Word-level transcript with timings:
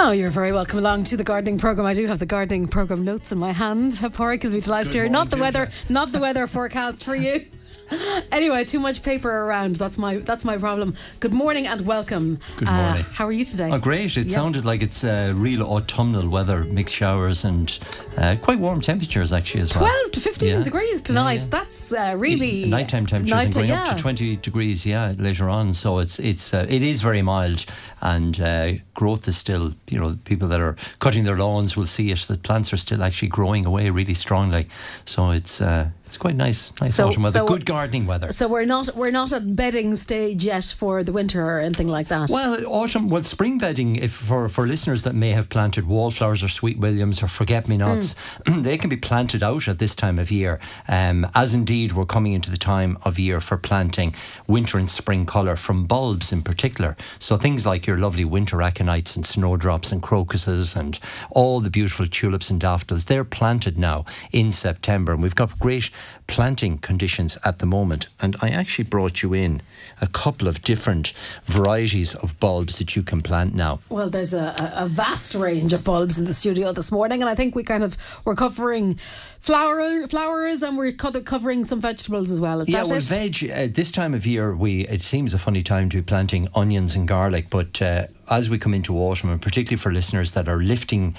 Oh, 0.00 0.12
you're 0.12 0.30
very 0.30 0.52
welcome 0.52 0.78
along 0.78 1.02
to 1.04 1.16
the 1.16 1.24
gardening 1.24 1.58
program. 1.58 1.84
I 1.84 1.92
do 1.92 2.06
have 2.06 2.20
the 2.20 2.24
gardening 2.24 2.68
program 2.68 3.02
notes 3.02 3.32
in 3.32 3.38
my 3.38 3.50
hand. 3.50 3.90
Pádraig 3.94 4.44
will 4.44 4.52
be 4.52 4.60
delighted 4.60 4.92
to 4.92 4.98
hear. 4.98 5.08
Not 5.08 5.30
the 5.30 5.38
weather, 5.38 5.70
not 5.88 6.12
the 6.12 6.20
weather 6.20 6.46
forecast 6.46 7.02
for 7.02 7.16
you. 7.16 7.44
anyway, 8.32 8.64
too 8.64 8.80
much 8.80 9.02
paper 9.02 9.30
around. 9.30 9.76
That's 9.76 9.98
my 9.98 10.18
that's 10.18 10.44
my 10.44 10.58
problem. 10.58 10.94
Good 11.20 11.32
morning 11.32 11.66
and 11.66 11.86
welcome. 11.86 12.38
Good 12.56 12.68
morning. 12.68 13.04
Uh, 13.04 13.12
how 13.12 13.26
are 13.26 13.32
you 13.32 13.44
today? 13.44 13.70
Oh, 13.72 13.78
great. 13.78 14.16
It 14.16 14.30
sounded 14.30 14.64
like 14.64 14.82
it's 14.82 15.04
uh, 15.04 15.32
real 15.36 15.62
autumnal 15.62 16.28
weather, 16.28 16.64
mixed 16.64 16.94
showers 16.94 17.44
and 17.44 17.78
uh, 18.16 18.36
quite 18.42 18.58
warm 18.58 18.80
temperatures 18.80 19.32
actually 19.32 19.62
as 19.62 19.74
well. 19.74 19.86
12 19.86 20.12
to 20.12 20.20
15 20.20 20.48
Yeah. 20.48 20.62
degrees 20.62 21.02
tonight. 21.02 21.48
That's 21.50 21.92
uh, 21.92 22.14
really 22.16 22.66
Nighttime 22.66 23.06
temperatures 23.06 23.44
and 23.44 23.54
going 23.54 23.68
yeah. 23.70 23.82
up 23.84 23.96
to 23.96 24.02
20 24.02 24.36
degrees, 24.36 24.84
yeah, 24.86 25.14
later 25.18 25.48
on. 25.48 25.74
So 25.74 25.98
it's 25.98 26.18
it's 26.18 26.52
uh, 26.54 26.66
it 26.68 26.82
is 26.82 27.02
very 27.02 27.22
mild, 27.22 27.64
and 28.00 28.40
uh, 28.40 28.72
growth 28.94 29.28
is 29.28 29.36
still. 29.36 29.72
You 29.88 29.98
know, 29.98 30.16
people 30.24 30.48
that 30.48 30.60
are 30.60 30.76
cutting 30.98 31.24
their 31.24 31.36
lawns 31.36 31.76
will 31.76 31.86
see 31.86 32.10
it. 32.10 32.18
The 32.28 32.36
plants 32.36 32.72
are 32.72 32.76
still 32.76 33.02
actually 33.02 33.28
growing 33.28 33.64
away 33.66 33.88
really 33.90 34.14
strongly. 34.14 34.68
So 35.04 35.30
it's 35.30 35.60
uh, 35.62 35.88
it's 36.08 36.16
quite 36.16 36.36
nice. 36.36 36.72
Nice 36.80 36.94
So- 36.94 37.08
autumn 37.08 37.24
weather. 37.24 37.40
so- 37.40 37.46
Good 37.46 37.66
gardening 37.66 38.06
weather. 38.06 38.32
So 38.32 38.48
we're 38.48 38.64
not 38.64 38.96
we're 38.96 39.10
not 39.10 39.30
at 39.34 39.54
bedding 39.54 39.94
stage 39.96 40.42
yet 40.42 40.64
for 40.64 41.02
the 41.04 41.12
winter 41.12 41.44
or 41.44 41.60
anything 41.60 41.88
like 41.88 42.08
that. 42.08 42.30
Well, 42.30 42.56
autumn, 42.66 43.10
well, 43.10 43.22
spring 43.24 43.58
bedding, 43.58 43.96
if 43.96 44.12
for, 44.12 44.48
for 44.48 44.66
listeners 44.66 45.02
that 45.02 45.14
may 45.14 45.30
have 45.32 45.50
planted 45.50 45.86
wallflowers 45.86 46.42
or 46.42 46.48
sweet 46.48 46.78
williams 46.78 47.22
or 47.22 47.28
forget 47.28 47.68
me 47.68 47.76
nots, 47.76 48.16
they 48.46 48.78
can 48.78 48.88
be 48.88 48.96
planted 48.96 49.42
out 49.42 49.68
at 49.68 49.78
this 49.78 49.94
time 49.94 50.18
of 50.18 50.30
year. 50.30 50.58
Um, 50.88 51.26
as 51.34 51.52
indeed, 51.52 51.92
we're 51.92 52.06
coming 52.06 52.32
into 52.32 52.50
the 52.50 52.56
time 52.56 52.96
of 53.04 53.18
year 53.18 53.38
for 53.40 53.58
planting 53.58 54.14
winter 54.46 54.78
and 54.78 54.90
spring 54.90 55.26
colour 55.26 55.56
from 55.56 55.84
bulbs 55.84 56.32
in 56.32 56.40
particular. 56.42 56.96
So 57.18 57.36
things 57.36 57.66
like 57.66 57.86
your 57.86 57.98
lovely 57.98 58.24
winter 58.24 58.56
aconites 58.58 59.14
and 59.14 59.26
snowdrops 59.26 59.92
and 59.92 60.00
crocuses 60.02 60.74
and 60.74 60.98
all 61.30 61.60
the 61.60 61.70
beautiful 61.70 62.06
tulips 62.06 62.48
and 62.48 62.58
daffodils, 62.58 63.04
they're 63.04 63.24
planted 63.24 63.76
now 63.76 64.06
in 64.32 64.52
September. 64.52 65.12
And 65.12 65.22
we've 65.22 65.34
got 65.34 65.58
great 65.58 65.90
planting 66.26 66.78
conditions 66.78 67.38
at 67.44 67.58
the 67.58 67.66
moment. 67.66 68.06
And 68.20 68.36
I 68.42 68.50
actually 68.50 68.84
brought 68.84 69.22
you 69.22 69.34
in 69.34 69.62
a 70.00 70.06
couple 70.06 70.48
of 70.48 70.62
different 70.62 71.12
varieties 71.44 72.14
of 72.14 72.38
bulbs 72.38 72.78
that 72.78 72.96
you 72.96 73.02
can 73.02 73.22
plant 73.22 73.54
now. 73.54 73.80
Well, 73.88 74.10
there's 74.10 74.34
a, 74.34 74.54
a 74.74 74.86
vast 74.86 75.34
range 75.34 75.72
of 75.72 75.84
bulbs 75.84 76.18
in 76.18 76.24
the 76.24 76.34
studio 76.34 76.72
this 76.72 76.92
morning, 76.92 77.20
and 77.22 77.28
I 77.28 77.34
think 77.34 77.54
we 77.54 77.62
kind 77.62 77.82
of 77.82 77.96
we're 78.24 78.34
covering 78.34 78.94
flower 78.94 80.06
flowers 80.06 80.62
and 80.62 80.76
we're 80.76 80.92
covering 80.92 81.64
some 81.64 81.80
vegetables 81.80 82.30
as 82.30 82.40
well. 82.40 82.60
Is 82.60 82.68
Yeah, 82.68 82.82
well, 82.82 82.94
it? 82.94 83.04
veg. 83.04 83.50
Uh, 83.50 83.68
this 83.72 83.90
time 83.90 84.14
of 84.14 84.26
year, 84.26 84.54
we 84.54 84.86
it 84.86 85.02
seems 85.02 85.34
a 85.34 85.38
funny 85.38 85.62
time 85.62 85.88
to 85.90 85.96
be 85.98 86.02
planting 86.02 86.48
onions 86.54 86.94
and 86.96 87.08
garlic, 87.08 87.46
but 87.50 87.80
uh, 87.80 88.06
as 88.30 88.50
we 88.50 88.58
come 88.58 88.74
into 88.74 88.98
autumn, 88.98 89.30
and 89.30 89.40
particularly 89.40 89.78
for 89.78 89.92
listeners 89.92 90.32
that 90.32 90.48
are 90.48 90.58
lifting 90.58 91.14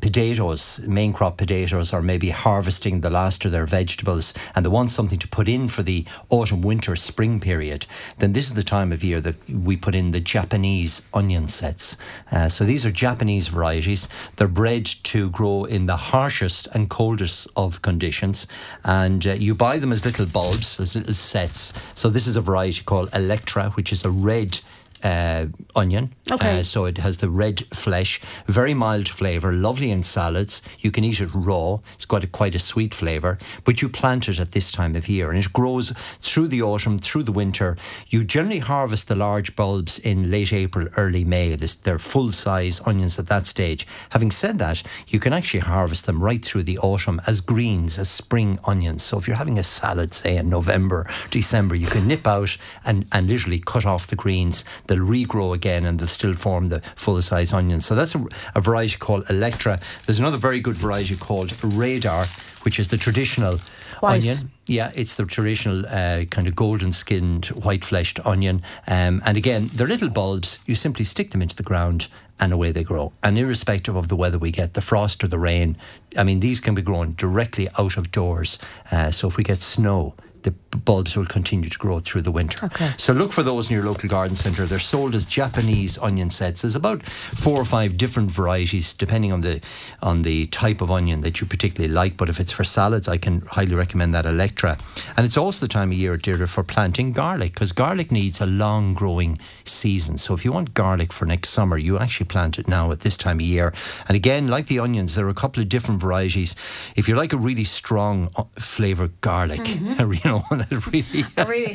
potatoes, 0.00 0.80
main 0.86 1.12
crop 1.12 1.38
potatoes, 1.38 1.92
or 1.92 2.02
maybe 2.02 2.30
harvesting 2.30 3.00
the 3.00 3.10
last 3.10 3.44
of 3.44 3.52
their 3.52 3.66
vegetables, 3.66 4.11
and 4.54 4.64
they 4.64 4.68
want 4.68 4.90
something 4.90 5.18
to 5.18 5.28
put 5.28 5.48
in 5.48 5.68
for 5.68 5.82
the 5.82 6.04
autumn, 6.28 6.62
winter, 6.62 6.96
spring 6.96 7.40
period, 7.40 7.86
then 8.18 8.32
this 8.32 8.46
is 8.46 8.54
the 8.54 8.62
time 8.62 8.92
of 8.92 9.02
year 9.02 9.20
that 9.20 9.36
we 9.48 9.76
put 9.76 9.94
in 9.94 10.10
the 10.10 10.20
Japanese 10.20 11.02
onion 11.14 11.48
sets. 11.48 11.96
Uh, 12.30 12.48
so 12.48 12.64
these 12.64 12.84
are 12.84 12.90
Japanese 12.90 13.48
varieties. 13.48 14.08
They're 14.36 14.48
bred 14.48 14.86
to 15.04 15.30
grow 15.30 15.64
in 15.64 15.86
the 15.86 15.96
harshest 15.96 16.68
and 16.74 16.90
coldest 16.90 17.48
of 17.56 17.82
conditions, 17.82 18.46
and 18.84 19.26
uh, 19.26 19.32
you 19.32 19.54
buy 19.54 19.78
them 19.78 19.92
as 19.92 20.04
little 20.04 20.26
bulbs, 20.26 20.80
as 20.80 20.96
little 20.96 21.14
sets. 21.14 21.72
So 21.94 22.08
this 22.10 22.26
is 22.26 22.36
a 22.36 22.40
variety 22.40 22.82
called 22.84 23.08
Electra, 23.14 23.70
which 23.70 23.92
is 23.92 24.04
a 24.04 24.10
red. 24.10 24.60
Uh, 25.02 25.46
onion. 25.74 26.12
Okay. 26.30 26.60
Uh, 26.60 26.62
so 26.62 26.84
it 26.84 26.98
has 26.98 27.18
the 27.18 27.28
red 27.28 27.60
flesh, 27.74 28.20
very 28.46 28.74
mild 28.74 29.08
flavour, 29.08 29.52
lovely 29.52 29.90
in 29.90 30.02
salads. 30.02 30.62
You 30.78 30.90
can 30.90 31.04
eat 31.04 31.20
it 31.20 31.30
raw. 31.34 31.78
It's 31.94 32.06
got 32.06 32.24
a, 32.24 32.26
quite 32.26 32.54
a 32.54 32.58
sweet 32.58 32.94
flavour. 32.94 33.38
But 33.64 33.82
you 33.82 33.88
plant 33.88 34.28
it 34.28 34.38
at 34.38 34.52
this 34.52 34.70
time 34.70 34.94
of 34.94 35.08
year 35.08 35.30
and 35.30 35.38
it 35.38 35.52
grows 35.52 35.90
through 36.20 36.48
the 36.48 36.62
autumn, 36.62 36.98
through 36.98 37.24
the 37.24 37.32
winter. 37.32 37.76
You 38.08 38.22
generally 38.22 38.60
harvest 38.60 39.08
the 39.08 39.16
large 39.16 39.56
bulbs 39.56 39.98
in 39.98 40.30
late 40.30 40.52
April, 40.52 40.88
early 40.96 41.24
May. 41.24 41.56
This, 41.56 41.74
they're 41.74 41.98
full 41.98 42.30
size 42.30 42.80
onions 42.86 43.18
at 43.18 43.26
that 43.28 43.46
stage. 43.46 43.86
Having 44.10 44.30
said 44.30 44.58
that, 44.58 44.82
you 45.08 45.18
can 45.18 45.32
actually 45.32 45.60
harvest 45.60 46.06
them 46.06 46.22
right 46.22 46.44
through 46.44 46.64
the 46.64 46.78
autumn 46.78 47.20
as 47.26 47.40
greens, 47.40 47.98
as 47.98 48.08
spring 48.08 48.58
onions. 48.64 49.02
So 49.02 49.18
if 49.18 49.26
you're 49.26 49.36
having 49.36 49.58
a 49.58 49.64
salad, 49.64 50.14
say 50.14 50.36
in 50.36 50.48
November, 50.48 51.08
December, 51.30 51.74
you 51.74 51.86
can 51.86 52.06
nip 52.06 52.26
out 52.26 52.56
and, 52.84 53.06
and 53.12 53.26
literally 53.28 53.58
cut 53.58 53.86
off 53.86 54.06
the 54.06 54.16
greens. 54.16 54.64
They'll 54.92 55.06
regrow 55.06 55.54
again 55.54 55.86
and 55.86 55.98
they'll 55.98 56.06
still 56.06 56.34
form 56.34 56.68
the 56.68 56.80
full 56.96 57.22
size 57.22 57.54
onions. 57.54 57.86
So 57.86 57.94
that's 57.94 58.14
a, 58.14 58.22
a 58.54 58.60
variety 58.60 58.98
called 58.98 59.24
Electra. 59.30 59.80
There's 60.04 60.20
another 60.20 60.36
very 60.36 60.60
good 60.60 60.76
variety 60.76 61.16
called 61.16 61.50
Radar, 61.64 62.26
which 62.64 62.78
is 62.78 62.88
the 62.88 62.98
traditional 62.98 63.54
onion. 64.02 64.50
Yeah, 64.66 64.92
it's 64.94 65.16
the 65.16 65.24
traditional 65.24 65.86
uh, 65.86 66.24
kind 66.26 66.46
of 66.46 66.54
golden 66.54 66.92
skinned, 66.92 67.46
white 67.46 67.86
fleshed 67.86 68.20
onion. 68.26 68.60
Um, 68.86 69.22
and 69.24 69.38
again, 69.38 69.68
they're 69.72 69.86
little 69.86 70.10
bulbs. 70.10 70.60
You 70.66 70.74
simply 70.74 71.06
stick 71.06 71.30
them 71.30 71.40
into 71.40 71.56
the 71.56 71.62
ground 71.62 72.08
and 72.38 72.52
away 72.52 72.70
they 72.70 72.84
grow. 72.84 73.14
And 73.22 73.38
irrespective 73.38 73.96
of 73.96 74.08
the 74.08 74.16
weather 74.16 74.38
we 74.38 74.50
get, 74.50 74.74
the 74.74 74.82
frost 74.82 75.24
or 75.24 75.28
the 75.28 75.38
rain, 75.38 75.78
I 76.18 76.24
mean, 76.24 76.40
these 76.40 76.60
can 76.60 76.74
be 76.74 76.82
grown 76.82 77.14
directly 77.16 77.68
out 77.78 77.96
of 77.96 78.12
doors. 78.12 78.58
Uh, 78.90 79.10
so 79.10 79.26
if 79.26 79.38
we 79.38 79.42
get 79.44 79.62
snow, 79.62 80.14
the 80.42 80.54
bulbs 80.78 81.16
will 81.16 81.26
continue 81.26 81.68
to 81.68 81.78
grow 81.78 81.98
through 81.98 82.22
the 82.22 82.30
winter. 82.30 82.66
Okay. 82.66 82.86
So 82.96 83.12
look 83.12 83.32
for 83.32 83.42
those 83.42 83.70
in 83.70 83.74
your 83.74 83.84
local 83.84 84.08
garden 84.08 84.36
centre. 84.36 84.64
They're 84.64 84.78
sold 84.78 85.14
as 85.14 85.26
Japanese 85.26 85.98
onion 85.98 86.30
sets. 86.30 86.62
There's 86.62 86.76
about 86.76 87.04
four 87.06 87.60
or 87.60 87.64
five 87.64 87.96
different 87.96 88.30
varieties 88.30 88.94
depending 88.94 89.32
on 89.32 89.42
the 89.42 89.60
on 90.02 90.22
the 90.22 90.46
type 90.46 90.80
of 90.80 90.90
onion 90.90 91.20
that 91.22 91.40
you 91.40 91.46
particularly 91.46 91.92
like. 91.92 92.16
But 92.16 92.28
if 92.28 92.40
it's 92.40 92.52
for 92.52 92.64
salads, 92.64 93.08
I 93.08 93.18
can 93.18 93.42
highly 93.42 93.74
recommend 93.74 94.14
that 94.14 94.26
Electra. 94.26 94.78
And 95.16 95.26
it's 95.26 95.36
also 95.36 95.66
the 95.66 95.72
time 95.72 95.90
of 95.92 95.98
year, 95.98 96.16
Deirdre, 96.16 96.48
for 96.48 96.62
planting 96.62 97.12
garlic 97.12 97.54
because 97.54 97.72
garlic 97.72 98.10
needs 98.10 98.40
a 98.40 98.46
long 98.46 98.94
growing 98.94 99.38
season. 99.64 100.18
So 100.18 100.34
if 100.34 100.44
you 100.44 100.52
want 100.52 100.74
garlic 100.74 101.12
for 101.12 101.26
next 101.26 101.50
summer, 101.50 101.76
you 101.76 101.98
actually 101.98 102.26
plant 102.26 102.58
it 102.58 102.68
now 102.68 102.90
at 102.92 103.00
this 103.00 103.16
time 103.16 103.38
of 103.38 103.46
year. 103.46 103.72
And 104.08 104.16
again, 104.16 104.48
like 104.48 104.66
the 104.66 104.78
onions, 104.78 105.14
there 105.14 105.26
are 105.26 105.30
a 105.30 105.34
couple 105.34 105.62
of 105.62 105.68
different 105.68 106.00
varieties. 106.00 106.56
If 106.96 107.08
you 107.08 107.16
like 107.16 107.32
a 107.32 107.36
really 107.36 107.64
strong 107.64 108.30
uh, 108.36 108.44
flavoured 108.58 109.20
garlic, 109.20 109.68
you 109.78 110.20
know, 110.24 110.44
that 110.68 110.86
really, 110.92 111.24
really 111.48 111.74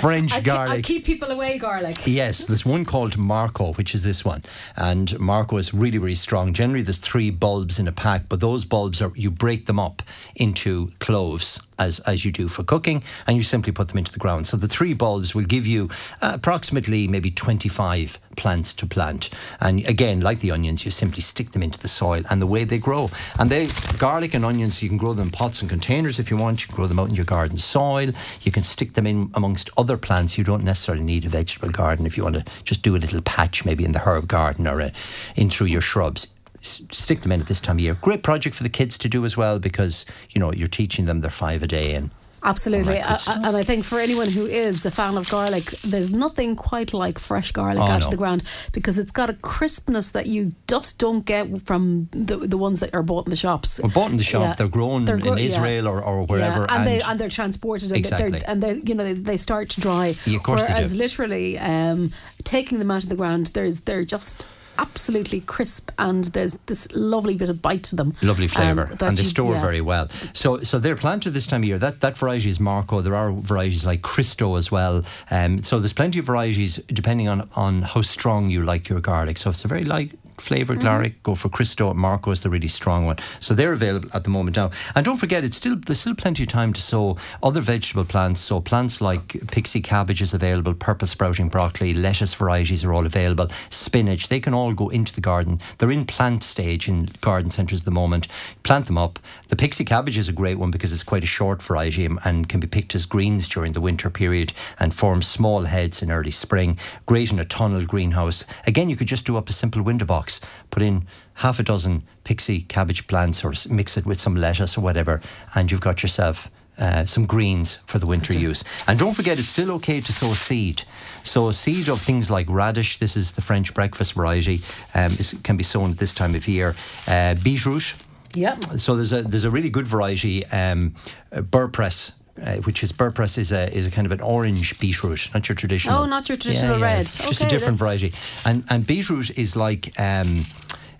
French 0.00 0.32
I, 0.32 0.38
I, 0.38 0.40
garlic. 0.40 0.78
I 0.78 0.82
keep 0.82 1.04
people 1.04 1.30
away, 1.30 1.58
garlic. 1.58 1.96
Yes, 2.04 2.46
there's 2.46 2.64
one 2.64 2.84
called 2.84 3.16
Marco, 3.16 3.72
which 3.74 3.94
is 3.94 4.02
this 4.02 4.24
one, 4.24 4.42
and 4.76 5.18
Marco 5.18 5.56
is 5.56 5.72
really, 5.72 5.98
really 5.98 6.14
strong. 6.14 6.52
Generally, 6.52 6.82
there's 6.82 6.98
three 6.98 7.30
bulbs 7.30 7.78
in 7.78 7.88
a 7.88 7.92
pack, 7.92 8.28
but 8.28 8.40
those 8.40 8.64
bulbs 8.64 9.00
are 9.02 9.12
you 9.14 9.30
break 9.30 9.66
them 9.66 9.78
up 9.78 10.02
into 10.34 10.92
cloves 10.98 11.60
as 11.78 12.00
as 12.00 12.24
you 12.24 12.32
do 12.32 12.48
for 12.48 12.64
cooking, 12.64 13.02
and 13.26 13.36
you 13.36 13.42
simply 13.42 13.72
put 13.72 13.88
them 13.88 13.98
into 13.98 14.12
the 14.12 14.18
ground. 14.18 14.46
So 14.46 14.56
the 14.56 14.68
three 14.68 14.94
bulbs 14.94 15.34
will 15.34 15.44
give 15.44 15.66
you 15.66 15.90
uh, 16.22 16.32
approximately 16.34 17.08
maybe 17.08 17.30
25 17.30 18.18
plants 18.36 18.74
to 18.74 18.86
plant. 18.86 19.30
And 19.60 19.84
again, 19.86 20.20
like 20.20 20.40
the 20.40 20.50
onions, 20.50 20.84
you 20.84 20.90
simply 20.90 21.20
stick 21.20 21.50
them 21.52 21.62
into 21.62 21.78
the 21.78 21.88
soil, 21.88 22.22
and 22.30 22.40
the 22.40 22.46
way 22.46 22.64
they 22.64 22.78
grow. 22.78 23.10
And 23.38 23.50
they 23.50 23.68
garlic 23.98 24.34
and 24.34 24.44
onions, 24.44 24.82
you 24.82 24.88
can 24.88 24.98
grow 24.98 25.12
them 25.12 25.26
in 25.26 25.32
pots 25.32 25.60
and 25.60 25.70
containers 25.70 26.18
if 26.18 26.30
you 26.30 26.36
want. 26.36 26.62
You 26.62 26.68
can 26.68 26.76
grow 26.76 26.86
them 26.86 26.98
out 26.98 27.08
in 27.08 27.14
your 27.14 27.24
garden 27.24 27.58
soil. 27.58 28.10
You 28.42 28.52
can 28.52 28.62
stick 28.62 28.94
them 28.94 29.06
in 29.06 29.30
amongst 29.34 29.70
other 29.76 29.96
plants. 29.96 30.38
You 30.38 30.44
don't 30.44 30.64
necessarily 30.64 31.04
need 31.04 31.24
a 31.24 31.28
vegetable 31.28 31.70
garden 31.70 32.06
if 32.06 32.16
you 32.16 32.22
want 32.22 32.36
to 32.36 32.44
just 32.64 32.82
do 32.82 32.96
a 32.96 32.98
little 32.98 33.22
patch, 33.22 33.64
maybe 33.64 33.84
in 33.84 33.92
the 33.92 34.00
herb 34.00 34.28
garden 34.28 34.66
or 34.66 34.80
uh 34.80 34.90
in 35.34 35.50
through 35.50 35.68
your 35.68 35.80
shrubs. 35.80 36.28
Stick 36.62 37.20
them 37.20 37.32
in 37.32 37.40
at 37.40 37.46
this 37.46 37.60
time 37.60 37.76
of 37.76 37.80
year. 37.80 37.94
Great 37.94 38.22
project 38.22 38.56
for 38.56 38.62
the 38.62 38.68
kids 38.68 38.98
to 38.98 39.08
do 39.08 39.24
as 39.24 39.36
well 39.36 39.58
because 39.58 40.04
you 40.30 40.40
know 40.40 40.52
you're 40.52 40.68
teaching 40.68 41.04
them 41.04 41.20
their 41.20 41.30
five 41.30 41.62
a 41.62 41.66
day 41.66 41.94
and 41.94 42.10
Absolutely. 42.46 43.00
I- 43.00 43.14
I- 43.26 43.40
and 43.48 43.56
I 43.56 43.62
think 43.64 43.84
for 43.84 43.98
anyone 43.98 44.28
who 44.28 44.46
is 44.46 44.86
a 44.86 44.90
fan 44.90 45.16
of 45.16 45.28
garlic, 45.28 45.64
there's 45.82 46.12
nothing 46.12 46.54
quite 46.56 46.94
like 46.94 47.18
fresh 47.18 47.50
garlic 47.52 47.82
Oh, 47.82 47.86
out 47.92 48.00
no. 48.00 48.06
of 48.06 48.10
the 48.10 48.16
ground 48.16 48.44
because 48.72 48.98
it's 48.98 49.10
got 49.10 49.28
a 49.28 49.34
crispness 49.34 50.10
that 50.12 50.26
you 50.26 50.52
just 50.68 50.98
don't 50.98 51.24
get 51.26 51.62
from 51.66 52.08
the, 52.12 52.36
the 52.38 52.56
ones 52.56 52.80
that 52.80 52.94
are 52.94 53.02
bought 53.02 53.26
in 53.26 53.30
the 53.30 53.36
shops. 53.36 53.80
Well, 53.82 53.90
bought 53.92 54.10
in 54.12 54.16
the 54.16 54.22
shop, 54.24 54.42
Yeah. 54.42 54.52
they're 54.54 54.68
grown 54.68 55.04
They're 55.06 55.16
in 55.16 55.22
gro- 55.22 55.36
yeah. 55.36 55.44
Israel 55.44 55.86
or, 55.88 56.00
or 56.02 56.24
wherever. 56.24 56.66
Yeah, 56.68 56.76
and, 56.76 56.86
they 56.86 57.00
and 57.00 57.18
they're 57.20 57.28
transported 57.28 57.88
and 57.90 57.98
Exactly. 57.98 58.30
they're 58.38 58.48
and 58.50 58.62
they 58.62 58.74
you 58.84 58.94
know 58.94 59.04
they, 59.04 59.12
they 59.14 59.36
start 59.36 59.68
to 59.70 59.80
dry. 59.80 60.14
Yeah, 60.24 60.36
of 60.36 60.42
course 60.44 60.66
they 60.66 60.72
Whereas 60.74 60.94
literally 60.96 61.58
um, 61.58 62.12
taking 62.44 62.78
them 62.78 62.90
out 62.90 63.02
of 63.02 63.08
the 63.08 63.16
ground, 63.16 63.48
there's 63.54 63.80
they're 63.80 64.04
just 64.04 64.46
absolutely 64.78 65.40
crisp 65.40 65.90
and 65.98 66.26
there's 66.26 66.54
this 66.66 66.88
lovely 66.94 67.34
bit 67.34 67.50
of 67.50 67.62
bite 67.62 67.84
to 67.84 67.96
them. 67.96 68.14
Lovely 68.22 68.48
flavour, 68.48 68.86
um, 68.86 69.08
and 69.08 69.18
they 69.18 69.22
you- 69.22 69.28
store 69.28 69.54
yeah. 69.54 69.60
very 69.60 69.80
well. 69.80 70.08
So, 70.32 70.58
so 70.58 70.78
they're 70.78 70.96
planted 70.96 71.30
this 71.30 71.46
time 71.46 71.62
of 71.62 71.68
year. 71.68 71.78
That 71.78 72.00
that 72.00 72.18
variety 72.18 72.48
is 72.48 72.60
Marco. 72.60 73.00
There 73.00 73.14
are 73.14 73.32
varieties 73.32 73.84
like 73.84 74.02
Cristo 74.02 74.56
as 74.56 74.70
well. 74.70 75.04
Um, 75.30 75.58
so 75.58 75.78
there's 75.78 75.92
plenty 75.92 76.18
of 76.18 76.26
varieties 76.26 76.76
depending 76.86 77.28
on 77.28 77.48
on 77.56 77.82
how 77.82 78.02
strong 78.02 78.50
you 78.50 78.62
like 78.62 78.88
your 78.88 79.00
garlic. 79.00 79.38
So 79.38 79.50
it's 79.50 79.64
a 79.64 79.68
very 79.68 79.84
light 79.84 80.12
flavored 80.40 80.78
mm-hmm. 80.78 80.86
Larrick, 80.86 81.14
go 81.22 81.34
for 81.34 81.48
Cristo. 81.48 81.92
Marco 81.94 82.30
is 82.30 82.42
the 82.42 82.50
really 82.50 82.68
strong 82.68 83.06
one. 83.06 83.16
So 83.40 83.54
they're 83.54 83.72
available 83.72 84.08
at 84.14 84.24
the 84.24 84.30
moment 84.30 84.56
now. 84.56 84.70
And 84.94 85.04
don't 85.04 85.16
forget, 85.16 85.44
it's 85.44 85.56
still 85.56 85.76
there's 85.76 86.00
still 86.00 86.14
plenty 86.14 86.44
of 86.44 86.48
time 86.48 86.72
to 86.72 86.80
sow 86.80 87.16
other 87.42 87.60
vegetable 87.60 88.04
plants. 88.04 88.40
So 88.40 88.60
plants 88.60 89.00
like 89.00 89.36
pixie 89.50 89.80
cabbage 89.80 90.22
is 90.22 90.34
available, 90.34 90.74
purple 90.74 91.08
sprouting 91.08 91.48
broccoli, 91.48 91.94
lettuce 91.94 92.34
varieties 92.34 92.84
are 92.84 92.92
all 92.92 93.06
available, 93.06 93.48
spinach. 93.70 94.28
They 94.28 94.40
can 94.40 94.54
all 94.54 94.72
go 94.72 94.88
into 94.88 95.14
the 95.14 95.20
garden. 95.20 95.60
They're 95.78 95.90
in 95.90 96.06
plant 96.06 96.42
stage 96.42 96.88
in 96.88 97.08
garden 97.20 97.50
centres 97.50 97.80
at 97.80 97.84
the 97.84 97.90
moment. 97.90 98.28
Plant 98.62 98.86
them 98.86 98.98
up. 98.98 99.18
The 99.48 99.56
pixie 99.56 99.84
cabbage 99.84 100.18
is 100.18 100.28
a 100.28 100.32
great 100.32 100.58
one 100.58 100.70
because 100.70 100.92
it's 100.92 101.02
quite 101.02 101.24
a 101.24 101.26
short 101.26 101.62
variety 101.62 102.04
and, 102.04 102.18
and 102.24 102.48
can 102.48 102.60
be 102.60 102.66
picked 102.66 102.94
as 102.94 103.06
greens 103.06 103.48
during 103.48 103.72
the 103.72 103.80
winter 103.80 104.10
period 104.10 104.52
and 104.78 104.94
form 104.94 105.22
small 105.22 105.62
heads 105.62 106.02
in 106.02 106.10
early 106.10 106.30
spring. 106.30 106.78
Great 107.06 107.32
in 107.32 107.38
a 107.38 107.44
tunnel 107.44 107.84
greenhouse. 107.84 108.46
Again, 108.66 108.88
you 108.88 108.96
could 108.96 109.06
just 109.06 109.26
do 109.26 109.36
up 109.36 109.48
a 109.48 109.52
simple 109.52 109.82
window 109.82 110.04
box, 110.04 110.25
put 110.70 110.82
in 110.82 111.06
half 111.34 111.58
a 111.58 111.62
dozen 111.62 112.02
pixie 112.24 112.62
cabbage 112.62 113.06
plants 113.06 113.44
or 113.44 113.52
mix 113.70 113.96
it 113.96 114.06
with 114.06 114.20
some 114.20 114.36
lettuce 114.36 114.76
or 114.76 114.80
whatever, 114.80 115.20
and 115.54 115.70
you've 115.70 115.80
got 115.80 116.02
yourself 116.02 116.50
uh, 116.78 117.04
some 117.04 117.26
greens 117.26 117.76
for 117.86 117.98
the 117.98 118.06
winter 118.06 118.34
use. 118.34 118.64
And 118.86 118.98
don't 118.98 119.14
forget, 119.14 119.38
it's 119.38 119.48
still 119.48 119.70
okay 119.72 120.00
to 120.00 120.12
sow 120.12 120.32
seed. 120.32 120.82
So, 121.24 121.50
seed 121.50 121.88
of 121.88 122.00
things 122.00 122.30
like 122.30 122.46
radish, 122.48 122.98
this 122.98 123.16
is 123.16 123.32
the 123.32 123.42
French 123.42 123.74
breakfast 123.74 124.12
variety, 124.12 124.60
um, 124.94 125.12
is, 125.12 125.34
can 125.42 125.56
be 125.56 125.64
sown 125.64 125.92
at 125.92 125.98
this 125.98 126.14
time 126.14 126.34
of 126.34 126.46
year. 126.46 126.74
Uh, 127.08 127.34
beetroot. 127.42 127.94
Yep. 128.34 128.64
So, 128.76 128.94
there's 128.94 129.12
a, 129.12 129.22
there's 129.22 129.44
a 129.44 129.50
really 129.50 129.70
good 129.70 129.86
variety, 129.86 130.44
um, 130.46 130.94
uh, 131.32 131.40
burpress 131.40 132.15
uh, 132.42 132.56
which 132.56 132.82
is 132.82 132.92
burpress 132.92 133.38
is 133.38 133.52
a 133.52 133.72
is 133.72 133.86
a 133.86 133.90
kind 133.90 134.06
of 134.06 134.12
an 134.12 134.20
orange 134.20 134.78
beetroot, 134.78 135.30
not 135.34 135.48
your 135.48 135.56
traditional. 135.56 136.02
Oh, 136.02 136.06
not 136.06 136.28
your 136.28 136.38
traditional 136.38 136.78
yeah, 136.78 136.86
yeah, 136.86 136.94
red. 136.94 137.00
It's 137.02 137.16
just 137.16 137.40
okay, 137.40 137.46
a 137.46 137.50
different 137.50 137.78
then. 137.78 137.86
variety. 137.86 138.12
And 138.44 138.64
and 138.68 138.86
beetroot 138.86 139.36
is 139.38 139.56
like 139.56 139.98
um, 139.98 140.44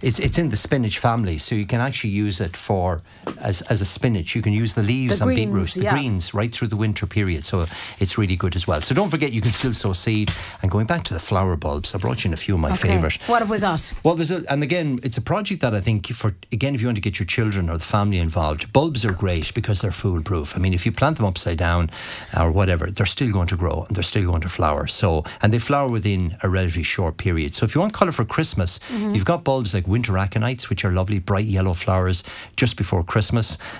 it's 0.02 0.18
it's 0.18 0.38
in 0.38 0.50
the 0.50 0.56
spinach 0.56 0.98
family, 0.98 1.38
so 1.38 1.54
you 1.54 1.66
can 1.66 1.80
actually 1.80 2.10
use 2.10 2.40
it 2.40 2.56
for 2.56 3.02
as, 3.40 3.62
as 3.62 3.80
a 3.80 3.84
spinach. 3.84 4.34
You 4.34 4.42
can 4.42 4.52
use 4.52 4.74
the 4.74 4.82
leaves 4.82 5.18
the 5.18 5.24
on 5.24 5.34
greens, 5.34 5.52
beetroot, 5.52 5.74
the 5.74 5.82
yeah. 5.84 5.92
greens, 5.92 6.34
right 6.34 6.54
through 6.54 6.68
the 6.68 6.76
winter 6.76 7.06
period. 7.06 7.44
So 7.44 7.66
it's 7.98 8.18
really 8.18 8.36
good 8.36 8.56
as 8.56 8.66
well. 8.66 8.80
So 8.80 8.94
don't 8.94 9.10
forget, 9.10 9.32
you 9.32 9.40
can 9.40 9.52
still 9.52 9.72
sow 9.72 9.92
seed. 9.92 10.32
And 10.62 10.70
going 10.70 10.86
back 10.86 11.04
to 11.04 11.14
the 11.14 11.20
flower 11.20 11.56
bulbs, 11.56 11.94
I 11.94 11.98
brought 11.98 12.24
you 12.24 12.28
in 12.28 12.34
a 12.34 12.36
few 12.36 12.54
of 12.54 12.60
my 12.60 12.72
okay. 12.72 12.88
favourite. 12.88 13.16
What 13.28 13.40
have 13.40 13.50
we 13.50 13.58
got? 13.58 13.92
Well, 14.04 14.14
there's 14.14 14.30
a, 14.30 14.42
and 14.50 14.62
again, 14.62 14.98
it's 15.02 15.18
a 15.18 15.22
project 15.22 15.60
that 15.62 15.74
I 15.74 15.80
think 15.80 16.06
for 16.08 16.34
again, 16.52 16.74
if 16.74 16.80
you 16.80 16.88
want 16.88 16.96
to 16.96 17.02
get 17.02 17.18
your 17.18 17.26
children 17.26 17.68
or 17.68 17.78
the 17.78 17.84
family 17.84 18.18
involved, 18.18 18.72
bulbs 18.72 19.04
are 19.04 19.12
great 19.12 19.52
because 19.54 19.80
they're 19.80 19.90
foolproof. 19.90 20.56
I 20.56 20.60
mean, 20.60 20.74
if 20.74 20.86
you 20.86 20.92
plant 20.92 21.16
them 21.16 21.26
upside 21.26 21.58
down 21.58 21.90
or 22.38 22.50
whatever, 22.52 22.90
they're 22.90 23.06
still 23.06 23.32
going 23.32 23.48
to 23.48 23.56
grow 23.56 23.84
and 23.86 23.96
they're 23.96 24.02
still 24.02 24.24
going 24.24 24.42
to 24.42 24.48
flower. 24.48 24.86
So 24.86 25.24
and 25.42 25.52
they 25.52 25.58
flower 25.58 25.88
within 25.88 26.36
a 26.42 26.48
relatively 26.48 26.82
short 26.82 27.16
period. 27.16 27.54
So 27.54 27.64
if 27.64 27.74
you 27.74 27.80
want 27.80 27.92
colour 27.92 28.12
for 28.12 28.24
Christmas, 28.24 28.78
mm-hmm. 28.78 29.14
you've 29.14 29.24
got 29.24 29.44
bulbs 29.44 29.74
like 29.74 29.86
winter 29.86 30.12
aconites, 30.12 30.68
which 30.68 30.84
are 30.84 30.92
lovely 30.92 31.18
bright 31.18 31.46
yellow 31.46 31.74
flowers 31.74 32.22
just 32.56 32.76
before 32.76 33.02
Christmas. 33.02 33.15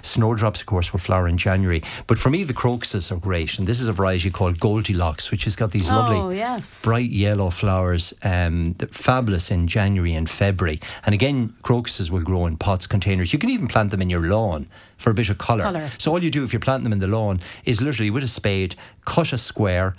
Snowdrops, 0.03 0.61
of 0.61 0.67
course, 0.67 0.93
will 0.93 1.01
flower 1.01 1.29
in 1.29 1.37
January. 1.37 1.83
But 2.07 2.19
for 2.19 2.31
me, 2.31 2.45
the 2.45 2.55
crocuses 2.55 3.11
are 3.13 3.19
great. 3.19 3.59
And 3.59 3.67
this 3.67 3.81
is 3.81 3.89
a 3.89 3.93
variety 3.93 4.31
called 4.31 4.61
Goldilocks, 4.61 5.31
which 5.31 5.45
has 5.45 5.57
got 5.57 5.71
these 5.71 5.89
lovely 5.89 6.17
oh, 6.17 6.31
yes. 6.31 6.83
bright 6.83 7.11
yellow 7.11 7.51
flowers, 7.51 8.15
um, 8.23 8.75
fabulous 8.75 9.51
in 9.51 9.67
January 9.67 10.15
and 10.15 10.29
February. 10.29 10.81
And 11.05 11.15
again, 11.15 11.55
crocuses 11.63 12.11
will 12.11 12.23
grow 12.23 12.47
in 12.47 12.57
pots, 12.57 12.87
containers. 12.87 13.33
You 13.33 13.39
can 13.39 13.51
even 13.51 13.69
plant 13.69 13.91
them 13.91 14.03
in 14.03 14.11
your 14.11 14.23
lawn 14.23 14.69
for 14.97 15.11
a 15.11 15.15
bit 15.15 15.29
of 15.29 15.39
colour. 15.39 15.63
colour. 15.63 15.91
So 15.99 16.13
all 16.13 16.23
you 16.23 16.31
do 16.31 16.45
if 16.45 16.53
you're 16.53 16.61
planting 16.61 16.85
them 16.85 16.93
in 16.93 16.99
the 16.99 17.09
lawn 17.09 17.41
is 17.65 17.83
literally 17.83 18.11
with 18.11 18.25
a 18.25 18.29
spade, 18.29 18.75
cut 19.05 19.33
a 19.33 19.39
square 19.39 19.95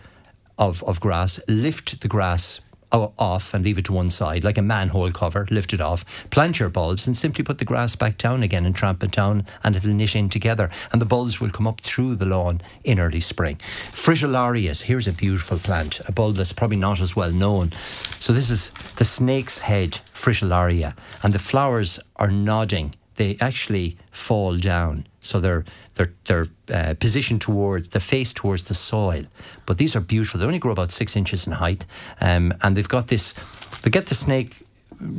of, 0.58 0.84
of 0.84 1.00
grass, 1.00 1.40
lift 1.48 2.02
the 2.02 2.08
grass 2.08 2.67
off 2.92 3.54
and 3.54 3.64
leave 3.64 3.78
it 3.78 3.86
to 3.86 3.94
one 3.94 4.10
side, 4.10 4.44
like 4.44 4.58
a 4.58 4.62
manhole 4.62 5.12
cover, 5.12 5.48
lift 5.52 5.74
it 5.74 5.82
off, 5.82 6.30
plant 6.30 6.60
your 6.60 6.70
bulbs 6.70 7.08
and 7.08 7.18
simply 7.18 7.44
put 7.44 7.58
the 7.58 7.66
grass 7.66 7.96
back 7.96 8.18
down 8.18 8.44
again 8.44 8.66
and 8.66 8.76
tramp 8.76 9.04
it 9.04 9.12
down 9.12 9.46
and 9.64 9.76
it'll 9.76 9.90
knit 9.90 10.16
in 10.16 10.30
together 10.30 10.70
and 10.92 11.02
the 11.02 11.06
bulbs 11.06 11.42
will 11.42 11.50
come 11.50 11.68
up 11.68 11.82
through 11.82 12.16
the 12.16 12.26
lawn 12.26 12.62
in 12.84 13.00
early 13.00 13.20
spring. 13.20 13.56
Fritillaria, 13.58 14.82
here's 14.82 15.08
a 15.08 15.14
beautiful 15.14 15.58
plant, 15.58 16.00
a 16.08 16.12
bulb 16.12 16.36
that's 16.36 16.54
probably 16.54 16.78
not 16.78 17.02
as 17.02 17.16
well 17.16 17.32
known. 17.32 17.72
So 17.72 18.34
this 18.34 18.50
is 18.50 18.72
the 18.96 19.06
snake's 19.06 19.60
head 19.60 19.92
fritillaria 20.14 20.96
and 21.24 21.34
the 21.34 21.40
flowers 21.40 22.00
are 22.16 22.32
nodding. 22.32 22.96
They 23.16 23.36
actually 23.42 23.98
fall 24.12 24.58
down. 24.58 25.08
So 25.22 25.40
they're 25.40 25.66
they're 25.98 26.14
they're 26.26 26.48
uh, 26.74 26.94
positioned 27.00 27.42
towards 27.42 27.90
the 27.90 28.00
face 28.00 28.34
towards 28.34 28.64
the 28.64 28.74
soil. 28.74 29.24
But 29.66 29.78
these 29.78 29.96
are 29.96 30.02
beautiful. 30.02 30.40
They 30.40 30.46
only 30.46 30.60
grow 30.60 30.72
about 30.72 30.92
six 30.92 31.16
inches 31.16 31.46
in 31.48 31.54
height, 31.54 31.86
um, 32.22 32.54
and 32.62 32.78
they've 32.78 32.88
got 32.88 33.08
this. 33.08 33.34
They 33.82 33.90
get 33.90 34.08
the 34.08 34.16
snake 34.16 34.64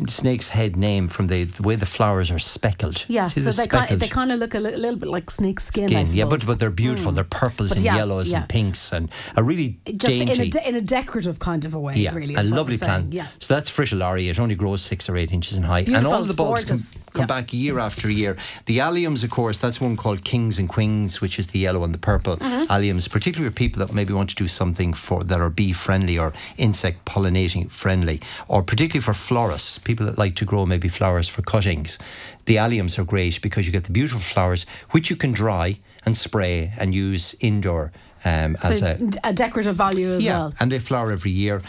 snake's 0.08 0.48
head 0.48 0.76
name 0.76 1.08
from 1.08 1.28
the, 1.28 1.44
the 1.44 1.62
way 1.62 1.76
the 1.76 1.86
flowers 1.86 2.30
are 2.30 2.38
speckled. 2.38 3.04
Yeah, 3.08 3.26
See 3.26 3.40
so 3.40 3.50
they 3.50 3.66
kind, 3.69 4.00
they 4.00 4.08
kind 4.08 4.32
of 4.32 4.38
look 4.38 4.54
a 4.54 4.60
li- 4.60 4.75
little 4.76 4.98
bit 4.98 5.08
like 5.08 5.30
snake 5.30 5.60
skin. 5.60 5.88
skin 5.88 6.06
yeah, 6.16 6.25
but 6.25 6.44
but 6.46 6.58
they're 6.58 6.70
beautiful. 6.70 7.12
Mm. 7.12 7.16
They're 7.16 7.25
purples 7.25 7.70
but 7.70 7.78
and 7.78 7.84
yeah, 7.84 7.96
yellows 7.96 8.32
yeah. 8.32 8.40
and 8.40 8.48
pinks 8.48 8.92
and 8.92 9.08
a 9.36 9.42
really 9.42 9.78
just 9.86 10.19
dainty. 10.19 10.32
in 10.32 10.40
a, 10.40 10.50
de- 10.50 10.69
in 10.69 10.75
a 10.75 10.80
decorative 10.80 11.38
kind 11.38 11.64
of 11.64 11.75
a 11.75 11.80
way. 11.80 11.94
Yeah, 11.94 12.14
really, 12.14 12.34
a 12.34 12.42
lovely 12.42 12.76
plant. 12.76 13.12
Yeah. 13.12 13.26
So 13.38 13.54
that's 13.54 13.70
fritillaria. 13.70 14.30
It 14.30 14.40
only 14.40 14.56
grows 14.56 14.82
six 14.82 15.08
or 15.08 15.16
eight 15.16 15.32
inches 15.32 15.56
in 15.56 15.62
height, 15.62 15.86
beautiful, 15.86 16.08
and 16.08 16.16
all 16.16 16.25
the 16.25 16.34
bulbs 16.34 16.64
gorgeous. 16.64 16.94
Come, 17.18 17.26
come 17.26 17.36
back 17.36 17.52
year 17.52 17.78
after 17.78 18.10
year. 18.10 18.36
The 18.66 18.78
alliums, 18.78 19.24
of 19.24 19.30
course, 19.30 19.58
that's 19.58 19.80
one 19.80 19.96
called 19.96 20.24
kings 20.24 20.58
and 20.58 20.68
queens, 20.68 21.20
which 21.20 21.38
is 21.38 21.48
the 21.48 21.58
yellow 21.58 21.84
and 21.84 21.94
the 21.94 21.98
purple 21.98 22.36
mm-hmm. 22.36 22.70
alliums, 22.70 23.10
particularly 23.10 23.50
for 23.50 23.56
people 23.56 23.84
that 23.84 23.94
maybe 23.94 24.12
want 24.12 24.30
to 24.30 24.36
do 24.36 24.48
something 24.48 24.92
for 24.94 25.24
that 25.24 25.40
are 25.40 25.50
bee 25.50 25.72
friendly 25.72 26.18
or 26.18 26.32
insect 26.56 27.04
pollinating 27.04 27.70
friendly, 27.70 28.20
or 28.48 28.62
particularly 28.62 29.02
for 29.02 29.14
florists, 29.14 29.78
people 29.78 30.06
that 30.06 30.18
like 30.18 30.36
to 30.36 30.44
grow 30.44 30.66
maybe 30.66 30.88
flowers 30.88 31.28
for 31.28 31.42
cuttings. 31.42 31.98
The 32.46 32.56
alliums 32.56 32.98
are 32.98 33.04
great 33.04 33.40
because 33.42 33.66
you 33.66 33.72
get 33.72 33.84
the 33.84 33.92
beautiful 33.92 34.20
flowers 34.20 34.64
which 34.90 35.10
you 35.10 35.16
can 35.16 35.32
dry 35.32 35.78
and 36.04 36.16
spray 36.16 36.72
and 36.78 36.94
use 36.94 37.34
indoor. 37.40 37.92
Um, 38.24 38.56
so 38.56 38.68
as 38.68 38.82
a, 38.82 38.98
a, 39.22 39.32
decorative 39.32 39.76
value 39.76 40.08
as 40.08 40.24
yeah, 40.24 40.38
well. 40.38 40.54
and 40.58 40.72
they 40.72 40.80
flower 40.80 41.12
every 41.12 41.30
year. 41.30 41.62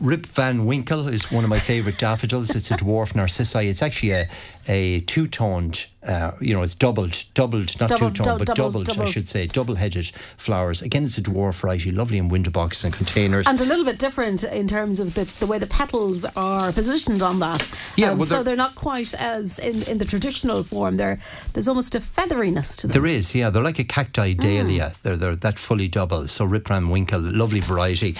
Rip 0.00 0.26
Van 0.26 0.66
Winkle 0.66 1.08
is 1.08 1.32
one 1.32 1.42
of 1.42 1.48
my 1.48 1.58
favourite 1.58 1.98
daffodils. 1.98 2.54
It's 2.54 2.70
a 2.70 2.74
dwarf 2.74 3.14
narcissi. 3.14 3.68
It's 3.68 3.82
actually 3.82 4.10
a, 4.10 4.28
a 4.68 5.00
two 5.00 5.26
toned, 5.26 5.86
uh, 6.06 6.32
you 6.40 6.54
know, 6.54 6.62
it's 6.62 6.74
doubled, 6.74 7.24
doubled, 7.34 7.78
not 7.80 7.90
two 7.90 8.10
toned, 8.10 8.38
but 8.38 8.46
doubled, 8.54 8.86
doubled, 8.86 9.00
I 9.00 9.04
should 9.10 9.28
say, 9.28 9.46
double 9.46 9.74
headed 9.74 10.06
flowers. 10.36 10.82
Again, 10.82 11.04
it's 11.04 11.18
a 11.18 11.22
dwarf 11.22 11.60
variety, 11.60 11.90
lovely 11.92 12.18
in 12.18 12.28
window 12.28 12.50
boxes 12.50 12.84
and 12.84 12.94
containers. 12.94 13.46
And 13.46 13.60
a 13.60 13.64
little 13.64 13.84
bit 13.84 13.98
different 13.98 14.44
in 14.44 14.68
terms 14.68 15.00
of 15.00 15.14
the, 15.14 15.24
the 15.40 15.46
way 15.46 15.58
the 15.58 15.66
petals 15.66 16.24
are 16.36 16.72
positioned 16.72 17.22
on 17.22 17.38
that. 17.40 17.68
Yeah, 17.96 18.10
um, 18.10 18.18
well, 18.18 18.26
so 18.26 18.42
they're 18.42 18.56
not 18.56 18.74
quite 18.74 19.14
as 19.14 19.58
in, 19.58 19.82
in 19.90 19.98
the 19.98 20.04
traditional 20.04 20.62
form. 20.62 20.96
There, 20.96 21.18
there's 21.52 21.68
almost 21.68 21.94
a 21.94 22.00
featheriness 22.00 22.76
to 22.76 22.86
them. 22.86 22.94
There 22.94 23.06
is, 23.06 23.34
yeah. 23.34 23.50
They're 23.50 23.62
like 23.62 23.78
a 23.78 23.84
cacti 23.84 24.32
dahlia. 24.32 24.90
Mm. 24.90 25.02
They're, 25.02 25.16
they're 25.16 25.36
that 25.36 25.58
fully 25.58 25.88
double. 25.88 26.28
So 26.28 26.44
Rip 26.44 26.68
Van 26.68 26.88
Winkle, 26.88 27.20
lovely 27.20 27.60
variety. 27.60 28.16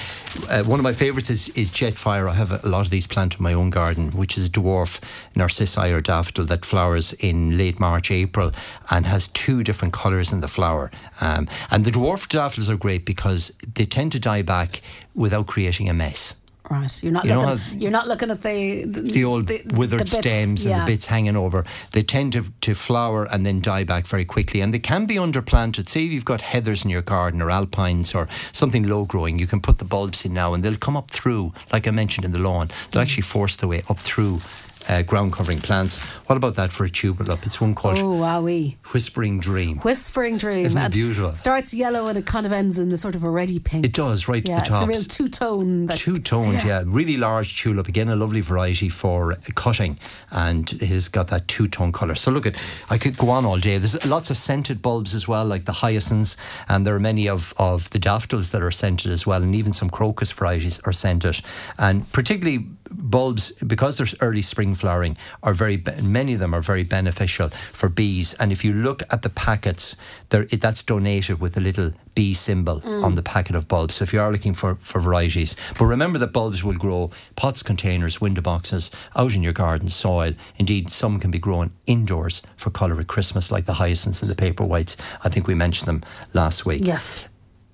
Uh, 0.50 0.62
one 0.64 0.78
of 0.78 0.84
my 0.84 0.92
favourites 0.92 1.30
is, 1.30 1.48
is 1.50 1.70
Jetfire. 1.70 2.28
I 2.28 2.34
have 2.34 2.64
a 2.64 2.68
lot 2.68 2.84
of 2.84 2.90
these 2.90 3.06
planted 3.06 3.40
in 3.40 3.44
my 3.44 3.52
own 3.52 3.70
garden, 3.70 4.10
which 4.10 4.36
is 4.38 4.46
a 4.46 4.50
dwarf 4.50 5.00
narcissi 5.34 5.90
or 5.92 6.00
daffodil 6.00 6.35
that 6.44 6.64
flowers 6.64 7.12
in 7.14 7.56
late 7.56 7.80
March, 7.80 8.10
April, 8.10 8.52
and 8.90 9.06
has 9.06 9.28
two 9.28 9.62
different 9.62 9.94
colours 9.94 10.32
in 10.32 10.40
the 10.40 10.48
flower. 10.48 10.90
Um, 11.20 11.48
and 11.70 11.84
the 11.84 11.90
dwarf 11.90 12.28
daffodils 12.28 12.70
are 12.70 12.76
great 12.76 13.04
because 13.04 13.56
they 13.74 13.86
tend 13.86 14.12
to 14.12 14.20
die 14.20 14.42
back 14.42 14.80
without 15.14 15.46
creating 15.46 15.88
a 15.88 15.94
mess. 15.94 16.40
Right, 16.68 17.02
you're 17.02 17.12
not 17.12 17.24
you 17.24 17.34
looking. 17.36 17.80
You're 17.80 17.90
not 17.92 18.08
looking 18.08 18.30
at 18.30 18.42
the 18.42 18.84
the, 18.84 19.00
the 19.02 19.24
old 19.24 19.46
the, 19.46 19.62
withered 19.66 20.00
the 20.00 20.06
stems 20.06 20.64
yeah. 20.64 20.72
and 20.72 20.82
the 20.82 20.92
bits 20.92 21.06
hanging 21.06 21.36
over. 21.36 21.64
They 21.92 22.02
tend 22.02 22.32
to, 22.32 22.46
to 22.62 22.74
flower 22.74 23.24
and 23.24 23.46
then 23.46 23.60
die 23.60 23.84
back 23.84 24.06
very 24.06 24.24
quickly, 24.24 24.60
and 24.60 24.74
they 24.74 24.80
can 24.80 25.06
be 25.06 25.14
underplanted. 25.14 25.88
Say 25.88 26.00
you've 26.00 26.24
got 26.24 26.40
heathers 26.40 26.84
in 26.84 26.90
your 26.90 27.02
garden 27.02 27.40
or 27.40 27.50
alpines 27.50 28.14
or 28.16 28.28
something 28.50 28.88
low 28.88 29.04
growing, 29.04 29.38
you 29.38 29.46
can 29.46 29.60
put 29.60 29.78
the 29.78 29.84
bulbs 29.84 30.24
in 30.24 30.34
now, 30.34 30.54
and 30.54 30.64
they'll 30.64 30.76
come 30.76 30.96
up 30.96 31.10
through. 31.10 31.52
Like 31.72 31.86
I 31.86 31.92
mentioned 31.92 32.24
in 32.24 32.32
the 32.32 32.40
lawn, 32.40 32.70
they'll 32.90 33.00
mm. 33.00 33.04
actually 33.04 33.22
force 33.22 33.54
their 33.54 33.68
way 33.68 33.82
up 33.88 33.98
through 33.98 34.40
uh, 34.88 35.02
ground 35.02 35.32
covering 35.32 35.58
plants. 35.58 36.12
What 36.26 36.36
about 36.36 36.56
that 36.56 36.72
for 36.72 36.84
a 36.84 36.90
tulip? 36.90 37.20
It's 37.44 37.60
one 37.60 37.74
called 37.74 37.98
oh, 37.98 38.10
wowee. 38.10 38.76
Whispering 38.92 39.40
Dream. 39.40 39.78
Whispering 39.78 40.38
Dream. 40.38 40.66
Isn't 40.66 40.80
it 40.80 40.92
beautiful? 40.92 41.32
Starts 41.34 41.72
yellow 41.72 42.06
and 42.06 42.18
it 42.18 42.26
kind 42.26 42.46
of 42.46 42.52
ends 42.52 42.78
in 42.78 42.88
the 42.88 42.96
sort 42.96 43.14
of 43.14 43.24
a 43.24 43.30
ready 43.30 43.58
pink. 43.58 43.84
It 43.84 43.92
does, 43.92 44.28
right 44.28 44.46
yeah, 44.46 44.60
to 44.60 44.62
the 44.62 44.68
top. 44.68 44.76
It's 44.76 44.82
a 44.82 44.86
real 44.86 45.02
two 45.02 45.28
tone. 45.28 45.88
Two 45.88 46.16
toned, 46.18 46.62
yeah. 46.62 46.80
yeah. 46.80 46.82
Really 46.86 47.16
large 47.16 47.60
tulip. 47.60 47.88
Again, 47.88 48.08
a 48.08 48.16
lovely 48.16 48.40
variety 48.40 48.88
for 48.88 49.34
cutting, 49.54 49.98
and 50.30 50.72
it 50.72 50.86
has 50.88 51.08
got 51.08 51.28
that 51.28 51.48
two 51.48 51.66
tone 51.66 51.92
colour. 51.92 52.14
So 52.14 52.30
look 52.30 52.46
at, 52.46 52.56
I 52.90 52.98
could 52.98 53.16
go 53.16 53.30
on 53.30 53.44
all 53.44 53.58
day. 53.58 53.78
There's 53.78 54.06
lots 54.06 54.30
of 54.30 54.36
scented 54.36 54.82
bulbs 54.82 55.14
as 55.14 55.28
well, 55.28 55.44
like 55.44 55.64
the 55.64 55.72
hyacinths, 55.72 56.36
and 56.68 56.86
there 56.86 56.94
are 56.94 57.00
many 57.00 57.28
of, 57.28 57.52
of 57.58 57.90
the 57.90 57.98
daffodils 57.98 58.52
that 58.52 58.62
are 58.62 58.70
scented 58.70 59.10
as 59.10 59.26
well, 59.26 59.42
and 59.42 59.54
even 59.54 59.72
some 59.72 59.90
crocus 59.90 60.32
varieties 60.32 60.80
are 60.84 60.92
scented. 60.92 61.40
And 61.78 62.10
particularly 62.12 62.66
bulbs, 62.90 63.52
because 63.62 63.96
there's 63.96 64.14
early 64.20 64.42
spring 64.42 64.74
flowering 64.74 65.16
are 65.42 65.54
very 65.54 65.82
many 66.02 66.34
of 66.34 66.40
them 66.40 66.54
are 66.54 66.60
very 66.60 66.84
beneficial 66.84 67.48
for 67.48 67.88
bees. 67.88 68.34
And 68.34 68.52
if 68.52 68.64
you 68.64 68.72
look 68.72 69.02
at 69.10 69.22
the 69.22 69.30
packets, 69.30 69.96
that's 70.28 70.82
donated 70.82 71.40
with 71.40 71.56
a 71.56 71.60
little 71.60 71.92
bee 72.14 72.34
symbol 72.34 72.80
mm. 72.80 73.04
on 73.04 73.14
the 73.14 73.22
packet 73.22 73.54
of 73.54 73.68
bulbs. 73.68 73.96
So 73.96 74.02
if 74.04 74.12
you 74.12 74.20
are 74.20 74.32
looking 74.32 74.54
for, 74.54 74.74
for 74.76 75.00
varieties, 75.00 75.56
but 75.78 75.84
remember 75.84 76.18
that 76.18 76.32
bulbs 76.32 76.64
will 76.64 76.74
grow 76.74 77.10
pots, 77.36 77.62
containers, 77.62 78.20
window 78.20 78.42
boxes, 78.42 78.90
out 79.14 79.34
in 79.34 79.42
your 79.42 79.52
garden, 79.52 79.88
soil. 79.88 80.32
Indeed, 80.56 80.90
some 80.90 81.20
can 81.20 81.30
be 81.30 81.38
grown 81.38 81.72
indoors 81.86 82.42
for 82.56 82.70
colour 82.70 82.98
at 83.00 83.06
Christmas, 83.06 83.52
like 83.52 83.66
the 83.66 83.74
hyacinths 83.74 84.22
and 84.22 84.30
the 84.30 84.36
paper 84.36 84.64
whites. 84.64 84.96
I 85.24 85.28
think 85.28 85.46
we 85.46 85.54
mentioned 85.54 85.88
them 85.88 86.02
last 86.32 86.66
week. 86.66 86.84
Yes 86.84 87.28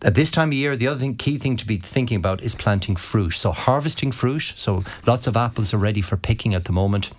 at 0.04 0.14
this 0.14 0.30
time 0.30 0.49
of 0.49 0.54
year, 0.54 0.76
the 0.76 0.88
other 0.88 1.00
thing, 1.00 1.16
key 1.16 1.38
thing 1.38 1.56
to 1.56 1.66
be 1.66 1.76
thinking 1.76 2.16
about 2.16 2.42
is 2.42 2.54
planting 2.54 2.97
fruit. 2.97 3.32
So 3.32 3.52
harvesting 3.52 4.12
fruit. 4.12 4.52
So 4.56 4.82
lots 5.06 5.26
of 5.26 5.37
apples 5.37 5.73
are 5.73 5.78
ready 5.78 6.02
for 6.02 6.16
picking 6.16 6.54
at 6.54 6.64
the 6.64 6.73
moment. 6.73 7.11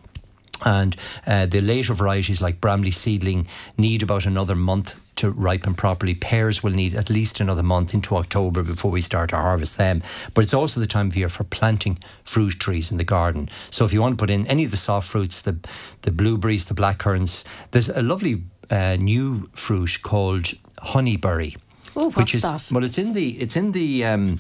And 0.66 0.96
uh, 1.28 1.46
the 1.46 1.62
later 1.62 1.94
varieties 1.94 2.42
like 2.42 2.62
Bramley 2.62 2.92
seedling 2.92 3.48
need 3.78 4.04
about 4.04 4.26
another 4.26 4.56
month 4.56 5.00
to 5.16 5.30
ripen 5.32 5.76
properly. 5.76 6.16
Pears 6.16 6.64
will 6.64 6.72
need 6.72 6.96
at 6.96 7.10
least 7.10 7.40
another 7.40 7.64
month 7.64 7.94
into 7.94 8.16
October 8.16 8.64
before 8.64 8.92
we 8.92 9.02
start 9.02 9.30
to 9.30 9.36
harvest 9.36 9.78
them. 9.78 10.02
But 10.34 10.44
it's 10.44 10.54
also 10.54 10.80
the 10.80 10.88
time 10.88 11.08
of 11.08 11.16
year 11.16 11.30
for 11.30 11.44
planting 11.44 12.00
fruit 12.24 12.60
trees 12.60 12.92
in 12.92 12.98
the 12.98 13.04
garden. 13.04 13.50
So 13.70 13.86
if 13.86 13.94
you 13.94 14.02
want 14.02 14.18
to 14.18 14.22
put 14.22 14.30
in 14.30 14.48
any 14.48 14.66
of 14.66 14.72
the 14.72 14.78
soft 14.78 15.10
fruits, 15.10 15.42
the 15.42 15.58
the 16.02 16.12
blueberries, 16.12 16.66
the 16.66 16.74
blackcurrants, 16.74 17.46
there's 17.72 17.90
a 17.90 18.02
lovely 18.02 18.44
uh, 18.70 18.98
new 19.00 19.50
fruit 19.54 20.00
called 20.02 20.54
honeyberry. 20.82 21.58
Oh, 21.96 22.12
which 22.12 22.36
is 22.36 22.42
that? 22.42 22.70
well, 22.72 22.84
it's 22.84 22.98
in 22.98 23.14
the 23.14 23.30
it's 23.30 23.56
in 23.56 23.72
the. 23.72 24.06
Um, 24.06 24.38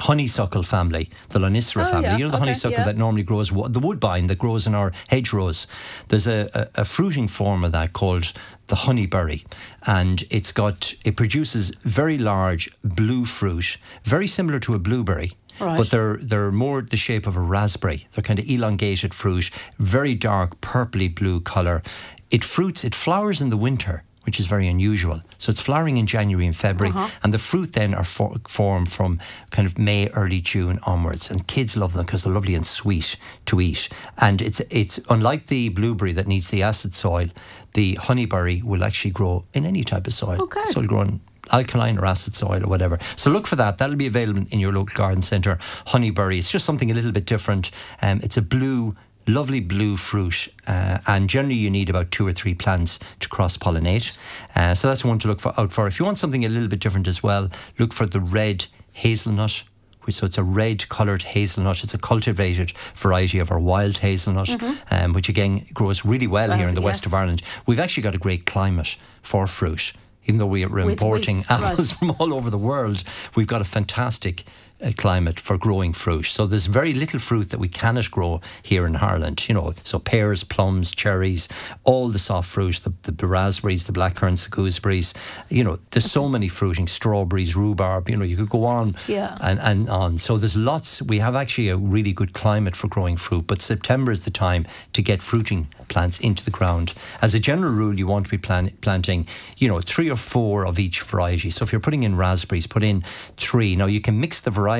honeysuckle 0.00 0.62
family, 0.62 1.08
the 1.30 1.38
Lonicera 1.38 1.86
oh, 1.86 1.90
family. 1.90 2.08
Yeah. 2.08 2.16
You 2.16 2.24
know 2.24 2.30
the 2.30 2.36
okay, 2.36 2.46
honeysuckle 2.46 2.78
yeah. 2.78 2.84
that 2.84 2.96
normally 2.96 3.22
grows, 3.22 3.50
the 3.50 3.80
woodbine 3.80 4.26
that 4.26 4.38
grows 4.38 4.66
in 4.66 4.74
our 4.74 4.92
hedgerows. 5.08 5.66
There's 6.08 6.26
a, 6.26 6.48
a, 6.54 6.80
a, 6.82 6.84
fruiting 6.84 7.28
form 7.28 7.64
of 7.64 7.72
that 7.72 7.92
called 7.92 8.32
the 8.66 8.76
honeyberry, 8.76 9.44
and 9.86 10.24
it's 10.30 10.52
got 10.52 10.94
it 11.04 11.16
produces 11.16 11.70
very 11.82 12.18
large 12.18 12.70
blue 12.82 13.24
fruit, 13.24 13.78
very 14.02 14.26
similar 14.26 14.58
to 14.60 14.74
a 14.74 14.78
blueberry. 14.78 15.32
Right. 15.60 15.76
But 15.76 15.90
they're 15.90 16.16
they're 16.16 16.50
more 16.50 16.82
the 16.82 16.96
shape 16.96 17.26
of 17.28 17.36
a 17.36 17.40
raspberry. 17.40 18.08
They're 18.12 18.24
kind 18.24 18.40
of 18.40 18.48
elongated 18.48 19.14
fruit, 19.14 19.50
very 19.78 20.14
dark 20.16 20.60
purpley 20.60 21.14
blue 21.14 21.40
color. 21.40 21.82
It 22.30 22.42
fruits, 22.42 22.84
it 22.84 22.94
flowers 22.94 23.40
in 23.40 23.50
the 23.50 23.56
winter 23.56 24.02
which 24.24 24.40
is 24.40 24.46
very 24.46 24.68
unusual. 24.68 25.20
So 25.38 25.50
it's 25.50 25.60
flowering 25.60 25.96
in 25.96 26.06
January 26.06 26.46
and 26.46 26.56
February, 26.56 26.94
uh-huh. 26.94 27.08
and 27.22 27.32
the 27.32 27.38
fruit 27.38 27.72
then 27.72 27.94
are 27.94 28.04
for, 28.04 28.36
formed 28.48 28.90
from 28.90 29.20
kind 29.50 29.66
of 29.66 29.78
May, 29.78 30.08
early 30.10 30.40
June 30.40 30.78
onwards. 30.84 31.30
And 31.30 31.46
kids 31.46 31.76
love 31.76 31.92
them 31.92 32.06
because 32.06 32.24
they're 32.24 32.32
lovely 32.32 32.54
and 32.54 32.66
sweet 32.66 33.16
to 33.46 33.60
eat. 33.60 33.88
And 34.18 34.42
it's 34.42 34.60
it's 34.70 35.00
unlike 35.08 35.46
the 35.46 35.68
blueberry 35.70 36.12
that 36.12 36.26
needs 36.26 36.50
the 36.50 36.62
acid 36.62 36.94
soil. 36.94 37.28
The 37.74 37.96
honeyberry 37.96 38.62
will 38.62 38.84
actually 38.84 39.10
grow 39.10 39.44
in 39.52 39.66
any 39.66 39.82
type 39.82 40.06
of 40.06 40.12
soil. 40.12 40.40
Okay. 40.42 40.62
So 40.64 40.80
it'll 40.80 40.88
grow 40.88 41.02
in 41.02 41.20
alkaline 41.52 41.98
or 41.98 42.06
acid 42.06 42.34
soil 42.34 42.64
or 42.64 42.68
whatever. 42.68 42.98
So 43.16 43.30
look 43.30 43.46
for 43.46 43.56
that. 43.56 43.78
That'll 43.78 43.96
be 43.96 44.06
available 44.06 44.44
in 44.50 44.60
your 44.60 44.72
local 44.72 44.96
garden 44.96 45.22
centre. 45.22 45.58
Honeyberry. 45.86 46.38
It's 46.38 46.50
just 46.50 46.64
something 46.64 46.90
a 46.90 46.94
little 46.94 47.12
bit 47.12 47.26
different. 47.26 47.70
Um, 48.00 48.20
it's 48.22 48.36
a 48.36 48.42
blue 48.42 48.96
lovely 49.26 49.60
blue 49.60 49.96
fruit, 49.96 50.48
uh, 50.66 50.98
and 51.06 51.28
generally 51.28 51.54
you 51.54 51.70
need 51.70 51.88
about 51.88 52.10
two 52.10 52.26
or 52.26 52.32
three 52.32 52.54
plants 52.54 52.98
to 53.20 53.28
cross 53.28 53.56
pollinate. 53.56 54.16
Uh, 54.54 54.74
so 54.74 54.88
that's 54.88 55.04
one 55.04 55.18
to 55.20 55.28
look 55.28 55.40
for, 55.40 55.52
out 55.58 55.72
for. 55.72 55.86
If 55.86 55.98
you 55.98 56.06
want 56.06 56.18
something 56.18 56.44
a 56.44 56.48
little 56.48 56.68
bit 56.68 56.80
different 56.80 57.06
as 57.06 57.22
well, 57.22 57.50
look 57.78 57.92
for 57.92 58.06
the 58.06 58.20
red 58.20 58.66
hazelnut. 58.92 59.64
So 60.10 60.26
it's 60.26 60.36
a 60.36 60.42
red 60.42 60.86
coloured 60.90 61.22
hazelnut. 61.22 61.82
It's 61.82 61.94
a 61.94 61.98
cultivated 61.98 62.72
variety 62.94 63.38
of 63.38 63.50
our 63.50 63.58
wild 63.58 63.98
hazelnut, 63.98 64.48
mm-hmm. 64.48 64.94
um, 64.94 65.14
which 65.14 65.30
again 65.30 65.64
grows 65.72 66.04
really 66.04 66.26
well, 66.26 66.48
well 66.48 66.58
here 66.58 66.68
in 66.68 66.74
the 66.74 66.82
yes. 66.82 66.86
west 66.86 67.06
of 67.06 67.14
Ireland. 67.14 67.42
We've 67.66 67.78
actually 67.78 68.02
got 68.02 68.14
a 68.14 68.18
great 68.18 68.44
climate 68.44 68.96
for 69.22 69.46
fruit 69.46 69.94
even 70.26 70.38
though 70.38 70.46
we 70.46 70.64
are 70.64 70.78
importing 70.78 71.44
apples 71.48 71.92
right. 71.92 71.98
from 71.98 72.16
all 72.18 72.34
over 72.34 72.50
the 72.50 72.58
world, 72.58 73.04
we've 73.34 73.46
got 73.46 73.60
a 73.60 73.64
fantastic 73.64 74.44
Uh, 74.84 74.92
climate 74.98 75.40
for 75.40 75.56
growing 75.56 75.94
fruit. 75.94 76.26
So 76.26 76.46
there's 76.46 76.66
very 76.66 76.92
little 76.92 77.18
fruit 77.18 77.50
that 77.50 77.58
we 77.58 77.68
cannot 77.68 78.10
grow 78.10 78.42
here 78.62 78.86
in 78.86 78.96
Ireland. 78.96 79.48
You 79.48 79.54
know, 79.54 79.72
so 79.82 79.98
pears, 79.98 80.44
plums, 80.44 80.90
cherries, 80.90 81.48
all 81.84 82.08
the 82.08 82.18
soft 82.18 82.50
fruit, 82.50 82.82
the, 82.82 83.12
the, 83.12 83.26
raspberries, 83.26 83.84
the 83.84 83.92
blackcurrants, 83.92 84.44
the 84.44 84.50
gooseberries. 84.50 85.14
You 85.48 85.64
know, 85.64 85.76
there's 85.92 86.10
so 86.10 86.28
many 86.28 86.48
fruiting, 86.48 86.86
strawberries, 86.86 87.56
rhubarb. 87.56 88.10
You 88.10 88.18
know, 88.18 88.24
you 88.24 88.36
could 88.36 88.50
go 88.50 88.64
on 88.64 88.94
yeah. 89.08 89.38
and, 89.40 89.58
and 89.60 89.88
on. 89.88 90.18
So 90.18 90.36
there's 90.36 90.56
lots. 90.56 91.00
We 91.00 91.18
have 91.20 91.34
actually 91.34 91.70
a 91.70 91.78
really 91.78 92.12
good 92.12 92.34
climate 92.34 92.76
for 92.76 92.88
growing 92.88 93.16
fruit, 93.16 93.46
but 93.46 93.62
September 93.62 94.12
is 94.12 94.20
the 94.20 94.30
time 94.30 94.66
to 94.92 95.00
get 95.00 95.22
fruiting 95.22 95.68
plants 95.88 96.20
into 96.20 96.44
the 96.44 96.50
ground. 96.50 96.92
As 97.22 97.34
a 97.34 97.40
general 97.40 97.72
rule, 97.72 97.98
you 97.98 98.06
want 98.06 98.26
to 98.26 98.30
be 98.30 98.38
plan- 98.38 98.72
planting, 98.82 99.26
you 99.56 99.68
know, 99.68 99.80
three 99.80 100.10
or 100.10 100.16
four 100.16 100.66
of 100.66 100.78
each 100.78 101.00
variety. 101.00 101.48
So 101.48 101.64
if 101.64 101.72
you're 101.72 101.80
putting 101.80 102.02
in 102.02 102.16
raspberries, 102.16 102.66
put 102.66 102.82
in 102.82 103.02
three. 103.36 103.76
Now 103.76 103.86
you 103.86 104.02
can 104.02 104.20
mix 104.20 104.42
the 104.42 104.50
varieties. 104.50 104.73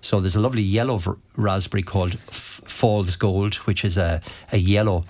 So 0.00 0.20
there's 0.20 0.36
a 0.36 0.40
lovely 0.40 0.62
yellow 0.62 0.98
v- 0.98 1.12
raspberry 1.36 1.82
called 1.82 2.14
F- 2.14 2.60
Falls 2.64 3.16
Gold, 3.16 3.54
which 3.66 3.84
is 3.84 3.96
a, 3.96 4.20
a 4.50 4.58
yellow 4.58 5.04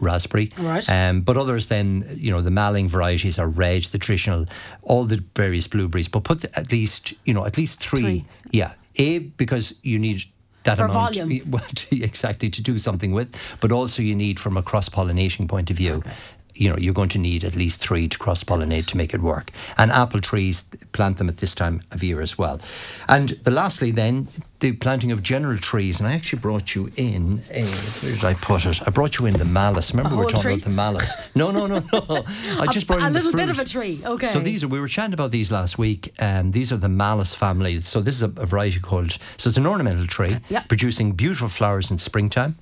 raspberry. 0.00 0.50
Right. 0.58 0.88
Um, 0.90 1.20
but 1.20 1.36
others 1.36 1.68
then, 1.68 2.04
you 2.16 2.32
know, 2.32 2.42
the 2.42 2.50
Malling 2.50 2.88
varieties 2.88 3.38
are 3.38 3.48
red, 3.48 3.84
the 3.84 3.98
traditional, 3.98 4.46
all 4.82 5.04
the 5.04 5.22
various 5.36 5.68
blueberries. 5.68 6.08
But 6.08 6.24
put 6.24 6.40
the, 6.40 6.58
at 6.58 6.72
least, 6.72 7.14
you 7.24 7.32
know, 7.32 7.46
at 7.46 7.56
least 7.56 7.80
three. 7.80 8.00
three. 8.00 8.24
Yeah. 8.50 8.74
A, 8.98 9.20
because 9.20 9.78
you 9.84 9.98
need 9.98 10.22
that 10.64 10.78
For 10.78 10.84
amount 10.84 11.16
volume. 11.16 11.40
well, 11.50 11.64
to, 11.74 12.02
exactly 12.02 12.50
to 12.50 12.62
do 12.62 12.78
something 12.78 13.12
with 13.12 13.58
but 13.60 13.72
also 13.72 14.02
you 14.02 14.14
need 14.14 14.38
from 14.38 14.56
a 14.56 14.62
cross 14.62 14.88
pollination 14.88 15.48
point 15.48 15.70
of 15.70 15.76
view 15.76 15.94
okay. 15.94 16.12
You 16.54 16.70
know 16.70 16.76
you're 16.76 16.94
going 16.94 17.08
to 17.10 17.18
need 17.18 17.44
at 17.44 17.54
least 17.56 17.80
three 17.80 18.08
to 18.08 18.18
cross 18.18 18.44
pollinate 18.44 18.86
to 18.88 18.96
make 18.96 19.14
it 19.14 19.20
work 19.20 19.50
and 19.78 19.90
apple 19.90 20.20
trees 20.20 20.64
plant 20.92 21.16
them 21.16 21.28
at 21.28 21.38
this 21.38 21.54
time 21.54 21.82
of 21.90 22.02
year 22.02 22.20
as 22.20 22.36
well 22.38 22.60
and 23.08 23.30
the 23.30 23.50
lastly 23.50 23.90
then 23.90 24.28
the 24.60 24.72
planting 24.72 25.10
of 25.10 25.22
general 25.22 25.58
trees 25.58 25.98
and 25.98 26.08
I 26.08 26.12
actually 26.12 26.38
brought 26.38 26.74
you 26.74 26.88
in 26.96 27.40
a, 27.50 27.64
where 27.64 28.12
did 28.14 28.24
I 28.24 28.34
put 28.34 28.64
it 28.66 28.80
I 28.86 28.90
brought 28.90 29.18
you 29.18 29.26
in 29.26 29.34
the 29.34 29.44
Malus 29.44 29.92
remember 29.92 30.16
we 30.16 30.24
were 30.24 30.30
talking 30.30 30.42
tree? 30.42 30.52
about 30.54 30.64
the 30.64 30.70
Malus 30.70 31.16
no 31.34 31.50
no 31.50 31.66
no 31.66 31.82
no 31.92 32.24
I 32.58 32.66
just 32.70 32.86
brought 32.86 33.02
a 33.02 33.06
in 33.06 33.12
the 33.12 33.18
little 33.18 33.32
bit 33.32 33.48
of 33.48 33.58
a 33.58 33.64
tree. 33.64 34.00
Okay. 34.04 34.26
So 34.26 34.40
these 34.40 34.62
are 34.64 34.68
we 34.68 34.80
were 34.80 34.88
chatting 34.88 35.14
about 35.14 35.30
these 35.30 35.50
last 35.50 35.78
week. 35.78 36.12
Um, 36.20 36.52
these 36.52 36.72
are 36.72 36.76
the 36.76 36.88
Malus 36.88 37.34
family. 37.34 37.78
So 37.78 38.00
this 38.00 38.14
is 38.14 38.22
a, 38.22 38.32
a 38.36 38.46
variety 38.46 38.80
called. 38.80 39.18
So 39.36 39.48
it's 39.48 39.58
an 39.58 39.66
ornamental 39.66 40.06
tree, 40.06 40.36
producing 40.68 41.12
beautiful 41.12 41.48
flowers 41.48 41.90
in 41.90 41.98
springtime. 41.98 42.56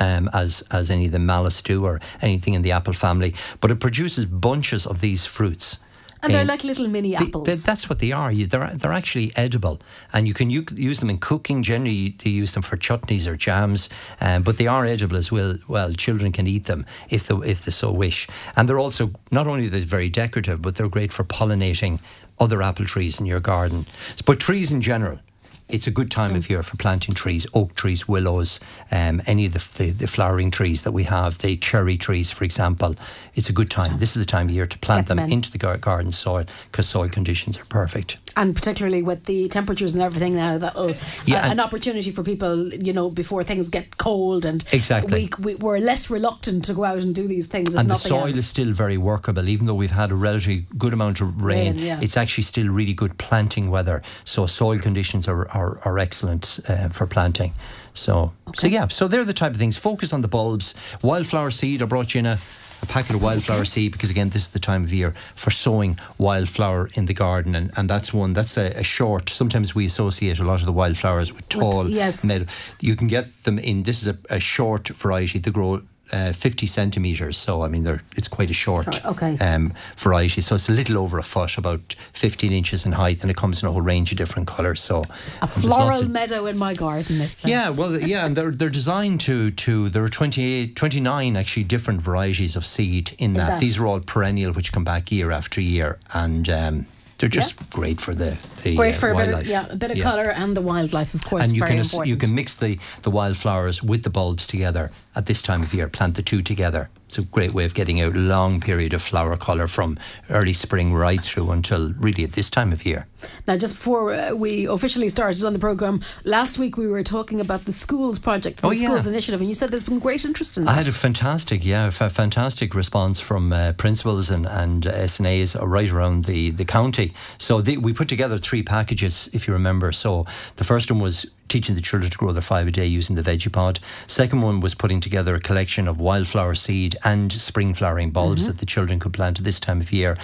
Um, 0.00 0.28
as 0.34 0.62
as 0.70 0.90
any 0.90 1.06
of 1.06 1.12
the 1.12 1.18
Malus 1.18 1.62
do, 1.62 1.84
or 1.84 2.00
anything 2.20 2.54
in 2.54 2.62
the 2.62 2.72
apple 2.72 2.92
family, 2.94 3.34
but 3.60 3.70
it 3.70 3.80
produces 3.80 4.24
bunches 4.26 4.86
of 4.86 5.00
these 5.00 5.24
fruits. 5.26 5.78
and 6.22 6.34
they're 6.34 6.44
like 6.44 6.64
little 6.64 6.88
mini 6.88 7.14
apples. 7.14 7.46
they- 7.46 7.54
that's 7.70 7.88
what 7.88 7.98
they 7.98 8.10
are. 8.12 8.32
You, 8.32 8.46
they're 8.46 8.70
they're 8.74 8.92
actually 8.92 9.30
edible, 9.36 9.76
and 10.12 10.26
you 10.26 10.34
can 10.34 10.50
u- 10.50 10.66
use 10.90 10.98
them 11.00 11.08
in 11.10 11.18
cooking. 11.18 11.62
Generally, 11.62 12.16
they 12.24 12.30
use 12.30 12.52
them 12.52 12.62
for 12.62 12.76
chutneys 12.76 13.26
or 13.26 13.36
jams, 13.36 13.88
um, 14.20 14.42
but 14.42 14.56
they 14.58 14.66
are 14.66 14.84
edible 14.84 15.16
as 15.16 15.30
well. 15.30 15.54
Well, 15.68 15.92
children 15.94 16.32
can 16.32 16.46
eat 16.46 16.64
them 16.64 16.84
if 17.08 17.26
they 17.28 17.36
if 17.52 17.64
they 17.64 17.70
so 17.72 17.90
wish, 17.92 18.26
and 18.56 18.68
they're 18.68 18.82
also 18.84 19.10
not 19.30 19.46
only 19.46 19.68
they're 19.68 19.80
very 19.98 20.08
decorative, 20.10 20.58
but 20.62 20.74
they're 20.74 20.88
great 20.98 21.12
for 21.12 21.24
pollinating 21.24 22.00
other 22.38 22.60
apple 22.62 22.86
trees 22.86 23.20
in 23.20 23.26
your 23.26 23.40
garden. 23.40 23.84
But 24.26 24.40
trees 24.40 24.72
in 24.72 24.80
general. 24.82 25.18
It's 25.68 25.88
a 25.88 25.90
good 25.90 26.10
time 26.12 26.36
of 26.36 26.48
year 26.48 26.62
for 26.62 26.76
planting 26.76 27.14
trees, 27.14 27.44
oak 27.52 27.74
trees, 27.74 28.06
willows, 28.06 28.60
um, 28.92 29.20
any 29.26 29.46
of 29.46 29.52
the, 29.52 29.84
the, 29.84 29.90
the 29.90 30.06
flowering 30.06 30.52
trees 30.52 30.82
that 30.84 30.92
we 30.92 31.04
have, 31.04 31.38
the 31.38 31.56
cherry 31.56 31.96
trees, 31.96 32.30
for 32.30 32.44
example. 32.44 32.94
It's 33.34 33.50
a 33.50 33.52
good 33.52 33.70
time. 33.70 33.98
This 33.98 34.16
is 34.16 34.24
the 34.24 34.30
time 34.30 34.48
of 34.48 34.54
year 34.54 34.66
to 34.66 34.78
plant 34.78 35.08
Get 35.08 35.16
them 35.16 35.24
in. 35.24 35.32
into 35.32 35.50
the 35.50 35.58
garden 35.58 36.12
soil 36.12 36.44
because 36.70 36.86
soil 36.88 37.08
conditions 37.08 37.58
are 37.60 37.64
perfect. 37.64 38.18
And 38.36 38.54
particularly 38.54 39.02
with 39.02 39.24
the 39.24 39.48
temperatures 39.48 39.94
and 39.94 40.02
everything 40.02 40.34
now, 40.34 40.58
that'll 40.58 40.92
Yeah, 41.24 41.46
a- 41.46 41.50
an 41.50 41.60
opportunity 41.60 42.10
for 42.10 42.22
people, 42.22 42.72
you 42.74 42.92
know, 42.92 43.10
before 43.10 43.42
things 43.44 43.68
get 43.68 43.96
cold 43.96 44.44
and 44.44 44.64
Exactly. 44.72 45.30
we, 45.38 45.44
we 45.44 45.54
we're 45.56 45.78
less 45.78 46.10
reluctant 46.10 46.64
to 46.66 46.74
go 46.74 46.84
out 46.84 46.98
and 46.98 47.14
do 47.14 47.26
these 47.26 47.46
things. 47.46 47.74
And 47.74 47.88
the 47.90 47.94
soil 47.94 48.26
else. 48.28 48.36
is 48.38 48.46
still 48.46 48.72
very 48.72 48.98
workable, 48.98 49.48
even 49.48 49.66
though 49.66 49.74
we've 49.74 49.90
had 49.90 50.10
a 50.10 50.14
relatively 50.14 50.66
good 50.76 50.92
amount 50.92 51.20
of 51.20 51.42
rain. 51.42 51.76
Rain, 51.76 51.78
yeah. 51.78 52.00
It's 52.02 52.16
actually 52.16 52.44
still 52.44 52.68
really 52.68 52.94
good 52.94 53.16
planting 53.18 53.70
weather. 53.70 54.02
So 54.24 54.46
soil 54.46 54.78
conditions 54.78 55.26
are 55.28 55.48
are, 55.50 55.78
are 55.84 55.98
excellent 55.98 56.60
uh, 56.68 56.88
for 56.90 57.06
planting. 57.06 57.52
So 57.94 58.32
so 58.54 58.66
yeah, 58.66 58.88
so 58.88 59.08
they're 59.08 59.24
the 59.24 59.32
type 59.32 59.52
of 59.52 59.58
things. 59.58 59.78
Focus 59.78 60.12
on 60.12 60.20
the 60.20 60.28
bulbs. 60.28 60.74
Wildflower 61.02 61.50
seed. 61.50 61.80
I 61.82 61.86
brought 61.86 62.14
you 62.14 62.18
in 62.20 62.26
a. 62.26 62.38
A 62.82 62.86
packet 62.86 63.16
of 63.16 63.22
wildflower 63.22 63.64
seed 63.64 63.92
because 63.92 64.10
again 64.10 64.30
this 64.30 64.42
is 64.42 64.48
the 64.48 64.58
time 64.58 64.84
of 64.84 64.92
year 64.92 65.12
for 65.34 65.50
sowing 65.50 65.98
wildflower 66.18 66.88
in 66.94 67.06
the 67.06 67.14
garden 67.14 67.54
and, 67.54 67.70
and 67.76 67.88
that's 67.88 68.12
one 68.12 68.32
that's 68.32 68.56
a, 68.56 68.66
a 68.78 68.82
short 68.82 69.28
sometimes 69.28 69.74
we 69.74 69.86
associate 69.86 70.38
a 70.38 70.44
lot 70.44 70.60
of 70.60 70.66
the 70.66 70.72
wildflowers 70.72 71.32
with 71.32 71.48
tall 71.48 71.88
yes. 71.88 72.24
meadow 72.24 72.44
you 72.80 72.94
can 72.96 73.08
get 73.08 73.26
them 73.44 73.58
in 73.58 73.82
this 73.84 74.02
is 74.02 74.08
a, 74.08 74.18
a 74.30 74.40
short 74.40 74.88
variety 74.88 75.38
they 75.38 75.50
grow 75.50 75.82
uh, 76.12 76.32
50 76.32 76.66
centimetres. 76.66 77.36
So, 77.36 77.62
I 77.62 77.68
mean, 77.68 77.84
they're, 77.84 78.02
it's 78.16 78.28
quite 78.28 78.50
a 78.50 78.54
short 78.54 79.04
okay. 79.04 79.36
um, 79.38 79.72
variety. 79.96 80.40
So, 80.40 80.54
it's 80.54 80.68
a 80.68 80.72
little 80.72 80.98
over 80.98 81.18
a 81.18 81.22
foot, 81.22 81.58
about 81.58 81.94
15 82.12 82.52
inches 82.52 82.86
in 82.86 82.92
height, 82.92 83.22
and 83.22 83.30
it 83.30 83.36
comes 83.36 83.62
in 83.62 83.68
a 83.68 83.72
whole 83.72 83.80
range 83.80 84.12
of 84.12 84.18
different 84.18 84.48
colours. 84.48 84.80
So, 84.80 85.02
A 85.42 85.46
floral 85.46 86.08
meadow 86.08 86.46
in 86.46 86.58
my 86.58 86.74
garden, 86.74 87.20
it 87.20 87.28
says. 87.28 87.50
yeah, 87.50 87.70
well, 87.70 88.00
yeah, 88.00 88.26
and 88.26 88.36
they're 88.36 88.50
they're 88.50 88.70
designed 88.70 89.20
to 89.22 89.50
to 89.52 89.88
there 89.88 90.04
are 90.04 90.08
28, 90.08 90.76
29 90.76 91.36
actually 91.36 91.64
different 91.64 92.00
varieties 92.00 92.56
of 92.56 92.64
seed 92.64 93.14
in 93.18 93.34
that. 93.34 93.46
that. 93.48 93.60
These 93.60 93.78
are 93.78 93.86
all 93.86 94.00
perennial, 94.00 94.52
which 94.52 94.72
come 94.72 94.84
back 94.84 95.10
year 95.10 95.30
after 95.30 95.60
year, 95.60 95.98
and 96.12 96.48
um, 96.48 96.86
they're 97.18 97.28
just 97.28 97.54
great 97.70 98.00
for 98.00 98.14
the 98.14 98.36
the 98.62 98.74
Great 98.76 98.94
uh, 98.94 98.98
for 98.98 99.10
a 99.10 99.14
bit, 99.14 99.16
wildlife. 99.26 99.42
of, 99.42 99.48
yeah, 99.48 99.66
a 99.70 99.76
bit 99.76 99.90
of 99.90 99.96
Yeah. 99.96 100.04
colour 100.04 100.30
and 100.30 100.56
the 100.56 100.60
wildlife, 100.60 101.14
of 101.14 101.24
course, 101.24 101.46
And 101.46 101.56
you 101.56 101.62
can 101.62 101.78
important. 101.78 102.08
you 102.08 102.16
can 102.16 102.34
mix 102.34 102.56
the 102.56 102.78
the 103.02 103.10
wildflowers 103.10 103.82
with 103.82 104.02
the 104.02 104.10
bulbs 104.10 104.46
together 104.46 104.90
at 105.14 105.26
this 105.26 105.40
time 105.42 105.62
of 105.62 105.72
year. 105.72 105.88
Plant 105.88 106.14
the 106.16 106.22
two 106.22 106.42
together. 106.42 106.88
It's 107.08 107.18
a 107.18 107.22
great 107.22 107.52
way 107.54 107.64
of 107.64 107.72
getting 107.74 108.00
out 108.00 108.16
a 108.16 108.18
long 108.18 108.60
period 108.60 108.92
of 108.92 109.00
flower 109.02 109.36
colour 109.36 109.68
from 109.68 109.96
early 110.28 110.52
spring 110.52 110.92
right 110.92 111.24
through 111.24 111.52
until 111.52 111.92
really 111.98 112.24
at 112.24 112.32
this 112.32 112.50
time 112.50 112.72
of 112.72 112.84
year. 112.84 113.06
Now, 113.46 113.56
just 113.56 113.74
before 113.74 114.12
uh, 114.12 114.34
we 114.34 114.66
officially 114.66 115.08
started 115.08 115.44
on 115.44 115.52
the 115.52 115.58
programme, 115.58 116.00
last 116.24 116.58
week 116.58 116.76
we 116.76 116.86
were 116.86 117.02
talking 117.02 117.40
about 117.40 117.64
the 117.64 117.72
schools 117.72 118.18
project, 118.18 118.60
the 118.60 118.66
Oh, 118.66 118.70
yeah. 118.70 118.86
schools 118.88 119.06
initiative, 119.06 119.40
and 119.40 119.48
you 119.48 119.54
said 119.54 119.70
there's 119.70 119.84
been 119.84 119.98
great 119.98 120.24
interest 120.24 120.56
in 120.56 120.64
that. 120.64 120.70
I 120.70 120.74
had 120.74 120.88
a 120.88 120.92
fantastic, 120.92 121.64
yeah, 121.64 121.86
a 121.86 121.90
fantastic 121.90 122.74
response 122.74 123.20
from 123.20 123.52
uh, 123.52 123.72
principals 123.72 124.30
and, 124.30 124.46
and 124.46 124.84
SNAs 124.84 125.56
right 125.66 125.90
around 125.90 126.24
the, 126.24 126.50
the 126.50 126.64
county. 126.64 127.12
So 127.38 127.60
we 127.60 127.92
put 127.92 128.08
together 128.08 128.38
three 128.38 128.62
packages, 128.62 129.28
if 129.32 129.46
you 129.46 129.54
remember. 129.54 129.92
So 129.92 130.26
the 130.56 130.64
first 130.64 130.90
one 130.90 131.00
was 131.00 131.26
teaching 131.48 131.76
the 131.76 131.80
children 131.80 132.10
to 132.10 132.18
grow 132.18 132.32
their 132.32 132.42
five 132.42 132.66
a 132.66 132.72
day 132.72 132.84
using 132.86 133.14
the 133.14 133.22
veggie 133.22 133.52
pod. 133.52 133.78
Second 134.08 134.42
one 134.42 134.58
was 134.58 134.74
putting 134.74 135.00
together 135.00 135.32
a 135.36 135.40
collection 135.40 135.86
of 135.86 136.00
wildflower 136.00 136.56
seed 136.56 136.96
and 137.04 137.32
spring 137.32 137.72
flowering 137.72 138.10
bulbs 138.10 138.42
Mm-hmm. 138.42 138.50
that 138.52 138.58
the 138.58 138.66
children 138.66 138.98
could 138.98 139.12
plant 139.12 139.38
at 139.38 139.44
this 139.44 139.60
time 139.60 139.80
of 139.80 139.92
year. 139.92 140.16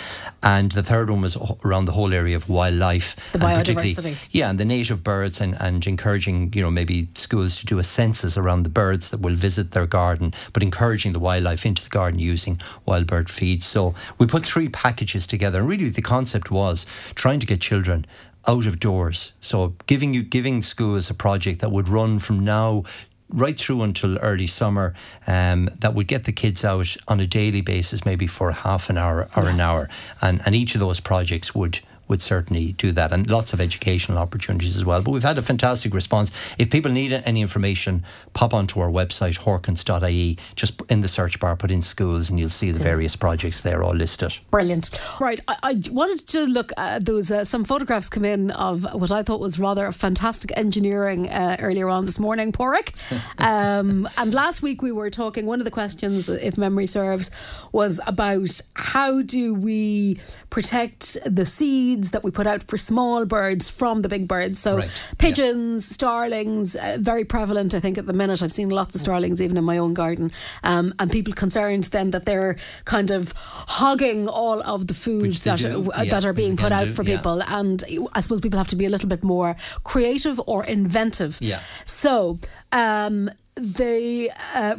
And 0.43 0.73
the 0.73 0.83
third 0.83 1.09
one 1.11 1.21
was 1.21 1.37
around 1.65 1.85
the 1.85 1.93
whole 1.93 2.13
area 2.13 2.35
of 2.35 2.49
wildlife. 2.49 2.92
The 2.99 3.47
and 3.47 3.59
particularly- 3.59 3.95
biodiversity. 3.95 4.17
yeah, 4.31 4.51
and 4.51 4.59
the 4.59 4.65
native 4.65 5.03
birds 5.03 5.41
and, 5.41 5.57
and 5.61 5.87
encouraging, 5.87 6.53
you 6.55 6.63
know, 6.63 6.71
maybe 6.71 7.09
schools 7.15 7.59
to 7.61 7.67
do 7.67 7.79
a 7.79 7.85
census 7.85 8.37
around 8.37 8.63
the 8.65 8.69
birds 8.71 9.11
that 9.11 9.21
will 9.21 9.35
visit 9.35 9.73
their 9.73 9.87
garden, 9.87 10.33
but 10.53 10.63
encouraging 10.63 11.13
the 11.13 11.19
wildlife 11.21 11.67
into 11.67 11.83
the 11.83 11.91
garden 11.91 12.19
using 12.19 12.61
wild 12.87 13.07
bird 13.07 13.31
feeds. 13.31 13.67
So 13.67 13.95
we 14.19 14.27
put 14.27 14.45
three 14.47 14.69
packages 14.69 15.27
together. 15.27 15.61
And 15.61 15.69
really 15.69 15.89
the 15.89 16.03
concept 16.03 16.51
was 16.51 16.87
trying 17.15 17.41
to 17.41 17.47
get 17.47 17.61
children 17.61 18.07
out 18.49 18.67
of 18.67 18.81
doors. 18.81 19.33
So 19.41 19.75
giving 19.87 20.15
you 20.15 20.23
giving 20.23 20.63
schools 20.63 21.11
a 21.11 21.15
project 21.15 21.61
that 21.61 21.71
would 21.71 21.89
run 21.89 22.19
from 22.19 22.45
now 22.45 22.85
right 23.29 23.59
through 23.59 23.83
until 23.83 24.19
early 24.19 24.47
summer 24.47 24.95
um, 25.27 25.69
that 25.81 25.95
would 25.95 26.07
get 26.07 26.25
the 26.25 26.33
kids 26.33 26.65
out 26.65 26.97
on 27.09 27.21
a 27.21 27.27
daily 27.27 27.63
basis 27.63 28.05
maybe 28.05 28.27
for 28.27 28.53
half 28.53 28.91
an 28.91 28.99
hour 28.99 29.29
or 29.37 29.49
an 29.49 29.59
hour 29.61 29.89
and, 30.21 30.41
and 30.45 30.55
each 30.55 30.75
of 30.75 30.81
those 30.81 31.01
projects 31.01 31.55
would 31.55 31.81
would 32.13 32.23
certainly 32.23 32.73
do 32.85 32.93
that 32.93 33.13
and 33.13 33.31
lots 33.31 33.53
of 33.55 33.61
educational 33.61 34.19
opportunities 34.19 34.77
as 34.77 34.85
well 34.85 35.01
but 35.03 35.13
we've 35.13 35.31
had 35.31 35.39
a 35.39 35.43
fantastic 35.43 35.95
response 35.95 36.29
if 36.59 36.71
people 36.71 36.91
need 36.91 37.13
any 37.25 37.41
information 37.41 38.05
pop 38.35 38.53
onto 38.53 38.81
our 38.81 38.91
website 38.91 39.39
horkans.ie 39.47 40.37
just 40.55 40.83
in 40.91 41.01
the 41.01 41.09
search 41.09 41.41
bar 41.41 41.57
put 41.57 41.71
in 41.71 41.81
schools 41.81 42.29
and 42.29 42.39
you'll 42.39 42.59
see 42.61 42.71
the 42.71 42.83
various 42.83 43.17
projects 43.17 43.63
there 43.63 43.83
all 43.83 43.95
listed 43.95 44.33
Brilliant. 44.51 44.91
Right, 45.19 45.41
I, 45.49 45.57
I 45.63 45.83
wanted 45.91 46.27
to 46.29 46.43
look 46.43 46.73
at 46.77 47.07
there 47.07 47.15
was 47.15 47.33
uh, 47.33 47.45
some 47.45 47.65
photographs 47.65 48.09
come 48.09 48.25
in 48.25 48.51
of 48.51 48.87
what 48.95 49.11
I 49.11 49.23
thought 49.23 49.41
was 49.41 49.59
rather 49.59 49.91
fantastic 49.93 50.53
engineering 50.57 51.29
uh, 51.29 51.57
earlier 51.61 51.89
on 51.89 52.05
this 52.05 52.19
morning, 52.19 52.53
Pádraig. 52.53 52.93
um, 53.39 54.07
and 54.19 54.35
last 54.35 54.63
week 54.63 54.83
we 54.83 54.93
were 54.93 55.11
talking. 55.11 55.47
One 55.47 55.61
of 55.61 55.65
the 55.65 55.71
questions, 55.71 56.29
if 56.29 56.59
memory 56.59 56.87
serves, 56.87 57.31
was 57.73 57.99
about 58.07 58.61
how 58.75 59.23
do 59.23 59.55
we 59.55 60.19
protect 60.51 61.17
the 61.25 61.47
seeds 61.47 62.02
that 62.11 62.25
we 62.25 62.31
put 62.31 62.47
out 62.47 62.63
for 62.65 62.77
small 62.77 63.25
birds 63.25 63.71
from 63.71 64.03
the 64.03 64.09
big 64.09 64.29
birds. 64.29 64.61
So 64.61 64.79
Right, 64.79 65.15
pigeons, 65.19 65.87
starlings, 65.87 66.77
uh, 66.77 66.99
very 67.01 67.25
prevalent. 67.25 67.75
I 67.75 67.81
think 67.81 67.99
at 67.99 68.07
the 68.07 68.13
minute 68.13 68.43
I've 68.43 68.53
seen 68.53 68.69
lots 68.69 68.95
of 68.95 69.01
starlings 69.01 69.41
even 69.41 69.57
in 69.57 69.65
my 69.65 69.79
own 69.79 69.95
garden, 69.95 70.33
um, 70.63 70.95
and 70.99 71.11
people 71.11 71.33
concerned 71.33 71.85
then 71.85 72.11
that 72.11 72.25
they're 72.25 72.57
kind 72.85 73.11
of 73.11 73.33
hogging 73.37 74.29
all 74.29 74.63
of 74.63 74.87
the 74.87 74.95
food 74.95 75.33
that 75.33 75.65
uh, 75.65 75.83
yeah, 76.03 76.05
that 76.11 76.25
are 76.25 76.33
being 76.33 76.57
put 76.57 76.73
out 76.73 76.87
do, 76.87 76.93
for 76.93 77.03
yeah. 77.03 77.17
people. 77.17 77.43
And 77.43 77.83
I 78.13 78.21
suppose 78.21 78.41
people 78.41 78.59
have 78.59 78.69
to 78.69 78.77
be 78.77 78.87
a 78.87 78.91
little 78.91 79.09
bit 79.09 79.25
more 79.25 79.57
creative 79.85 80.41
or 80.47 80.65
inventive. 80.65 81.39
Yeah. 81.41 81.61
So. 81.85 82.39
Um, 82.75 83.29
they, 83.55 84.31
uh, 84.55 84.77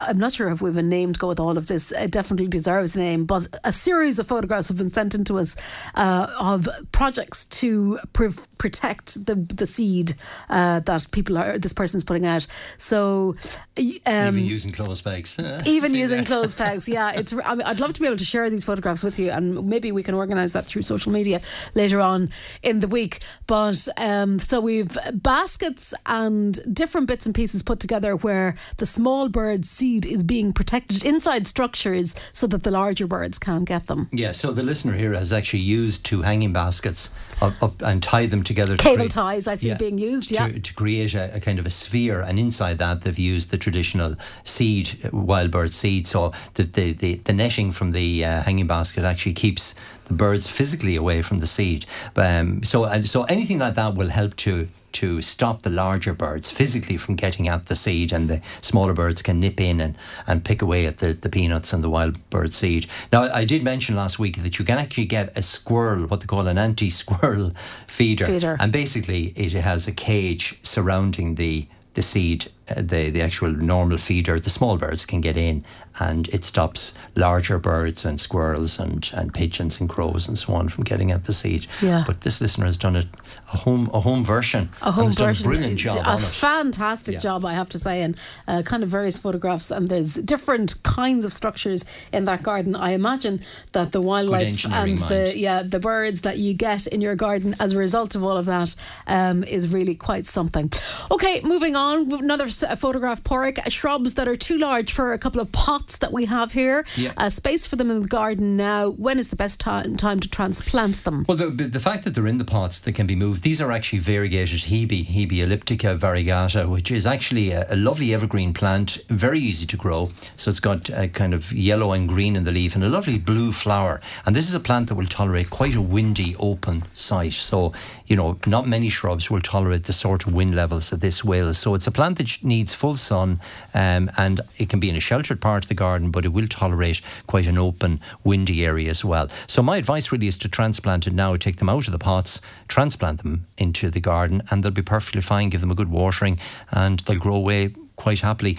I'm 0.00 0.18
not 0.18 0.34
sure 0.34 0.50
if 0.50 0.60
we've 0.60 0.76
a 0.76 0.82
name 0.82 1.14
to 1.14 1.18
go 1.18 1.28
with 1.28 1.40
all 1.40 1.56
of 1.56 1.66
this. 1.66 1.92
It 1.92 2.10
definitely 2.10 2.46
deserves 2.46 2.94
a 2.94 3.00
name, 3.00 3.24
but 3.24 3.48
a 3.64 3.72
series 3.72 4.18
of 4.18 4.26
photographs 4.26 4.68
have 4.68 4.76
been 4.76 4.90
sent 4.90 5.14
in 5.14 5.24
to 5.24 5.38
us 5.38 5.56
uh, 5.94 6.30
of 6.38 6.68
projects 6.92 7.46
to 7.46 7.98
pre- 8.12 8.28
protect 8.58 9.24
the 9.24 9.34
the 9.34 9.64
seed 9.64 10.12
uh, 10.50 10.80
that 10.80 11.10
people 11.10 11.38
are. 11.38 11.58
This 11.58 11.72
person's 11.72 12.04
putting 12.04 12.26
out. 12.26 12.46
So, 12.76 13.36
um, 13.78 14.38
even 14.38 14.44
using 14.44 14.72
clothes 14.72 15.00
pegs, 15.00 15.40
even 15.66 15.94
using 15.94 16.18
there? 16.18 16.26
clothes 16.26 16.52
pegs 16.66 16.88
yeah 16.88 17.12
it's 17.12 17.32
I 17.32 17.54
mean, 17.54 17.66
i'd 17.66 17.80
love 17.80 17.92
to 17.94 18.00
be 18.00 18.06
able 18.06 18.16
to 18.16 18.24
share 18.24 18.48
these 18.50 18.64
photographs 18.64 19.02
with 19.02 19.18
you 19.18 19.30
and 19.30 19.66
maybe 19.68 19.92
we 19.92 20.02
can 20.02 20.14
organize 20.14 20.52
that 20.52 20.64
through 20.66 20.82
social 20.82 21.12
media 21.12 21.40
later 21.74 22.00
on 22.00 22.30
in 22.62 22.80
the 22.80 22.88
week 22.88 23.22
but 23.46 23.88
um, 23.96 24.38
so 24.38 24.60
we've 24.60 24.96
baskets 25.12 25.94
and 26.06 26.58
different 26.74 27.06
bits 27.06 27.26
and 27.26 27.34
pieces 27.34 27.62
put 27.62 27.80
together 27.80 27.85
where 28.16 28.54
the 28.76 28.86
small 28.86 29.28
bird 29.28 29.64
seed 29.64 30.04
is 30.06 30.22
being 30.24 30.52
protected 30.52 31.04
inside 31.04 31.46
structures 31.46 32.14
so 32.32 32.46
that 32.46 32.62
the 32.62 32.70
larger 32.70 33.06
birds 33.06 33.38
can't 33.38 33.66
get 33.66 33.86
them 33.86 34.08
Yeah, 34.12 34.32
so 34.32 34.52
the 34.52 34.62
listener 34.62 34.94
here 34.94 35.14
has 35.14 35.32
actually 35.32 35.60
used 35.60 36.04
two 36.04 36.22
hanging 36.22 36.52
baskets 36.52 37.14
up, 37.40 37.62
up 37.62 37.82
and 37.82 38.02
tied 38.02 38.30
them 38.30 38.42
together. 38.42 38.76
To 38.76 38.82
Cable 38.82 38.96
create- 38.96 39.10
ties, 39.10 39.48
I 39.48 39.54
see 39.54 39.74
being 39.74 39.98
used, 39.98 40.30
yeah. 40.30 40.48
To, 40.48 40.58
to 40.58 40.74
create 40.74 41.14
a, 41.14 41.36
a 41.36 41.40
kind 41.40 41.58
of 41.58 41.66
a 41.66 41.70
sphere, 41.70 42.20
and 42.20 42.38
inside 42.38 42.78
that 42.78 43.02
they've 43.02 43.18
used 43.18 43.50
the 43.50 43.58
traditional 43.58 44.16
seed, 44.44 44.98
wild 45.12 45.50
bird 45.50 45.72
seed. 45.72 46.06
So 46.06 46.32
the 46.54 46.62
the, 46.64 46.92
the, 46.92 47.14
the 47.16 47.32
netting 47.32 47.72
from 47.72 47.90
the 47.92 48.24
uh, 48.24 48.42
hanging 48.42 48.66
basket 48.66 49.04
actually 49.04 49.34
keeps 49.34 49.74
the 50.06 50.14
birds 50.14 50.48
physically 50.48 50.96
away 50.96 51.22
from 51.22 51.38
the 51.38 51.46
seed. 51.46 51.86
Um, 52.16 52.62
so 52.62 53.02
so 53.02 53.24
anything 53.24 53.58
like 53.58 53.74
that 53.74 53.94
will 53.94 54.08
help 54.08 54.36
to 54.36 54.68
to 54.96 55.22
stop 55.22 55.62
the 55.62 55.70
larger 55.70 56.14
birds 56.14 56.50
physically 56.50 56.96
from 56.96 57.16
getting 57.16 57.48
at 57.48 57.66
the 57.66 57.76
seed 57.76 58.12
and 58.12 58.28
the 58.28 58.40
smaller 58.60 58.92
birds 58.92 59.22
can 59.22 59.40
nip 59.40 59.60
in 59.60 59.80
and, 59.80 59.96
and 60.26 60.44
pick 60.44 60.62
away 60.62 60.86
at 60.86 60.98
the, 60.98 61.12
the 61.12 61.28
peanuts 61.28 61.72
and 61.72 61.84
the 61.84 61.90
wild 61.90 62.18
bird 62.30 62.54
seed. 62.54 62.86
Now, 63.12 63.22
I 63.22 63.44
did 63.44 63.62
mention 63.62 63.94
last 63.94 64.18
week 64.18 64.42
that 64.42 64.58
you 64.58 64.64
can 64.64 64.78
actually 64.78 65.06
get 65.06 65.36
a 65.36 65.42
squirrel, 65.42 66.06
what 66.06 66.20
they 66.20 66.26
call 66.26 66.46
an 66.46 66.58
anti 66.58 66.90
squirrel 66.90 67.50
feeder. 67.86 68.26
Feeder. 68.26 68.56
And 68.58 68.72
basically, 68.72 69.32
it 69.36 69.52
has 69.52 69.86
a 69.86 69.92
cage 69.92 70.58
surrounding 70.62 71.34
the 71.34 71.66
the 71.96 72.02
seed, 72.02 72.52
the 72.74 73.10
the 73.10 73.22
actual 73.22 73.52
normal 73.52 73.98
feeder. 73.98 74.40
The 74.40 74.50
small 74.50 74.76
birds 74.76 75.06
can 75.06 75.20
get 75.20 75.36
in, 75.36 75.64
and 76.00 76.28
it 76.28 76.44
stops 76.44 76.94
larger 77.14 77.58
birds 77.58 78.04
and 78.04 78.20
squirrels 78.20 78.78
and, 78.78 79.08
and 79.14 79.32
pigeons 79.32 79.80
and 79.80 79.88
crows 79.88 80.28
and 80.28 80.38
so 80.38 80.54
on 80.54 80.68
from 80.68 80.84
getting 80.84 81.12
at 81.12 81.24
the 81.24 81.32
seed. 81.32 81.66
Yeah. 81.82 82.04
But 82.06 82.22
this 82.22 82.40
listener 82.40 82.66
has 82.66 82.76
done 82.76 82.96
it 82.96 83.06
a 83.52 83.56
home 83.58 83.90
a 83.92 84.00
home 84.00 84.24
version. 84.24 84.70
a 84.82 84.90
home 84.90 85.04
and 85.04 85.06
has 85.06 85.14
done 85.16 85.28
version. 85.28 85.46
a 85.46 85.48
brilliant 85.48 85.78
job 85.78 85.96
a 86.06 86.18
fantastic 86.18 87.14
Yeah. 87.14 87.20
job, 87.20 87.44
I 87.44 87.54
have 87.54 87.68
to 87.70 87.78
say, 87.78 88.02
and 88.02 88.16
uh, 88.48 88.62
kind 88.62 88.82
of 88.82 88.88
various 88.88 89.18
photographs. 89.18 89.70
And 89.70 89.88
there's 89.88 90.14
different 90.14 90.82
kinds 90.82 91.24
of 91.24 91.32
structures 91.32 91.84
in 92.12 92.24
that 92.26 92.42
garden. 92.42 92.74
I 92.74 92.90
imagine 92.92 93.40
that 93.72 93.92
the 93.92 94.00
wildlife 94.00 94.64
and 94.66 94.98
the 94.98 95.32
yeah 95.36 95.62
the 95.62 95.78
birds 95.80 96.20
that 96.22 96.38
you 96.38 96.54
get 96.54 96.86
in 96.86 97.00
your 97.00 97.14
garden 97.16 97.54
as 97.60 97.72
a 97.72 97.78
result 97.78 98.14
of 98.14 98.22
all 98.22 98.36
of 98.36 98.46
that 98.46 98.74
um, 99.06 99.44
is 99.44 99.68
really 99.68 99.94
quite 99.94 100.26
something. 100.26 100.72
Okay, 101.10 101.40
moving 101.42 101.76
on. 101.76 102.12
Another 102.12 102.50
s- 102.56 102.70
uh, 102.70 102.76
photograph, 102.76 103.22
Pádraig. 103.22 103.58
Uh, 103.58 103.70
shrubs 103.70 104.14
that 104.14 104.28
are 104.28 104.36
too 104.36 104.58
large 104.58 104.92
for 104.92 105.12
a 105.12 105.18
couple 105.18 105.40
of 105.40 105.50
pots 105.52 105.98
that 105.98 106.12
we 106.12 106.24
have 106.26 106.52
here. 106.52 106.84
Yeah. 106.96 107.12
Uh, 107.16 107.28
space 107.30 107.66
for 107.66 107.76
them 107.76 107.90
in 107.90 108.02
the 108.02 108.08
garden 108.08 108.56
now. 108.56 108.90
When 108.90 109.18
is 109.18 109.28
the 109.28 109.36
best 109.36 109.60
time 109.60 109.96
time 109.96 110.20
to 110.20 110.28
transplant 110.28 111.04
them? 111.04 111.24
Well, 111.28 111.36
the, 111.36 111.46
the 111.48 111.80
fact 111.80 112.04
that 112.04 112.14
they're 112.14 112.26
in 112.26 112.38
the 112.38 112.44
pots 112.44 112.78
that 112.80 112.94
can 112.94 113.06
be 113.06 113.16
moved, 113.16 113.42
these 113.42 113.60
are 113.60 113.72
actually 113.72 114.00
variegated 114.00 114.60
hebe, 114.70 115.06
Hebe 115.06 115.38
elliptica 115.44 115.98
variegata, 115.98 116.68
which 116.68 116.90
is 116.90 117.06
actually 117.06 117.50
a, 117.52 117.66
a 117.70 117.76
lovely 117.76 118.14
evergreen 118.14 118.52
plant, 118.54 118.98
very 119.08 119.40
easy 119.40 119.66
to 119.66 119.76
grow. 119.76 120.10
So 120.36 120.50
it's 120.50 120.60
got 120.60 120.88
a 120.90 121.08
kind 121.08 121.34
of 121.34 121.52
yellow 121.52 121.92
and 121.92 122.08
green 122.08 122.36
in 122.36 122.44
the 122.44 122.52
leaf 122.52 122.74
and 122.74 122.84
a 122.84 122.88
lovely 122.88 123.18
blue 123.18 123.52
flower. 123.52 124.00
And 124.24 124.34
this 124.34 124.48
is 124.48 124.54
a 124.54 124.60
plant 124.60 124.88
that 124.88 124.94
will 124.94 125.06
tolerate 125.06 125.50
quite 125.50 125.74
a 125.74 125.80
windy, 125.80 126.34
open 126.38 126.84
site. 126.92 127.32
So, 127.32 127.72
you 128.06 128.16
know, 128.16 128.38
not 128.46 128.66
many 128.66 128.88
shrubs 128.88 129.30
will 129.30 129.40
tolerate 129.40 129.84
the 129.84 129.92
sort 129.92 130.26
of 130.26 130.32
wind 130.32 130.54
levels 130.54 130.90
that 130.90 131.00
this 131.00 131.24
will. 131.24 131.52
So 131.54 131.74
it's 131.74 131.86
a 131.86 131.90
plant 131.90 132.18
that 132.18 132.42
needs 132.42 132.74
full 132.74 132.96
sun 132.96 133.40
um, 133.74 134.10
and 134.16 134.40
it 134.58 134.68
can 134.68 134.80
be 134.80 134.88
in 134.88 134.96
a 134.96 135.00
sheltered 135.00 135.40
part 135.40 135.64
of 135.64 135.68
the 135.68 135.74
garden, 135.74 136.10
but 136.10 136.24
it 136.24 136.32
will 136.32 136.46
tolerate 136.46 137.00
quite 137.26 137.46
an 137.46 137.58
open, 137.58 138.00
windy 138.24 138.64
area 138.64 138.90
as 138.90 139.04
well. 139.04 139.28
So 139.46 139.62
my 139.62 139.76
advice 139.76 140.12
really 140.12 140.26
is 140.26 140.38
to 140.38 140.48
transplant 140.48 141.06
it 141.06 141.12
now, 141.12 141.36
take 141.36 141.56
them 141.56 141.68
out 141.68 141.86
of 141.86 141.92
the 141.92 141.98
pots, 141.98 142.40
transplant 142.68 143.22
them 143.22 143.46
into 143.58 143.90
the 143.90 144.00
garden, 144.00 144.42
and 144.50 144.62
they'll 144.62 144.72
be 144.72 144.82
perfectly 144.82 145.20
fine. 145.20 145.50
Give 145.50 145.60
them 145.60 145.70
a 145.70 145.74
good 145.74 145.90
watering, 145.90 146.38
and 146.70 147.00
they'll 147.00 147.18
grow 147.18 147.34
away 147.34 147.74
quite 147.96 148.20
happily. 148.20 148.58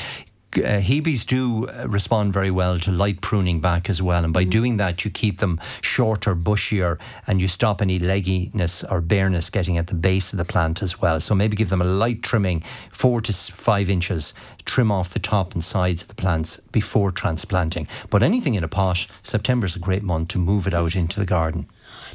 Uh, 0.56 0.80
Hebes 0.80 1.26
do 1.26 1.68
uh, 1.68 1.88
respond 1.88 2.34
very 2.34 2.52
well 2.52 2.80
to 2.80 2.92
light 2.92 3.22
pruning 3.22 3.60
back 3.60 3.90
as 3.90 4.02
well. 4.02 4.24
And 4.24 4.34
by 4.34 4.46
mm. 4.46 4.50
doing 4.50 4.78
that, 4.78 5.04
you 5.04 5.12
keep 5.12 5.40
them 5.40 5.60
shorter, 5.82 6.36
bushier, 6.36 7.00
and 7.28 7.42
you 7.42 7.48
stop 7.48 7.82
any 7.82 8.00
legginess 8.00 8.90
or 8.90 9.02
bareness 9.02 9.50
getting 9.50 9.78
at 9.78 9.88
the 9.88 9.96
base 9.96 10.34
of 10.34 10.38
the 10.38 10.46
plant 10.46 10.82
as 10.82 11.02
well. 11.02 11.20
So 11.20 11.36
maybe 11.36 11.56
give 11.56 11.70
them 11.70 11.82
a 11.82 11.86
light 11.86 12.24
trimming, 12.24 12.62
four 12.92 13.22
to 13.22 13.34
five 13.34 13.90
inches, 13.90 14.34
trim 14.66 14.92
off 14.92 15.14
the 15.14 15.20
top 15.20 15.54
and 15.54 15.64
sides 15.64 16.02
of 16.02 16.08
the 16.08 16.16
plants 16.16 16.60
before 16.72 17.12
transplanting. 17.12 17.88
But 18.10 18.24
anything 18.24 18.56
in 18.56 18.64
a 18.64 18.68
pot, 18.68 19.08
September 19.24 19.66
is 19.66 19.76
a 19.76 19.80
great 19.80 20.04
month 20.04 20.30
to 20.30 20.40
move 20.40 20.68
it 20.68 20.74
out 20.74 20.96
into 20.96 21.20
the 21.20 21.26
garden. 21.26 21.68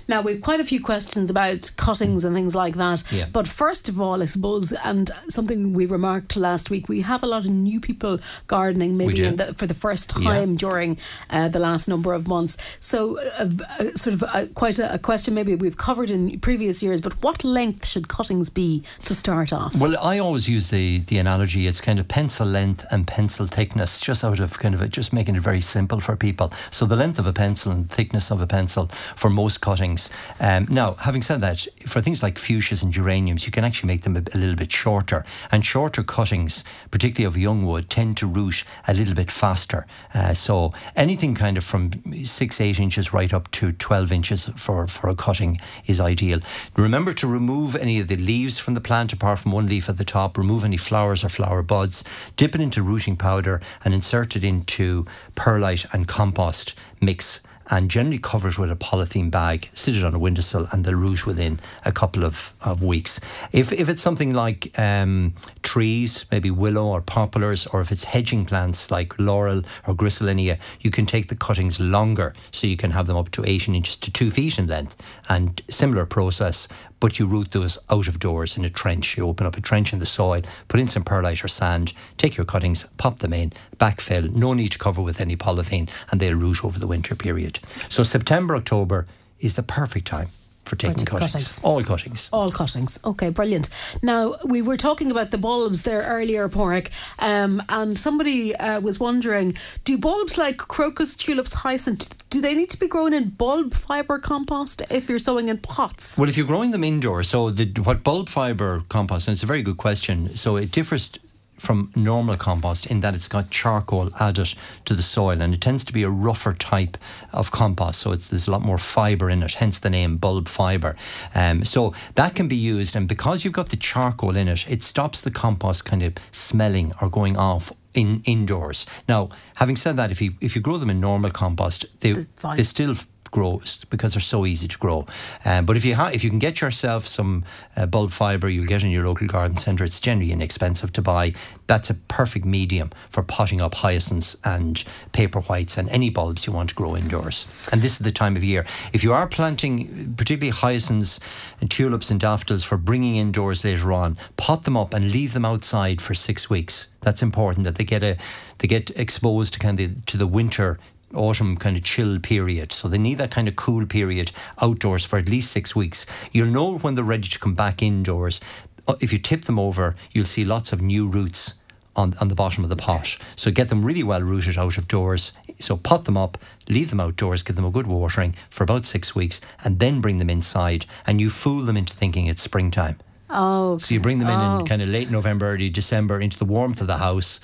Now, 0.08 0.22
we've 0.22 0.40
quite 0.40 0.60
a 0.60 0.64
few 0.64 0.80
questions 0.80 1.30
about 1.30 1.70
cuttings 1.76 2.24
and 2.24 2.34
things 2.34 2.54
like 2.54 2.74
that. 2.74 3.02
Yeah. 3.12 3.26
But 3.32 3.48
first 3.48 3.88
of 3.88 4.00
all, 4.00 4.22
I 4.22 4.26
suppose, 4.26 4.72
and 4.84 5.10
something 5.28 5.72
we 5.72 5.86
remarked 5.86 6.36
last 6.36 6.70
week, 6.70 6.88
we 6.88 7.02
have 7.02 7.22
a 7.22 7.26
lot 7.26 7.44
of 7.44 7.50
new 7.50 7.80
people 7.80 8.18
gardening 8.46 8.96
maybe 8.96 9.28
the, 9.30 9.54
for 9.54 9.66
the 9.66 9.74
first 9.74 10.10
time 10.10 10.52
yeah. 10.52 10.58
during 10.58 10.98
uh, 11.30 11.48
the 11.48 11.58
last 11.58 11.88
number 11.88 12.12
of 12.12 12.26
months. 12.26 12.78
So, 12.80 13.18
uh, 13.38 13.48
uh, 13.78 13.90
sort 13.94 14.14
of 14.14 14.22
uh, 14.22 14.46
quite 14.54 14.78
a, 14.78 14.94
a, 14.94 14.98
question 14.98 15.34
maybe 15.34 15.54
we've 15.54 15.76
covered 15.76 16.10
in 16.10 16.38
previous 16.40 16.82
years, 16.82 17.00
but 17.00 17.22
what 17.22 17.44
length 17.44 17.86
should 17.86 18.08
cuttings 18.08 18.50
be 18.50 18.82
to 19.04 19.14
start 19.14 19.52
off? 19.52 19.74
Well, 19.76 19.96
I 20.02 20.18
always 20.18 20.48
use 20.48 20.70
the, 20.70 20.98
the 21.00 21.18
analogy 21.18 21.66
it's 21.66 21.80
kind 21.80 21.98
of 21.98 22.08
pencil 22.08 22.46
length 22.46 22.84
and 22.90 23.06
pencil 23.06 23.46
thickness, 23.46 24.00
just 24.00 24.24
out 24.24 24.40
of 24.40 24.58
kind 24.58 24.74
of 24.74 24.80
a, 24.80 24.88
just 24.88 25.12
making 25.12 25.36
it 25.36 25.42
very 25.42 25.60
simple 25.60 26.00
for 26.00 26.16
people. 26.16 26.52
So, 26.70 26.86
the 26.86 26.96
length 26.96 27.18
of 27.18 27.26
a 27.26 27.32
pencil 27.32 27.72
and 27.72 27.90
thickness 27.90 28.30
of 28.30 28.40
a 28.40 28.46
pencil 28.46 28.86
for 29.16 29.30
most 29.30 29.60
cuttings 29.60 29.91
things. 29.96 30.10
Um, 30.40 30.66
now, 30.70 30.94
having 30.94 31.22
said 31.22 31.40
that, 31.40 31.66
for 31.86 32.00
things 32.00 32.22
like 32.22 32.36
fuchsias 32.36 32.82
and 32.82 32.92
geraniums, 32.92 33.46
you 33.46 33.52
can 33.52 33.64
actually 33.64 33.88
make 33.88 34.02
them 34.02 34.16
a, 34.16 34.22
a, 34.34 34.38
little 34.38 34.56
bit 34.56 34.72
shorter. 34.72 35.24
And 35.50 35.64
shorter 35.64 36.02
cuttings, 36.02 36.64
particularly 36.90 37.26
of 37.26 37.36
young 37.36 37.64
wood, 37.66 37.90
tend 37.90 38.16
to 38.18 38.26
root 38.26 38.64
a 38.88 38.94
little 38.94 39.14
bit 39.14 39.30
faster. 39.30 39.86
Uh, 40.14 40.34
so 40.34 40.72
anything 40.96 41.34
kind 41.34 41.56
of 41.56 41.64
from 41.64 41.90
six, 42.24 42.60
eight 42.60 42.80
inches 42.80 43.12
right 43.12 43.32
up 43.32 43.50
to 43.52 43.72
12 43.72 44.12
inches 44.12 44.44
for, 44.56 44.86
for 44.86 45.08
a 45.08 45.14
cutting 45.14 45.60
is 45.86 46.00
ideal. 46.00 46.40
Remember 46.76 47.12
to 47.12 47.26
remove 47.26 47.76
any 47.76 48.00
of 48.00 48.08
the 48.08 48.16
leaves 48.16 48.58
from 48.58 48.74
the 48.74 48.80
plant 48.80 49.12
apart 49.12 49.38
from 49.40 49.52
one 49.52 49.66
leaf 49.66 49.88
at 49.88 49.98
the 49.98 50.04
top, 50.04 50.38
remove 50.38 50.64
any 50.64 50.76
flowers 50.76 51.24
or 51.24 51.28
flower 51.28 51.62
buds, 51.62 52.04
dip 52.36 52.54
it 52.54 52.60
into 52.60 52.82
rooting 52.82 53.16
powder 53.16 53.60
and 53.84 53.94
insert 53.94 54.36
it 54.36 54.44
into 54.44 55.06
perlite 55.34 55.84
and 55.92 56.08
compost 56.08 56.74
mix 57.00 57.42
and 57.70 57.90
generally 57.90 58.18
cover 58.18 58.48
it 58.48 58.58
with 58.58 58.70
a 58.70 58.76
polythene 58.76 59.30
bag, 59.30 59.68
sit 59.72 59.96
it 59.96 60.04
on 60.04 60.14
a 60.14 60.18
windowsill, 60.18 60.66
and 60.72 60.84
they'll 60.84 60.94
root 60.94 61.26
within 61.26 61.60
a 61.84 61.92
couple 61.92 62.24
of, 62.24 62.52
of 62.62 62.82
weeks. 62.82 63.20
If, 63.52 63.72
if 63.72 63.88
it's 63.88 64.02
something 64.02 64.32
like 64.32 64.78
um, 64.78 65.34
trees, 65.62 66.26
maybe 66.30 66.50
willow 66.50 66.86
or 66.86 67.00
poplars, 67.00 67.66
or 67.68 67.80
if 67.80 67.92
it's 67.92 68.04
hedging 68.04 68.44
plants 68.44 68.90
like 68.90 69.18
laurel 69.18 69.62
or 69.86 69.94
griselinia, 69.94 70.58
you 70.80 70.90
can 70.90 71.06
take 71.06 71.28
the 71.28 71.36
cuttings 71.36 71.80
longer 71.80 72.34
so 72.50 72.66
you 72.66 72.76
can 72.76 72.90
have 72.90 73.06
them 73.06 73.16
up 73.16 73.30
to 73.30 73.44
18 73.44 73.74
inches 73.74 73.96
to 73.96 74.10
2 74.10 74.30
feet 74.30 74.58
in 74.58 74.66
length. 74.66 74.96
And 75.28 75.60
similar 75.68 76.06
process, 76.06 76.68
but 77.02 77.18
you 77.18 77.26
root 77.26 77.50
those 77.50 77.78
out 77.90 78.06
of 78.06 78.20
doors 78.20 78.56
in 78.56 78.64
a 78.64 78.70
trench. 78.70 79.16
You 79.16 79.26
open 79.26 79.44
up 79.44 79.56
a 79.56 79.60
trench 79.60 79.92
in 79.92 79.98
the 79.98 80.06
soil, 80.06 80.42
put 80.68 80.78
in 80.78 80.86
some 80.86 81.02
perlite 81.02 81.42
or 81.42 81.48
sand, 81.48 81.92
take 82.16 82.36
your 82.36 82.46
cuttings, 82.46 82.84
pop 82.96 83.18
them 83.18 83.32
in, 83.32 83.52
backfill, 83.76 84.32
no 84.32 84.52
need 84.52 84.70
to 84.70 84.78
cover 84.78 85.02
with 85.02 85.20
any 85.20 85.36
polythene, 85.36 85.90
and 86.12 86.20
they'll 86.20 86.36
root 86.36 86.64
over 86.64 86.78
the 86.78 86.86
winter 86.86 87.16
period. 87.16 87.51
So 87.88 88.02
September, 88.02 88.56
October 88.56 89.06
is 89.40 89.54
the 89.54 89.62
perfect 89.62 90.06
time 90.06 90.28
for 90.64 90.76
taking 90.76 91.04
cuttings. 91.04 91.32
cuttings. 91.32 91.60
All 91.62 91.82
cuttings. 91.82 92.30
All 92.32 92.52
cuttings. 92.52 92.98
Okay, 93.04 93.30
brilliant. 93.30 93.68
Now, 94.02 94.36
we 94.44 94.62
were 94.62 94.76
talking 94.76 95.10
about 95.10 95.30
the 95.30 95.38
bulbs 95.38 95.82
there 95.82 96.02
earlier, 96.02 96.48
Pádraig, 96.48 96.90
um, 97.18 97.62
and 97.68 97.98
somebody 97.98 98.54
uh, 98.54 98.80
was 98.80 99.00
wondering 99.00 99.56
do 99.84 99.98
bulbs 99.98 100.38
like 100.38 100.56
crocus, 100.56 101.16
tulips, 101.16 101.54
hyacinth, 101.54 102.16
do 102.30 102.40
they 102.40 102.54
need 102.54 102.70
to 102.70 102.78
be 102.78 102.88
grown 102.88 103.12
in 103.12 103.30
bulb 103.30 103.74
fibre 103.74 104.18
compost 104.18 104.82
if 104.90 105.08
you're 105.08 105.18
sowing 105.18 105.48
in 105.48 105.58
pots? 105.58 106.18
Well, 106.18 106.28
if 106.28 106.36
you're 106.36 106.46
growing 106.46 106.70
them 106.70 106.84
indoors, 106.84 107.28
so 107.28 107.50
the, 107.50 107.66
what 107.82 108.02
bulb 108.02 108.28
fibre 108.28 108.82
compost, 108.88 109.28
and 109.28 109.34
it's 109.34 109.42
a 109.42 109.46
very 109.46 109.62
good 109.62 109.76
question, 109.76 110.34
so 110.36 110.56
it 110.56 110.70
differs 110.70 111.18
from 111.62 111.92
normal 111.94 112.36
compost 112.36 112.86
in 112.86 113.00
that 113.00 113.14
it's 113.14 113.28
got 113.28 113.48
charcoal 113.48 114.10
added 114.18 114.54
to 114.84 114.94
the 114.94 115.02
soil 115.02 115.40
and 115.40 115.54
it 115.54 115.60
tends 115.60 115.84
to 115.84 115.92
be 115.92 116.02
a 116.02 116.10
rougher 116.10 116.52
type 116.54 116.96
of 117.32 117.52
compost. 117.52 118.00
So 118.00 118.10
it's, 118.10 118.26
there's 118.26 118.48
a 118.48 118.50
lot 118.50 118.62
more 118.62 118.78
fibre 118.78 119.30
in 119.30 119.44
it, 119.44 119.54
hence 119.54 119.78
the 119.78 119.88
name 119.88 120.16
bulb 120.16 120.48
fibre. 120.48 120.96
Um, 121.36 121.64
so 121.64 121.94
that 122.16 122.34
can 122.34 122.48
be 122.48 122.56
used, 122.56 122.96
and 122.96 123.06
because 123.06 123.44
you've 123.44 123.54
got 123.54 123.68
the 123.68 123.76
charcoal 123.76 124.36
in 124.36 124.48
it, 124.48 124.68
it 124.68 124.82
stops 124.82 125.20
the 125.20 125.30
compost 125.30 125.84
kind 125.84 126.02
of 126.02 126.14
smelling 126.32 126.92
or 127.00 127.08
going 127.08 127.36
off 127.36 127.72
in 127.94 128.22
indoors. 128.24 128.86
Now, 129.08 129.28
having 129.56 129.76
said 129.76 129.96
that, 129.98 130.10
if 130.10 130.20
you 130.20 130.34
if 130.40 130.56
you 130.56 130.62
grow 130.62 130.78
them 130.78 130.90
in 130.90 130.98
normal 131.00 131.30
compost, 131.30 131.86
they 132.00 132.14
they 132.56 132.62
still 132.62 132.96
grows 133.32 133.84
because 133.90 134.14
they're 134.14 134.20
so 134.20 134.46
easy 134.46 134.68
to 134.68 134.78
grow. 134.78 135.04
Um, 135.44 135.66
but 135.66 135.76
if 135.76 135.84
you 135.84 135.96
ha- 135.96 136.12
if 136.14 136.22
you 136.22 136.30
can 136.30 136.38
get 136.38 136.60
yourself 136.60 137.04
some 137.04 137.44
uh, 137.76 137.86
bulb 137.86 138.12
fibre, 138.12 138.48
you'll 138.48 138.66
get 138.66 138.84
in 138.84 138.90
your 138.90 139.04
local 139.04 139.26
garden 139.26 139.56
centre. 139.56 139.82
It's 139.82 139.98
generally 139.98 140.30
inexpensive 140.30 140.92
to 140.92 141.02
buy. 141.02 141.34
That's 141.66 141.90
a 141.90 141.94
perfect 141.94 142.44
medium 142.44 142.90
for 143.10 143.24
potting 143.24 143.60
up 143.60 143.74
hyacinths 143.74 144.36
and 144.44 144.84
paper 145.12 145.40
whites 145.40 145.76
and 145.76 145.88
any 145.88 146.10
bulbs 146.10 146.46
you 146.46 146.52
want 146.52 146.68
to 146.68 146.74
grow 146.76 146.96
indoors. 146.96 147.48
And 147.72 147.82
this 147.82 147.92
is 147.92 147.98
the 147.98 148.12
time 148.12 148.36
of 148.36 148.44
year. 148.44 148.64
If 148.92 149.02
you 149.02 149.12
are 149.12 149.26
planting 149.26 150.14
particularly 150.14 150.50
hyacinths 150.50 151.18
and 151.60 151.70
tulips 151.70 152.10
and 152.10 152.20
daffodils 152.20 152.62
for 152.62 152.76
bringing 152.76 153.16
indoors 153.16 153.64
later 153.64 153.92
on, 153.92 154.16
pot 154.36 154.64
them 154.64 154.76
up 154.76 154.94
and 154.94 155.10
leave 155.10 155.32
them 155.32 155.44
outside 155.44 156.00
for 156.00 156.14
six 156.14 156.48
weeks. 156.48 156.88
That's 157.00 157.22
important 157.22 157.64
that 157.64 157.76
they 157.76 157.84
get 157.84 158.02
a 158.02 158.16
they 158.58 158.68
get 158.68 158.90
exposed 158.90 159.54
to 159.54 159.58
kind 159.58 159.80
of 159.80 160.06
to 160.06 160.16
the 160.16 160.26
winter 160.26 160.78
autumn 161.14 161.56
kind 161.56 161.76
of 161.76 161.84
chill 161.84 162.18
period. 162.18 162.72
So 162.72 162.88
they 162.88 162.98
need 162.98 163.18
that 163.18 163.30
kind 163.30 163.48
of 163.48 163.56
cool 163.56 163.86
period 163.86 164.32
outdoors 164.60 165.04
for 165.04 165.18
at 165.18 165.28
least 165.28 165.50
six 165.50 165.74
weeks. 165.76 166.06
You'll 166.32 166.48
know 166.48 166.78
when 166.78 166.94
they're 166.94 167.04
ready 167.04 167.28
to 167.28 167.38
come 167.38 167.54
back 167.54 167.82
indoors. 167.82 168.40
Uh, 168.86 168.94
if 169.00 169.12
you 169.12 169.18
tip 169.18 169.44
them 169.44 169.58
over, 169.58 169.94
you'll 170.12 170.24
see 170.24 170.44
lots 170.44 170.72
of 170.72 170.82
new 170.82 171.06
roots 171.06 171.60
on, 171.94 172.14
on 172.20 172.28
the 172.28 172.34
bottom 172.34 172.64
of 172.64 172.70
the 172.70 172.76
pot. 172.76 173.16
So 173.36 173.50
get 173.50 173.68
them 173.68 173.84
really 173.84 174.02
well 174.02 174.22
rooted 174.22 174.58
out 174.58 174.78
of 174.78 174.88
doors. 174.88 175.32
So 175.56 175.76
pot 175.76 176.04
them 176.04 176.16
up, 176.16 176.38
leave 176.68 176.90
them 176.90 177.00
outdoors, 177.00 177.42
give 177.42 177.56
them 177.56 177.64
a 177.64 177.70
good 177.70 177.86
watering 177.86 178.34
for 178.50 178.64
about 178.64 178.86
six 178.86 179.14
weeks, 179.14 179.40
and 179.64 179.78
then 179.78 180.00
bring 180.00 180.18
them 180.18 180.30
inside. 180.30 180.86
And 181.06 181.20
you 181.20 181.30
fool 181.30 181.62
them 181.62 181.76
into 181.76 181.94
thinking 181.94 182.26
it's 182.26 182.42
springtime. 182.42 182.98
Oh, 183.34 183.72
okay. 183.72 183.82
so 183.82 183.94
you 183.94 184.00
bring 184.00 184.18
them 184.18 184.28
in 184.28 184.38
oh. 184.38 184.60
in 184.60 184.66
kind 184.66 184.82
of 184.82 184.88
late 184.88 185.10
November, 185.10 185.46
early 185.46 185.70
December 185.70 186.20
into 186.20 186.38
the 186.38 186.44
warmth 186.44 186.82
of 186.82 186.86
the 186.86 186.98
house, 186.98 187.40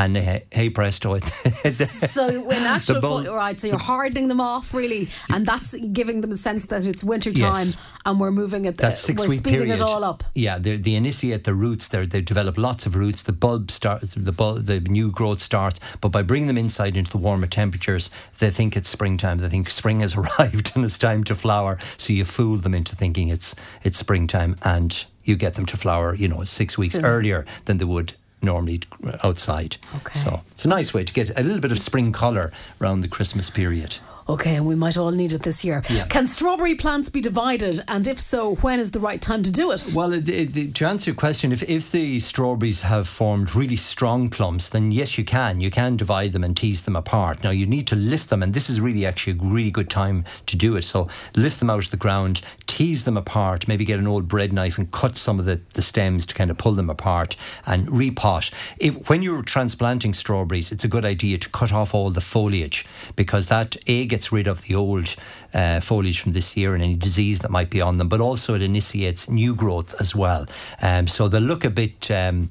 and 0.00 0.16
hey 0.16 0.70
presto 0.70 1.18
so 1.70 2.50
in 2.50 2.62
actual 2.62 3.00
point, 3.00 3.28
right 3.28 3.60
so 3.60 3.68
you're 3.68 3.78
hardening 3.78 4.28
them 4.28 4.40
off 4.40 4.72
really 4.72 5.08
and 5.28 5.46
that's 5.46 5.74
giving 5.92 6.22
them 6.22 6.32
a 6.32 6.36
sense 6.36 6.66
that 6.66 6.86
it's 6.86 7.04
winter 7.04 7.32
time 7.32 7.66
yes. 7.66 7.92
and 8.06 8.18
we're 8.18 8.30
moving 8.30 8.64
it 8.64 8.78
that 8.78 8.98
six 8.98 9.22
we're 9.22 9.28
week 9.28 9.38
speeding 9.38 9.60
period. 9.60 9.74
it 9.74 9.82
all 9.82 10.02
up 10.02 10.24
yeah 10.34 10.58
they 10.58 10.94
initiate 10.94 11.44
the 11.44 11.54
roots 11.54 11.88
they 11.88 12.06
they 12.06 12.22
develop 12.22 12.56
lots 12.56 12.86
of 12.86 12.94
roots 12.94 13.22
the 13.22 13.32
bulb 13.32 13.70
starts. 13.70 14.14
the 14.14 14.32
bulb, 14.32 14.64
the 14.64 14.80
new 14.80 15.10
growth 15.10 15.40
starts 15.40 15.80
but 16.00 16.08
by 16.08 16.22
bringing 16.22 16.46
them 16.46 16.58
inside 16.58 16.96
into 16.96 17.10
the 17.10 17.18
warmer 17.18 17.46
temperatures 17.46 18.10
they 18.38 18.50
think 18.50 18.76
it's 18.76 18.88
springtime 18.88 19.38
they 19.38 19.48
think 19.48 19.68
spring 19.68 20.00
has 20.00 20.16
arrived 20.20 20.72
and 20.74 20.84
it's 20.84 20.98
time 20.98 21.22
to 21.22 21.34
flower 21.34 21.78
so 21.98 22.12
you 22.12 22.24
fool 22.24 22.56
them 22.56 22.74
into 22.74 22.96
thinking 22.96 23.28
it's 23.28 23.54
it's 23.84 23.98
springtime 23.98 24.56
and 24.62 25.04
you 25.22 25.36
get 25.36 25.54
them 25.54 25.66
to 25.66 25.76
flower, 25.76 26.14
you 26.14 26.28
know, 26.28 26.42
six 26.44 26.78
weeks 26.78 26.94
so, 26.94 27.02
earlier 27.02 27.44
than 27.66 27.78
they 27.78 27.84
would 27.84 28.14
normally 28.42 28.80
outside. 29.22 29.76
Okay. 29.96 30.18
So 30.18 30.40
it's 30.50 30.64
a 30.64 30.68
nice 30.68 30.94
way 30.94 31.04
to 31.04 31.12
get 31.12 31.38
a 31.38 31.42
little 31.42 31.60
bit 31.60 31.72
of 31.72 31.78
spring 31.78 32.12
colour 32.12 32.52
around 32.80 33.00
the 33.00 33.08
Christmas 33.08 33.50
period. 33.50 33.98
Okay, 34.30 34.54
and 34.54 34.64
we 34.64 34.76
might 34.76 34.96
all 34.96 35.10
need 35.10 35.32
it 35.32 35.42
this 35.42 35.64
year. 35.64 35.82
Yeah. 35.90 36.06
Can 36.06 36.28
strawberry 36.28 36.76
plants 36.76 37.08
be 37.08 37.20
divided? 37.20 37.82
And 37.88 38.06
if 38.06 38.20
so, 38.20 38.54
when 38.56 38.78
is 38.78 38.92
the 38.92 39.00
right 39.00 39.20
time 39.20 39.42
to 39.42 39.50
do 39.50 39.72
it? 39.72 39.90
Well, 39.92 40.12
it, 40.12 40.28
it, 40.28 40.72
to 40.76 40.86
answer 40.86 41.10
your 41.10 41.16
question, 41.16 41.50
if, 41.50 41.68
if 41.68 41.90
the 41.90 42.20
strawberries 42.20 42.82
have 42.82 43.08
formed 43.08 43.56
really 43.56 43.74
strong 43.74 44.30
clumps, 44.30 44.68
then 44.68 44.92
yes, 44.92 45.18
you 45.18 45.24
can. 45.24 45.60
You 45.60 45.72
can 45.72 45.96
divide 45.96 46.32
them 46.32 46.44
and 46.44 46.56
tease 46.56 46.82
them 46.82 46.94
apart. 46.94 47.42
Now, 47.42 47.50
you 47.50 47.66
need 47.66 47.88
to 47.88 47.96
lift 47.96 48.30
them, 48.30 48.40
and 48.40 48.54
this 48.54 48.70
is 48.70 48.80
really 48.80 49.04
actually 49.04 49.32
a 49.32 49.42
really 49.42 49.72
good 49.72 49.90
time 49.90 50.24
to 50.46 50.56
do 50.56 50.76
it. 50.76 50.82
So, 50.82 51.08
lift 51.34 51.58
them 51.58 51.68
out 51.68 51.84
of 51.84 51.90
the 51.90 51.96
ground, 51.96 52.42
tease 52.68 53.02
them 53.02 53.16
apart, 53.16 53.66
maybe 53.66 53.84
get 53.84 53.98
an 53.98 54.06
old 54.06 54.28
bread 54.28 54.52
knife 54.52 54.78
and 54.78 54.92
cut 54.92 55.18
some 55.18 55.40
of 55.40 55.44
the, 55.44 55.60
the 55.74 55.82
stems 55.82 56.24
to 56.26 56.36
kind 56.36 56.52
of 56.52 56.56
pull 56.56 56.72
them 56.72 56.88
apart 56.88 57.36
and 57.66 57.88
repot. 57.88 58.52
If, 58.78 59.10
when 59.10 59.22
you're 59.22 59.42
transplanting 59.42 60.12
strawberries, 60.12 60.70
it's 60.70 60.84
a 60.84 60.88
good 60.88 61.04
idea 61.04 61.36
to 61.38 61.48
cut 61.48 61.72
off 61.72 61.94
all 61.94 62.10
the 62.10 62.20
foliage 62.20 62.86
because 63.16 63.48
that 63.48 63.74
A 63.88 64.06
gets 64.20 64.30
rid 64.30 64.46
of 64.46 64.60
the 64.64 64.74
old 64.74 65.16
uh, 65.54 65.80
foliage 65.80 66.20
from 66.20 66.32
this 66.32 66.54
year 66.54 66.74
and 66.74 66.82
any 66.82 66.94
disease 66.94 67.38
that 67.38 67.50
might 67.50 67.70
be 67.70 67.80
on 67.80 67.96
them, 67.96 68.06
but 68.06 68.20
also 68.20 68.54
it 68.54 68.60
initiates 68.60 69.30
new 69.30 69.54
growth 69.54 69.98
as 69.98 70.14
well. 70.14 70.44
Um, 70.82 71.06
so 71.06 71.26
they 71.26 71.40
look 71.40 71.64
a 71.64 71.70
bit. 71.70 72.10
Um, 72.10 72.50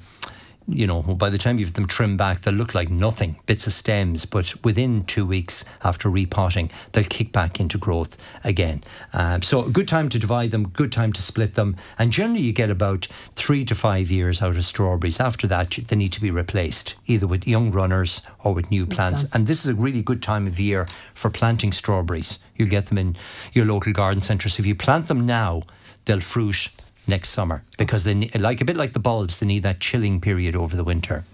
you 0.72 0.86
know, 0.86 1.02
by 1.02 1.30
the 1.30 1.38
time 1.38 1.58
you've 1.58 1.74
them 1.74 1.86
trimmed 1.86 2.18
back, 2.18 2.40
they'll 2.40 2.54
look 2.54 2.74
like 2.74 2.90
nothing, 2.90 3.38
bits 3.46 3.66
of 3.66 3.72
stems. 3.72 4.24
But 4.24 4.64
within 4.64 5.04
two 5.04 5.26
weeks 5.26 5.64
after 5.84 6.08
repotting, 6.08 6.70
they'll 6.92 7.04
kick 7.04 7.32
back 7.32 7.60
into 7.60 7.78
growth 7.78 8.16
again. 8.44 8.82
Um, 9.12 9.42
so 9.42 9.64
a 9.64 9.70
good 9.70 9.88
time 9.88 10.08
to 10.10 10.18
divide 10.18 10.50
them, 10.50 10.68
good 10.68 10.92
time 10.92 11.12
to 11.12 11.22
split 11.22 11.54
them, 11.54 11.76
and 11.98 12.10
generally 12.10 12.42
you 12.42 12.52
get 12.52 12.70
about 12.70 13.06
three 13.34 13.64
to 13.66 13.74
five 13.74 14.10
years 14.10 14.42
out 14.42 14.56
of 14.56 14.64
strawberries. 14.64 15.20
After 15.20 15.46
that, 15.48 15.70
they 15.70 15.96
need 15.96 16.12
to 16.12 16.20
be 16.20 16.30
replaced 16.30 16.94
either 17.06 17.26
with 17.26 17.46
young 17.46 17.70
runners 17.70 18.22
or 18.44 18.54
with 18.54 18.70
new 18.70 18.86
plants. 18.86 19.20
plants. 19.20 19.34
And 19.34 19.46
this 19.46 19.64
is 19.64 19.70
a 19.70 19.74
really 19.74 20.02
good 20.02 20.22
time 20.22 20.46
of 20.46 20.60
year 20.60 20.86
for 21.14 21.30
planting 21.30 21.72
strawberries. 21.72 22.38
You'll 22.56 22.68
get 22.68 22.86
them 22.86 22.98
in 22.98 23.16
your 23.52 23.64
local 23.64 23.92
garden 23.92 24.20
centre. 24.20 24.48
So 24.48 24.60
if 24.60 24.66
you 24.66 24.74
plant 24.74 25.06
them 25.06 25.26
now, 25.26 25.62
they'll 26.04 26.20
fruit 26.20 26.70
next 27.10 27.30
summer 27.30 27.62
because 27.76 28.04
they 28.04 28.14
like 28.38 28.60
a 28.62 28.64
bit 28.64 28.76
like 28.76 28.94
the 28.94 29.00
bulbs. 29.00 29.38
They 29.38 29.46
need 29.46 29.62
that 29.64 29.80
chilling 29.80 30.20
period 30.20 30.56
over 30.56 30.74
the 30.76 30.84
winter. 30.84 31.24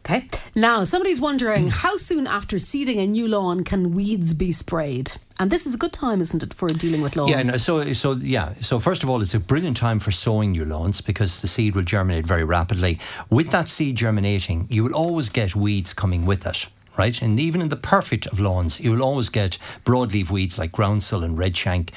Okay. 0.00 0.26
Now, 0.54 0.84
somebody's 0.84 1.20
wondering 1.20 1.68
how 1.68 1.96
soon 1.96 2.26
after 2.26 2.58
seeding 2.58 2.98
a 2.98 3.06
new 3.06 3.28
lawn 3.28 3.64
can 3.64 3.94
weeds 3.94 4.32
be 4.32 4.50
sprayed? 4.50 5.12
And 5.38 5.50
this 5.50 5.66
is 5.66 5.74
a 5.74 5.78
good 5.78 5.92
time, 5.92 6.20
isn't 6.22 6.42
it, 6.42 6.54
for 6.54 6.68
dealing 6.68 7.02
with 7.02 7.16
lawns? 7.16 7.30
Yeah, 7.30 7.42
no, 7.42 7.52
so 7.52 7.92
so 7.92 8.12
yeah. 8.12 8.54
So 8.54 8.80
first 8.80 9.02
of 9.02 9.10
all, 9.10 9.20
it's 9.20 9.34
a 9.34 9.40
brilliant 9.40 9.76
time 9.76 10.00
for 10.00 10.10
sowing 10.10 10.52
new 10.52 10.64
lawns 10.64 11.00
because 11.00 11.42
the 11.42 11.48
seed 11.48 11.74
will 11.74 11.82
germinate 11.82 12.26
very 12.26 12.44
rapidly. 12.44 12.98
With 13.28 13.50
that 13.50 13.68
seed 13.68 13.96
germinating, 13.96 14.66
you 14.70 14.84
will 14.84 14.94
always 14.94 15.28
get 15.28 15.54
weeds 15.54 15.92
coming 15.92 16.24
with 16.24 16.46
it 16.46 16.66
right? 16.96 17.22
And 17.22 17.40
even 17.40 17.62
in 17.62 17.70
the 17.70 17.76
perfect 17.76 18.26
of 18.26 18.40
lawns, 18.40 18.80
you 18.80 18.90
will 18.90 19.02
always 19.02 19.30
get 19.30 19.56
broadleaf 19.84 20.30
weeds 20.30 20.58
like 20.58 20.72
groundsel 20.72 21.24
and 21.24 21.38
redshank 21.38 21.90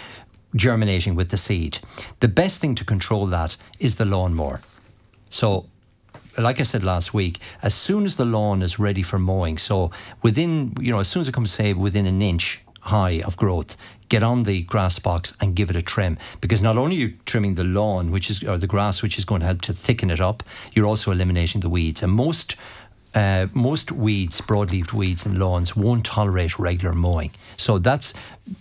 germinating 0.56 1.16
with 1.16 1.30
the 1.30 1.38
seed. 1.38 1.80
The 2.20 2.28
best 2.28 2.62
thing 2.62 2.76
to 2.76 2.86
control 2.86 3.26
that 3.28 3.58
is 3.80 3.96
the 3.96 4.06
lawnmower. 4.06 4.62
So 5.30 5.68
like 6.38 6.60
I 6.60 6.64
said 6.64 6.84
last 6.84 7.14
week, 7.14 7.40
as 7.62 7.74
soon 7.74 8.06
as 8.06 8.16
the 8.16 8.26
lawn 8.26 8.62
is 8.62 8.80
ready 8.80 9.04
for 9.04 9.20
mowing, 9.20 9.58
so 9.58 9.92
within, 10.22 10.74
you 10.80 10.92
know, 10.92 11.00
as 11.00 11.08
soon 11.08 11.22
as 11.22 11.30
it 11.30 11.34
comes, 11.34 11.52
say, 11.52 11.74
within 11.74 12.06
an 12.06 12.22
inch 12.22 12.62
high 12.82 13.22
of 13.22 13.38
growth, 13.38 13.78
get 14.10 14.24
on 14.24 14.44
the 14.44 14.64
grass 14.64 15.00
box 15.00 15.36
and 15.40 15.56
give 15.56 15.70
it 15.70 15.76
a 15.76 15.82
trim. 15.82 16.18
Because 16.42 16.62
not 16.62 16.78
only 16.78 16.98
are 16.98 17.00
you 17.00 17.14
trimming 17.26 17.56
the 17.56 17.64
lawn, 17.64 18.12
which 18.12 18.30
is, 18.30 18.44
or 18.44 18.58
the 18.58 18.68
grass, 18.68 19.02
which 19.02 19.18
is 19.18 19.26
going 19.26 19.42
to 19.42 19.48
help 19.48 19.62
to 19.62 19.74
thicken 19.74 20.10
it 20.10 20.20
up, 20.20 20.44
you're 20.74 20.86
also 20.86 21.12
eliminating 21.12 21.62
the 21.62 21.70
weeds. 21.70 22.04
And 22.04 22.12
most 22.12 22.56
uh, 23.16 23.46
most 23.54 23.92
weeds, 23.92 24.42
broadleaf 24.42 24.92
weeds 24.92 25.24
and 25.24 25.38
lawns 25.38 25.76
won't 25.76 26.04
tolerate 26.04 26.58
regular 26.58 26.96
mowing. 26.96 27.30
So 27.58 27.80
that's 27.80 28.14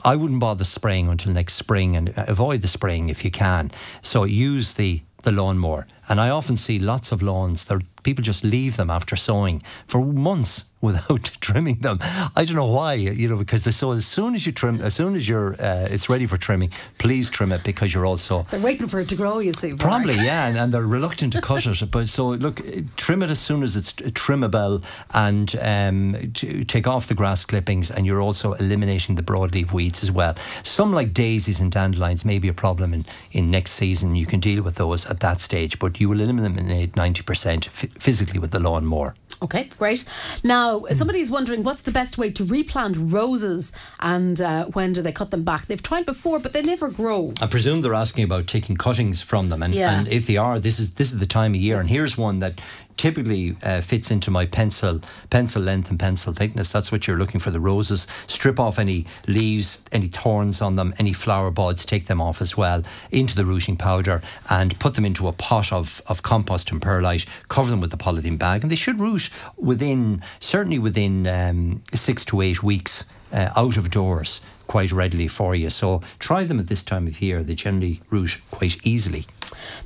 I 0.04 0.16
wouldn't 0.16 0.40
bother 0.40 0.64
spraying 0.64 1.08
until 1.08 1.32
next 1.32 1.54
spring 1.54 1.96
and 1.96 2.12
avoid 2.16 2.62
the 2.62 2.68
spraying 2.68 3.08
if 3.08 3.24
you 3.24 3.30
can. 3.30 3.70
So 4.02 4.24
use 4.24 4.74
the 4.74 5.02
the 5.22 5.32
lawnmower. 5.32 5.86
And 6.08 6.20
I 6.20 6.30
often 6.30 6.56
see 6.56 6.78
lots 6.78 7.12
of 7.12 7.22
lawns 7.22 7.64
that 7.66 7.82
people 8.02 8.22
just 8.22 8.44
leave 8.44 8.76
them 8.76 8.90
after 8.90 9.16
sowing 9.16 9.62
for 9.86 10.04
months 10.04 10.66
without 10.82 11.24
trimming 11.40 11.76
them. 11.76 11.98
I 12.36 12.44
don't 12.44 12.56
know 12.56 12.66
why, 12.66 12.94
you 12.94 13.28
know, 13.28 13.36
because 13.36 13.62
the 13.62 13.72
so 13.72 13.92
as 13.92 14.04
soon 14.04 14.34
as 14.34 14.44
you 14.44 14.52
trim, 14.52 14.80
as 14.80 14.94
soon 14.94 15.16
as 15.16 15.26
you're 15.26 15.54
uh, 15.54 15.88
it's 15.90 16.10
ready 16.10 16.26
for 16.26 16.36
trimming, 16.36 16.70
please 16.98 17.30
trim 17.30 17.52
it 17.52 17.64
because 17.64 17.94
you're 17.94 18.04
also 18.04 18.42
they're 18.50 18.60
waiting 18.60 18.88
for 18.88 19.00
it 19.00 19.08
to 19.08 19.16
grow. 19.16 19.38
You 19.38 19.52
see, 19.52 19.72
probably 19.74 20.14
yeah, 20.16 20.48
and, 20.48 20.58
and, 20.58 20.74
they're 20.74 20.86
reluctant 20.86 21.32
to 21.34 21.40
cut 21.40 21.66
it. 21.66 21.90
But 21.90 22.08
so 22.08 22.30
look, 22.30 22.60
trim 22.96 23.22
it 23.22 23.30
as 23.30 23.38
soon 23.38 23.62
as 23.62 23.76
it's 23.76 23.92
trimmable, 23.92 24.84
and 25.14 25.54
um, 25.62 26.32
take 26.66 26.86
off 26.86 27.06
the 27.06 27.14
grass 27.14 27.44
clippings, 27.44 27.90
and 27.90 28.04
you're 28.04 28.20
also 28.20 28.52
eliminating 28.54 29.14
the 29.14 29.22
broadleaf 29.22 29.72
weeds 29.72 30.02
as 30.02 30.10
well. 30.10 30.34
Some 30.64 30.92
like 30.92 31.14
daisies 31.14 31.60
and 31.60 31.70
dandelions 31.70 32.24
may 32.24 32.38
be 32.38 32.48
a 32.48 32.54
problem 32.54 32.92
in 32.92 33.06
in 33.30 33.50
next 33.50 33.72
season. 33.72 34.16
You 34.16 34.26
can 34.26 34.40
deal 34.40 34.62
with 34.62 34.74
those 34.74 35.06
at 35.06 35.20
that 35.20 35.40
stage, 35.40 35.78
but 35.78 36.00
you 36.00 36.08
will 36.08 36.20
eliminate 36.20 36.96
ninety 36.96 37.22
percent 37.22 37.66
physically 37.66 38.40
with 38.40 38.50
the 38.50 38.60
lawn 38.60 38.84
more. 38.84 39.14
Okay, 39.40 39.68
great. 39.78 40.04
Now, 40.44 40.84
somebody's 40.92 41.30
wondering 41.30 41.62
what's 41.62 41.82
the 41.82 41.90
best 41.90 42.18
way 42.18 42.30
to 42.32 42.44
replant 42.44 42.96
roses 42.98 43.72
and 44.00 44.40
uh, 44.40 44.66
when 44.66 44.92
do 44.92 45.02
they 45.02 45.12
cut 45.12 45.30
them 45.30 45.44
back? 45.44 45.66
They've 45.66 45.82
tried 45.82 46.06
before, 46.06 46.38
but 46.38 46.52
they 46.52 46.62
never 46.62 46.90
grow. 46.90 47.32
I 47.40 47.46
presume 47.46 47.80
they're 47.82 47.94
asking 47.94 48.24
about 48.24 48.46
taking 48.46 48.76
cuttings 48.76 49.22
from 49.22 49.48
them, 49.48 49.62
and, 49.62 49.74
yeah. 49.74 49.98
and 49.98 50.08
if 50.08 50.26
they 50.26 50.36
are, 50.36 50.58
this 50.60 50.78
is 50.78 50.94
this 50.94 51.12
is 51.12 51.18
the 51.18 51.26
time 51.26 51.54
of 51.54 51.60
year. 51.60 51.78
and 51.78 51.88
here's 51.88 52.16
one 52.16 52.40
that 52.40 52.60
typically 53.02 53.56
uh, 53.64 53.80
fits 53.80 54.12
into 54.12 54.30
my 54.30 54.46
pencil 54.46 55.00
pencil 55.28 55.60
length 55.60 55.90
and 55.90 55.98
pencil 55.98 56.32
thickness. 56.32 56.70
That's 56.70 56.92
what 56.92 57.08
you're 57.08 57.18
looking 57.18 57.40
for. 57.40 57.50
The 57.50 57.58
roses. 57.58 58.06
Strip 58.28 58.60
off 58.60 58.78
any 58.78 59.06
leaves, 59.26 59.84
any 59.90 60.06
thorns 60.06 60.62
on 60.62 60.76
them, 60.76 60.94
any 61.00 61.12
flower 61.12 61.50
buds. 61.50 61.84
Take 61.84 62.06
them 62.06 62.20
off 62.20 62.40
as 62.40 62.56
well 62.56 62.84
into 63.10 63.34
the 63.34 63.44
rooting 63.44 63.76
powder 63.76 64.22
and 64.48 64.78
put 64.78 64.94
them 64.94 65.04
into 65.04 65.26
a 65.26 65.32
pot 65.32 65.72
of, 65.72 66.00
of 66.06 66.22
compost 66.22 66.70
and 66.70 66.80
perlite. 66.80 67.26
Cover 67.48 67.70
them 67.70 67.80
with 67.80 67.90
the 67.90 67.96
polythene 67.96 68.38
bag, 68.38 68.62
and 68.62 68.70
they 68.70 68.76
should 68.76 69.00
root 69.00 69.30
within 69.56 70.22
certainly 70.38 70.78
within 70.78 71.26
um, 71.26 71.82
six 71.92 72.24
to 72.26 72.40
eight 72.40 72.62
weeks 72.62 73.04
uh, 73.32 73.48
out 73.56 73.76
of 73.76 73.90
doors 73.90 74.40
quite 74.68 74.92
readily 74.92 75.26
for 75.26 75.56
you. 75.56 75.70
So 75.70 76.02
try 76.20 76.44
them 76.44 76.60
at 76.60 76.68
this 76.68 76.84
time 76.84 77.08
of 77.08 77.20
year. 77.20 77.42
They 77.42 77.56
generally 77.56 78.00
root 78.10 78.40
quite 78.52 78.86
easily. 78.86 79.26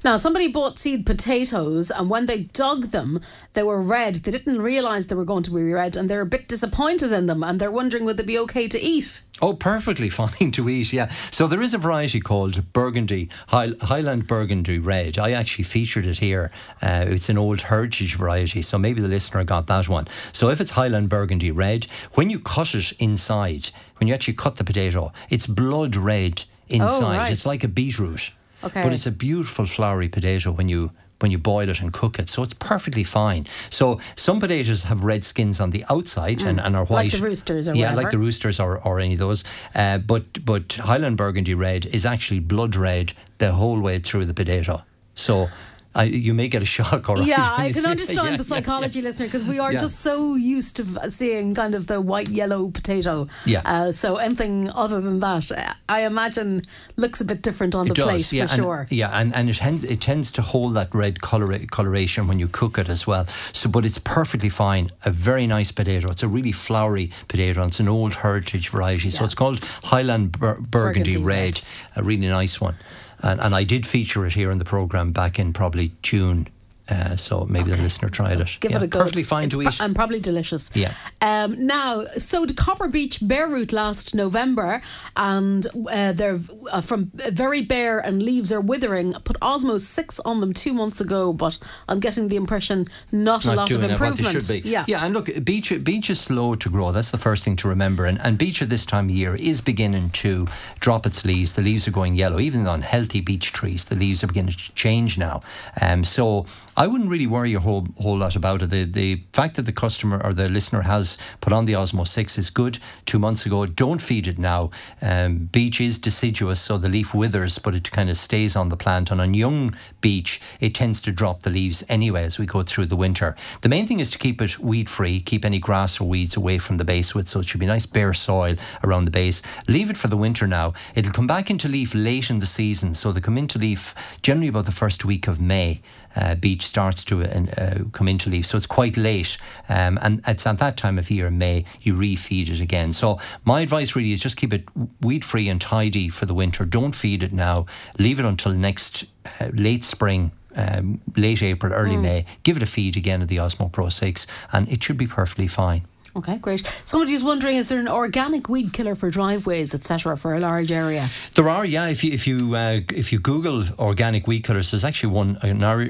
Now, 0.04 0.16
somebody 0.16 0.48
bought 0.48 0.78
seed 0.78 1.06
potatoes, 1.06 1.90
and 1.90 2.10
when 2.10 2.26
they 2.26 2.44
dug 2.44 2.86
them, 2.86 3.20
they 3.54 3.62
were 3.62 3.80
red. 3.80 4.16
They 4.16 4.30
didn't 4.30 4.60
realise 4.60 5.06
they 5.06 5.14
were 5.14 5.24
going 5.24 5.42
to 5.44 5.50
be 5.50 5.72
red, 5.72 5.96
and 5.96 6.08
they're 6.08 6.20
a 6.20 6.26
bit 6.26 6.48
disappointed 6.48 7.12
in 7.12 7.26
them, 7.26 7.42
and 7.42 7.60
they're 7.60 7.70
wondering 7.70 8.04
would 8.04 8.16
they 8.16 8.24
be 8.24 8.38
okay 8.38 8.68
to 8.68 8.80
eat? 8.80 9.22
Oh, 9.42 9.54
perfectly 9.54 10.08
fine 10.10 10.50
to 10.52 10.68
eat, 10.68 10.92
yeah. 10.92 11.08
So 11.30 11.46
there 11.46 11.62
is 11.62 11.74
a 11.74 11.78
variety 11.78 12.20
called 12.20 12.72
Burgundy, 12.72 13.28
Highland 13.48 14.26
Burgundy 14.26 14.78
Red. 14.78 15.18
I 15.18 15.32
actually 15.32 15.64
featured 15.64 16.06
it 16.06 16.18
here. 16.18 16.50
Uh, 16.82 17.04
it's 17.08 17.28
an 17.28 17.38
old 17.38 17.62
heritage 17.62 18.16
variety, 18.16 18.62
so 18.62 18.78
maybe 18.78 19.00
the 19.00 19.08
listener 19.08 19.44
got 19.44 19.66
that 19.66 19.88
one. 19.88 20.08
So 20.32 20.50
if 20.50 20.60
it's 20.60 20.72
Highland 20.72 21.08
Burgundy 21.08 21.50
Red, 21.50 21.86
when 22.14 22.30
you 22.30 22.38
cut 22.38 22.74
it 22.74 22.92
inside, 22.98 23.70
when 23.98 24.08
you 24.08 24.14
actually 24.14 24.34
cut 24.34 24.56
the 24.56 24.64
potato, 24.64 25.12
it's 25.30 25.46
blood 25.46 25.96
red 25.96 26.44
inside. 26.68 27.16
Oh, 27.16 27.18
right. 27.18 27.32
It's 27.32 27.46
like 27.46 27.64
a 27.64 27.68
beetroot. 27.68 28.32
Okay. 28.64 28.82
But 28.82 28.92
it's 28.92 29.06
a 29.06 29.12
beautiful 29.12 29.66
flowery 29.66 30.08
potato 30.08 30.50
when 30.50 30.68
you 30.68 30.92
when 31.20 31.30
you 31.30 31.38
boil 31.38 31.68
it 31.68 31.80
and 31.80 31.92
cook 31.92 32.18
it. 32.18 32.28
So 32.28 32.42
it's 32.42 32.54
perfectly 32.54 33.04
fine. 33.04 33.46
So 33.70 34.00
some 34.16 34.38
potatoes 34.38 34.84
have 34.84 35.04
red 35.04 35.24
skins 35.24 35.60
on 35.60 35.70
the 35.70 35.84
outside 35.88 36.40
mm. 36.40 36.48
and, 36.48 36.60
and 36.60 36.76
are 36.76 36.84
white. 36.84 37.04
Like 37.04 37.12
the 37.12 37.26
roosters 37.26 37.68
or 37.68 37.74
Yeah, 37.74 37.86
whatever. 37.86 38.02
like 38.02 38.10
the 38.10 38.18
roosters 38.18 38.60
or, 38.60 38.78
or 38.86 39.00
any 39.00 39.14
of 39.14 39.18
those. 39.18 39.44
Uh, 39.74 39.98
but 39.98 40.44
but 40.44 40.74
Highland 40.74 41.16
Burgundy 41.16 41.54
red 41.54 41.86
is 41.86 42.04
actually 42.04 42.40
blood 42.40 42.76
red 42.76 43.12
the 43.38 43.52
whole 43.52 43.80
way 43.80 43.98
through 43.98 44.26
the 44.26 44.34
potato. 44.34 44.82
So 45.14 45.48
I, 45.96 46.04
you 46.04 46.34
may 46.34 46.48
get 46.48 46.62
a 46.62 46.66
shock, 46.66 47.08
or 47.08 47.22
Yeah, 47.22 47.48
I 47.56 47.72
can 47.76 47.86
understand 47.86 48.32
yeah, 48.32 48.36
the 48.36 48.44
psychology, 48.44 49.00
yeah, 49.00 49.06
listener, 49.08 49.28
because 49.28 49.44
we 49.44 49.58
are 49.58 49.72
just 49.72 50.00
so 50.00 50.34
used 50.34 50.76
to 50.76 51.10
seeing 51.10 51.54
kind 51.54 51.74
of 51.74 51.86
the 51.86 52.02
white 52.02 52.28
yellow 52.28 52.68
potato. 52.68 53.28
Yeah. 53.46 53.62
Uh, 53.64 53.92
so 53.92 54.16
anything 54.16 54.68
other 54.70 55.00
than 55.00 55.20
that, 55.20 55.50
I 55.88 56.04
imagine, 56.04 56.62
looks 56.96 57.22
a 57.22 57.24
bit 57.24 57.40
different 57.40 57.74
on 57.74 57.86
it 57.86 57.88
the 57.90 57.94
does, 57.94 58.06
plate 58.06 58.32
yeah, 58.32 58.46
for 58.46 58.52
and, 58.52 58.62
sure. 58.62 58.86
Yeah, 58.90 59.10
and, 59.18 59.34
and 59.34 59.48
it, 59.48 59.56
tends, 59.56 59.84
it 59.84 60.00
tends 60.02 60.30
to 60.32 60.42
hold 60.42 60.74
that 60.74 60.94
red 60.94 61.22
color, 61.22 61.58
coloration 61.70 62.28
when 62.28 62.38
you 62.38 62.48
cook 62.48 62.76
it 62.78 62.90
as 62.90 63.06
well. 63.06 63.26
So, 63.52 63.70
but 63.70 63.86
it's 63.86 63.98
perfectly 63.98 64.50
fine. 64.50 64.90
A 65.06 65.10
very 65.10 65.46
nice 65.46 65.72
potato. 65.72 66.10
It's 66.10 66.22
a 66.22 66.28
really 66.28 66.52
flowery 66.52 67.10
potato. 67.28 67.64
It's 67.66 67.80
an 67.80 67.88
old 67.88 68.16
heritage 68.16 68.68
variety. 68.68 69.08
So 69.08 69.24
it's 69.24 69.34
called 69.34 69.64
Highland 69.84 70.32
Bur- 70.32 70.60
Burgundy, 70.60 71.12
Burgundy 71.12 71.16
red, 71.16 71.54
red, 71.54 71.64
a 71.96 72.02
really 72.02 72.28
nice 72.28 72.60
one. 72.60 72.74
And, 73.22 73.40
and 73.40 73.54
I 73.54 73.64
did 73.64 73.86
feature 73.86 74.26
it 74.26 74.34
here 74.34 74.50
in 74.50 74.58
the 74.58 74.64
programme 74.64 75.12
back 75.12 75.38
in 75.38 75.52
probably 75.52 75.92
June 76.02 76.48
uh, 76.88 77.16
so 77.16 77.46
maybe 77.46 77.70
okay. 77.70 77.76
the 77.76 77.82
listener 77.82 78.08
tried 78.08 78.34
so 78.34 78.40
it. 78.40 78.58
Give 78.60 78.70
yeah, 78.70 78.76
it 78.78 78.82
a 78.84 78.86
go. 78.86 78.98
Perfectly 79.00 79.22
fine 79.22 79.44
it's 79.44 79.54
to 79.54 79.62
eat. 79.62 79.80
and 79.80 79.94
probably 79.94 80.20
delicious. 80.20 80.70
Yeah. 80.74 80.92
Um, 81.20 81.66
now, 81.66 82.04
so 82.18 82.46
the 82.46 82.54
Copper 82.54 82.88
Beech 82.88 83.18
bare 83.26 83.48
root 83.48 83.72
last 83.72 84.14
November, 84.14 84.82
and 85.16 85.66
uh, 85.90 86.12
they're 86.12 86.40
uh, 86.70 86.80
from 86.80 87.10
very 87.14 87.62
bare 87.62 87.98
and 87.98 88.22
leaves 88.22 88.52
are 88.52 88.60
withering. 88.60 89.14
Put 89.24 89.38
Osmo 89.40 89.80
six 89.80 90.20
on 90.20 90.40
them 90.40 90.52
two 90.52 90.72
months 90.72 91.00
ago, 91.00 91.32
but 91.32 91.58
I'm 91.88 92.00
getting 92.00 92.28
the 92.28 92.36
impression 92.36 92.86
not, 93.10 93.44
not 93.44 93.52
a 93.52 93.56
lot 93.56 93.74
of 93.74 93.82
improvement. 93.82 94.64
Yeah. 94.64 94.84
Yeah, 94.86 95.04
and 95.04 95.14
look, 95.14 95.28
beech 95.44 95.72
beech 95.82 96.10
is 96.10 96.20
slow 96.20 96.54
to 96.54 96.68
grow. 96.68 96.92
That's 96.92 97.10
the 97.10 97.18
first 97.18 97.44
thing 97.44 97.56
to 97.56 97.68
remember. 97.68 98.04
And 98.04 98.20
and 98.20 98.38
beech 98.38 98.62
at 98.62 98.68
this 98.68 98.86
time 98.86 99.06
of 99.06 99.10
year 99.10 99.34
is 99.34 99.60
beginning 99.60 100.10
to 100.10 100.46
drop 100.80 101.06
its 101.06 101.24
leaves. 101.24 101.54
The 101.54 101.62
leaves 101.62 101.88
are 101.88 101.92
going 101.92 102.14
yellow. 102.14 102.38
Even 102.38 102.66
on 102.66 102.82
healthy 102.82 103.20
beech 103.20 103.52
trees, 103.52 103.86
the 103.86 103.96
leaves 103.96 104.22
are 104.22 104.28
beginning 104.28 104.52
to 104.52 104.74
change 104.74 105.18
now. 105.18 105.42
Um, 105.80 106.04
so 106.04 106.46
I 106.78 106.86
wouldn't 106.86 107.08
really 107.08 107.26
worry 107.26 107.54
a 107.54 107.60
whole 107.60 107.86
whole 107.98 108.18
lot 108.18 108.36
about 108.36 108.60
it. 108.60 108.68
The 108.68 108.84
the 108.84 109.22
fact 109.32 109.56
that 109.56 109.62
the 109.62 109.72
customer 109.72 110.20
or 110.22 110.34
the 110.34 110.50
listener 110.50 110.82
has 110.82 111.16
put 111.40 111.52
on 111.54 111.64
the 111.64 111.72
Osmo 111.72 112.06
Six 112.06 112.36
is 112.36 112.50
good. 112.50 112.78
Two 113.06 113.18
months 113.18 113.46
ago, 113.46 113.64
don't 113.64 114.02
feed 114.02 114.28
it 114.28 114.38
now. 114.38 114.70
Um, 115.00 115.48
beech 115.50 115.80
is 115.80 115.98
deciduous, 115.98 116.60
so 116.60 116.76
the 116.76 116.90
leaf 116.90 117.14
withers, 117.14 117.58
but 117.58 117.74
it 117.74 117.90
kind 117.92 118.10
of 118.10 118.18
stays 118.18 118.56
on 118.56 118.68
the 118.68 118.76
plant. 118.76 119.10
And 119.10 119.22
on 119.22 119.32
young 119.32 119.74
beech, 120.02 120.38
it 120.60 120.74
tends 120.74 121.00
to 121.02 121.12
drop 121.12 121.44
the 121.44 121.50
leaves 121.50 121.82
anyway 121.88 122.24
as 122.24 122.38
we 122.38 122.44
go 122.44 122.62
through 122.62 122.86
the 122.86 122.96
winter. 122.96 123.36
The 123.62 123.70
main 123.70 123.86
thing 123.86 124.00
is 124.00 124.10
to 124.10 124.18
keep 124.18 124.42
it 124.42 124.58
weed 124.58 124.90
free, 124.90 125.20
keep 125.20 125.46
any 125.46 125.58
grass 125.58 125.98
or 125.98 126.06
weeds 126.06 126.36
away 126.36 126.58
from 126.58 126.76
the 126.76 126.84
base 126.84 127.14
with, 127.14 127.26
so 127.26 127.40
it 127.40 127.46
should 127.46 127.60
be 127.60 127.66
nice 127.66 127.86
bare 127.86 128.12
soil 128.12 128.56
around 128.84 129.06
the 129.06 129.10
base. 129.10 129.40
Leave 129.66 129.88
it 129.88 129.96
for 129.96 130.08
the 130.08 130.16
winter 130.18 130.46
now. 130.46 130.74
It'll 130.94 131.12
come 131.12 131.26
back 131.26 131.48
into 131.48 131.68
leaf 131.68 131.94
late 131.94 132.28
in 132.28 132.38
the 132.38 132.44
season, 132.46 132.92
so 132.92 133.12
they 133.12 133.22
come 133.22 133.38
into 133.38 133.58
leaf 133.58 133.94
generally 134.20 134.48
about 134.48 134.66
the 134.66 134.72
first 134.72 135.06
week 135.06 135.26
of 135.26 135.40
May. 135.40 135.80
Uh, 136.16 136.34
beech 136.34 136.62
starts 136.62 137.04
to 137.04 137.22
uh, 137.22 137.84
come 137.92 138.08
into 138.08 138.30
leaf. 138.30 138.46
So 138.46 138.56
it's 138.56 138.66
quite 138.66 138.96
late. 138.96 139.38
Um, 139.68 139.98
and 140.02 140.20
it's 140.26 140.46
at 140.46 140.58
that 140.58 140.76
time 140.76 140.98
of 140.98 141.10
year 141.10 141.26
in 141.26 141.38
May 141.38 141.64
you 141.80 141.94
refeed 141.94 142.50
it 142.50 142.60
again. 142.60 142.92
So 142.92 143.18
my 143.44 143.60
advice 143.60 143.94
really 143.94 144.12
is 144.12 144.20
just 144.20 144.36
keep 144.36 144.52
it 144.52 144.64
weed 145.00 145.24
free 145.24 145.48
and 145.48 145.60
tidy 145.60 146.08
for 146.08 146.26
the 146.26 146.34
winter. 146.34 146.64
Don't 146.64 146.94
feed 146.94 147.22
it 147.22 147.32
now. 147.32 147.66
Leave 147.98 148.18
it 148.18 148.24
until 148.24 148.52
next 148.52 149.04
uh, 149.40 149.50
late 149.52 149.84
spring 149.84 150.32
um, 150.56 151.00
late 151.16 151.42
April, 151.42 151.72
early 151.72 151.96
mm. 151.96 152.02
May, 152.02 152.26
give 152.42 152.56
it 152.56 152.62
a 152.62 152.66
feed 152.66 152.96
again 152.96 153.22
of 153.22 153.28
the 153.28 153.36
Osmo 153.36 153.70
Pro 153.70 153.88
6, 153.90 154.26
and 154.52 154.68
it 154.68 154.82
should 154.82 154.96
be 154.96 155.06
perfectly 155.06 155.46
fine. 155.46 155.86
Okay, 156.16 156.38
great. 156.38 156.66
Somebody's 156.66 157.22
wondering: 157.22 157.56
Is 157.56 157.68
there 157.68 157.78
an 157.78 157.88
organic 157.88 158.48
weed 158.48 158.72
killer 158.72 158.94
for 158.94 159.10
driveways, 159.10 159.74
etc., 159.74 160.16
for 160.16 160.34
a 160.34 160.40
large 160.40 160.72
area? 160.72 161.10
There 161.34 161.48
are, 161.48 161.66
yeah. 161.66 161.88
If 161.88 162.02
you 162.02 162.12
if 162.12 162.26
you 162.26 162.56
uh, 162.56 162.80
if 162.94 163.12
you 163.12 163.18
Google 163.20 163.64
organic 163.78 164.26
weed 164.26 164.42
killers, 164.42 164.70
there's 164.70 164.84
actually 164.84 165.12
one 165.12 165.34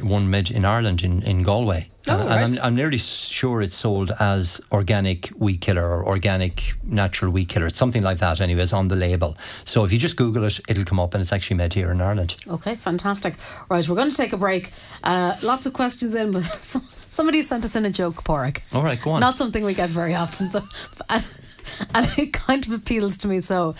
one 0.03 0.29
made 0.29 0.51
in 0.51 0.65
Ireland 0.65 1.03
in 1.03 1.23
in 1.23 1.45
Galway. 1.45 1.91
Oh, 2.09 2.21
and, 2.21 2.29
right. 2.29 2.59
I'm, 2.59 2.65
I'm 2.65 2.75
nearly 2.75 2.99
sure 2.99 3.63
it's 3.63 3.75
sold 3.75 4.13
as 4.21 4.61
organic 4.71 5.31
weed 5.37 5.61
killer 5.61 5.85
or 5.85 6.07
organic 6.07 6.75
natural 6.85 7.33
weed 7.33 7.49
killer. 7.49 7.67
It's 7.67 7.79
something 7.79 8.03
like 8.03 8.19
that, 8.19 8.41
anyways, 8.41 8.73
on 8.73 8.89
the 8.89 8.97
label. 8.97 9.37
So 9.65 9.85
if 9.85 9.93
you 9.93 9.99
just 9.99 10.17
Google 10.17 10.45
it, 10.45 10.61
it'll 10.69 10.85
come 10.85 11.01
up, 11.01 11.15
and 11.15 11.21
it's 11.21 11.33
actually 11.33 11.57
made 11.57 11.75
here 11.75 11.91
in 11.91 12.01
Ireland. 12.01 12.37
Okay, 12.49 12.75
fantastic. 12.75 13.35
Right, 13.69 13.87
we're 13.89 13.97
going 13.97 14.11
to 14.11 14.17
take 14.17 14.33
a 14.33 14.37
break. 14.37 14.71
Uh, 15.03 15.37
lots 15.43 15.67
of 15.67 15.73
questions 15.73 16.15
in, 16.15 16.31
but 16.31 16.45
somebody 16.47 17.43
sent 17.43 17.65
us 17.65 17.77
in 17.77 17.85
a 17.85 17.91
joke, 17.91 18.23
Pádraig. 18.25 18.61
All 18.73 18.83
right, 18.83 19.01
go 19.01 19.13
on. 19.13 19.21
Not 19.21 19.39
something 19.39 19.65
we 19.65 19.75
get 19.75 19.91
very 19.91 20.15
often. 20.15 20.51
So. 20.51 20.63
and 21.95 22.19
it 22.19 22.33
kind 22.33 22.65
of 22.67 22.73
appeals 22.73 23.17
to 23.19 23.29
me. 23.29 23.41
So, 23.41 23.75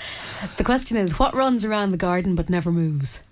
the 0.57 0.65
question 0.65 0.97
is, 0.97 1.19
what 1.19 1.35
runs 1.35 1.65
around 1.65 1.93
the 1.93 1.97
garden 1.97 2.35
but 2.35 2.51
never 2.51 2.73
moves? 2.73 3.23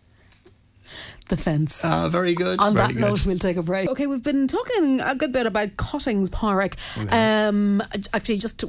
The 1.28 1.38
fence. 1.38 1.82
Ah, 1.84 2.08
very 2.10 2.34
good. 2.34 2.60
On 2.60 2.74
very 2.74 2.88
that 2.88 2.92
good. 2.94 3.00
note, 3.00 3.24
we'll 3.24 3.38
take 3.38 3.56
a 3.56 3.62
break. 3.62 3.88
Okay, 3.88 4.06
we've 4.06 4.22
been 4.22 4.46
talking 4.46 5.00
a 5.00 5.14
good 5.14 5.32
bit 5.32 5.46
about 5.46 5.74
cuttings, 5.78 6.28
Pádraig. 6.28 6.74
Um, 7.10 7.82
actually, 8.12 8.36
just 8.36 8.62
uh, 8.62 8.68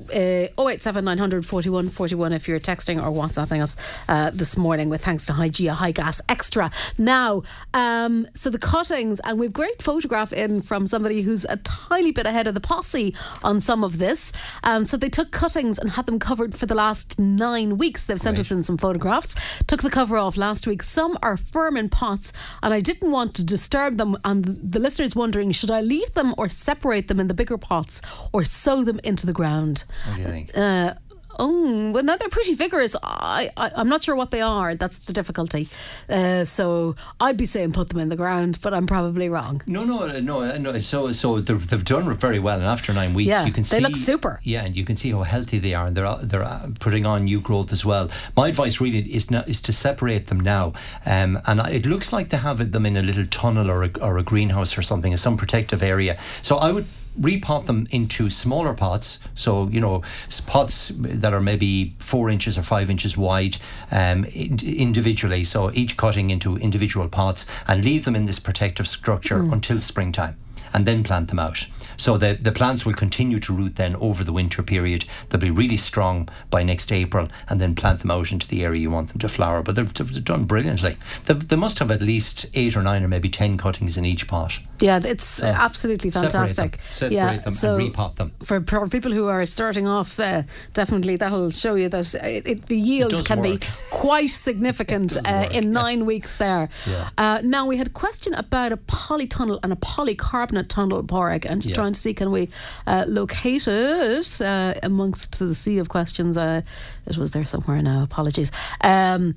087 0.58 1.04
900 1.04 1.46
41 1.46 1.90
41 1.90 2.32
if 2.32 2.48
you're 2.48 2.62
texting 2.62 2.98
or 2.98 3.12
WhatsApping 3.12 3.62
us 3.62 4.02
uh, 4.08 4.32
this 4.34 4.56
morning 4.56 4.88
with 4.88 5.04
thanks 5.04 5.26
to 5.26 5.34
Hygeia 5.34 5.72
High 5.72 5.92
Gas 5.92 6.22
Extra. 6.30 6.72
Now, 6.98 7.44
um, 7.74 8.26
so 8.36 8.50
the 8.50 8.58
cuttings, 8.58 9.20
and 9.26 9.38
we've 9.38 9.52
great 9.52 9.82
photograph 9.82 10.32
in 10.32 10.62
from 10.62 10.88
somebody 10.88 11.24
who's 11.24 11.44
a 11.46 11.58
tiny 11.58 12.12
bit 12.12 12.26
ahead 12.26 12.48
of 12.48 12.54
the 12.54 12.62
posse 12.62 13.14
on 13.44 13.60
some 13.60 13.84
of 13.84 13.98
this. 13.98 14.32
Um, 14.64 14.86
so 14.86 14.96
they 14.96 15.10
took 15.10 15.32
cuttings 15.32 15.78
and 15.78 15.92
had 15.92 16.06
them 16.06 16.20
covered 16.20 16.56
for 16.56 16.68
the 16.68 16.76
last 16.76 17.20
nine 17.20 17.78
weeks. 17.78 18.06
They've 18.06 18.18
sent 18.18 18.38
Great. 18.38 18.46
us 18.46 18.52
in 18.52 18.64
some 18.64 18.78
photographs. 18.78 19.62
Took 19.68 19.82
the 19.82 19.90
cover 19.90 20.16
off 20.18 20.38
last 20.38 20.68
week. 20.68 20.84
Some 20.84 21.18
are 21.22 21.36
firm 21.36 21.76
in 21.76 21.90
pots 21.90 22.32
and 22.64 22.74
I 22.74 22.80
didn't 22.80 23.12
want 23.12 23.36
to 23.36 23.44
disturb 23.44 23.98
them. 23.98 24.18
And 24.24 24.46
the 24.46 24.80
listener 24.80 25.06
is 25.06 25.16
wondering, 25.16 25.52
should 25.52 25.72
I 25.72 25.82
leave 25.82 26.14
them 26.14 26.34
or 26.38 26.50
separate 26.50 27.08
them 27.08 27.20
in 27.20 27.28
the 27.28 27.34
bigger 27.34 27.58
pots 27.58 28.02
or 28.34 28.44
sow 28.44 28.84
them 28.84 29.00
into 29.04 29.26
the 29.26 29.34
ground? 29.34 29.84
What 30.08 30.16
do 30.16 30.22
you 30.22 30.28
think? 30.28 30.58
Uh, 30.58 30.96
Oh, 31.38 31.92
well, 31.92 32.04
now 32.04 32.18
they're 32.18 32.30
pretty 32.30 32.54
vigorous. 32.54 32.96
I, 33.04 33.50
I, 33.58 33.72
am 33.82 33.90
not 33.90 34.04
sure 34.04 34.16
what 34.16 34.32
they 34.32 34.42
are. 34.42 34.76
That's 34.76 35.00
the 35.00 35.14
difficulty. 35.14 35.68
Uh, 36.10 36.46
so 36.46 36.96
I'd 37.20 37.38
be 37.38 37.46
saying 37.46 37.74
put 37.74 37.90
them 37.90 38.00
in 38.00 38.10
the 38.10 38.16
ground, 38.16 38.60
but 38.62 38.74
I'm 38.74 38.88
probably 38.88 39.30
wrong. 39.30 39.62
No, 39.66 39.84
no, 39.84 40.20
no, 40.20 40.58
no. 40.58 40.80
So, 40.80 41.12
so 41.12 41.40
they've, 41.40 41.68
they've 41.68 41.86
done 41.86 42.12
very 42.16 42.40
well, 42.40 42.58
and 42.58 42.66
after 42.66 42.94
nine 42.94 43.14
weeks, 43.14 43.30
yeah, 43.30 43.46
you 43.46 43.52
can 43.52 43.64
see 43.64 43.78
they 43.78 43.84
look 43.84 43.96
super. 43.96 44.40
Yeah, 44.44 44.64
and 44.64 44.76
you 44.76 44.86
can 44.86 44.96
see 44.96 45.12
how 45.12 45.24
healthy 45.24 45.60
they 45.60 45.74
are, 45.74 45.88
and 45.88 45.98
they're 45.98 46.16
they're 46.22 46.62
putting 46.80 47.06
on 47.06 47.26
new 47.26 47.42
growth 47.42 47.72
as 47.72 47.86
well. 47.86 48.10
My 48.36 48.50
advice 48.50 48.80
really 48.80 49.00
is 49.00 49.32
not, 49.32 49.50
is 49.50 49.62
to 49.64 49.74
separate 49.74 50.28
them 50.28 50.40
now, 50.40 50.74
um, 51.06 51.40
and 51.46 51.60
it 51.72 51.86
looks 51.86 52.14
like 52.14 52.30
they 52.30 52.38
have 52.38 52.72
them 52.72 52.86
in 52.86 52.98
a 52.98 53.02
little 53.02 53.26
tunnel 53.26 53.70
or 53.70 53.84
a, 53.84 53.92
or 54.02 54.18
a 54.18 54.24
greenhouse 54.24 54.78
or 54.78 54.82
something, 54.82 55.16
some 55.18 55.38
protective 55.38 55.84
area. 55.84 56.18
So 56.42 56.58
I 56.58 56.72
would 56.72 56.86
repot 57.20 57.66
them 57.66 57.88
into 57.92 58.30
smaller 58.30 58.74
pots. 58.74 59.20
So, 59.34 59.68
you 59.70 59.82
know, 59.82 60.04
pots 60.46 60.92
that 60.96 61.34
are 61.34 61.42
maybe 61.42 61.96
four 62.00 62.30
inches 62.30 62.58
or 62.58 62.64
five 62.64 62.90
inches 62.90 63.18
wide 63.18 63.58
um, 63.92 64.26
individually. 64.26 65.44
So 65.44 65.72
each 65.74 65.98
cutting 65.98 66.30
into 66.30 66.58
individual 66.58 67.08
pots 67.10 67.46
and 67.68 67.84
leave 67.84 68.06
them 68.06 68.16
in 68.16 68.26
this 68.26 68.40
protective 68.40 68.88
structure 68.88 69.40
mm. 69.40 69.52
until 69.52 69.80
springtime 69.80 70.38
and 70.74 70.86
then 70.86 71.04
plant 71.04 71.30
them 71.30 71.40
out. 71.40 71.68
So 72.06 72.20
the, 72.20 72.38
the 72.40 72.52
plants 72.52 72.86
will 72.86 72.94
continue 72.94 73.40
to 73.40 73.52
root 73.52 73.78
then 73.78 73.96
over 73.96 74.24
the 74.24 74.32
winter 74.32 74.62
period. 74.62 75.06
They'll 75.28 75.42
be 75.42 75.50
really 75.50 75.76
strong 75.76 76.30
by 76.52 76.62
next 76.62 76.92
April 76.92 77.30
and 77.50 77.60
then 77.60 77.74
plant 77.74 78.02
them 78.02 78.12
out 78.12 78.32
into 78.32 78.48
the 78.48 78.64
area 78.64 78.80
you 78.80 78.92
want 78.92 79.08
them 79.08 79.18
to 79.18 79.28
flower. 79.28 79.64
But 79.64 79.76
they've, 79.76 79.92
they've 79.92 80.24
done 80.24 80.44
brilliantly. 80.44 80.98
They've, 81.26 81.48
they 81.48 81.56
must 81.56 81.80
have 81.80 81.90
at 81.90 82.04
least 82.04 82.46
eight 82.54 82.78
or 82.78 82.84
nine 82.84 83.04
or 83.04 83.08
maybe 83.08 83.28
ten 83.28 83.58
cuttings 83.58 83.98
in 83.98 84.06
each 84.06 84.28
pot. 84.28 84.60
Yeah, 84.80 85.00
it's 85.04 85.26
so 85.26 85.48
absolutely 85.48 86.12
fantastic. 86.12 86.78
Separate 86.80 87.10
them, 87.10 87.12
yeah, 87.12 87.38
them 87.38 87.54
so 87.54 87.78
and 87.78 87.92
repot 87.92 88.16
them. 88.16 88.34
For, 88.44 88.62
for 88.62 88.88
people 88.88 89.12
who 89.12 89.28
are 89.28 89.44
starting 89.48 89.88
off, 89.88 90.20
uh, 90.20 90.44
definitely 90.74 91.16
that'll 91.16 91.50
show 91.50 91.74
you 91.74 91.90
that 91.90 92.14
it, 92.14 92.46
it, 92.46 92.66
the 92.68 92.78
yield 92.78 93.26
can 93.26 93.40
work. 93.40 93.62
be 93.62 93.68
quite 93.92 94.30
significant 94.30 95.18
uh, 95.26 95.50
in 95.52 95.72
nine 95.72 96.00
yeah. 96.00 96.06
weeks 96.06 96.36
there. 96.38 96.70
Yeah. 96.86 97.10
Uh, 97.18 97.42
now, 97.44 97.66
we 97.66 97.78
had 97.78 97.88
a 97.88 97.92
question 97.92 98.36
about 98.36 98.72
a 98.72 98.78
polytunnel 98.78 99.60
and 99.64 99.74
a 99.74 99.78
polycarbonate 99.78 100.68
tunnel, 100.68 101.02
Pádraig. 101.04 101.50
I'm 101.50 101.62
just 101.62 101.72
yeah. 101.72 101.78
trying 101.78 101.95
see 101.96 102.14
can 102.14 102.32
we 102.32 102.50
uh, 102.88 103.06
locate 103.08 103.68
it 103.68 104.42
uh, 104.42 104.74
amongst 104.84 105.40
the 105.40 105.56
sea 105.56 105.80
of 105.80 105.90
questions. 105.90 106.38
Uh, 106.38 106.62
it 107.06 107.18
was 107.18 107.32
there 107.32 107.46
somewhere 107.46 107.82
now, 107.82 108.04
apologies. 108.04 108.52
Um, 108.82 109.36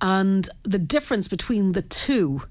and 0.00 0.48
the 0.62 0.78
difference 0.78 1.28
between 1.28 1.72
the 1.72 1.82
two. 1.82 2.42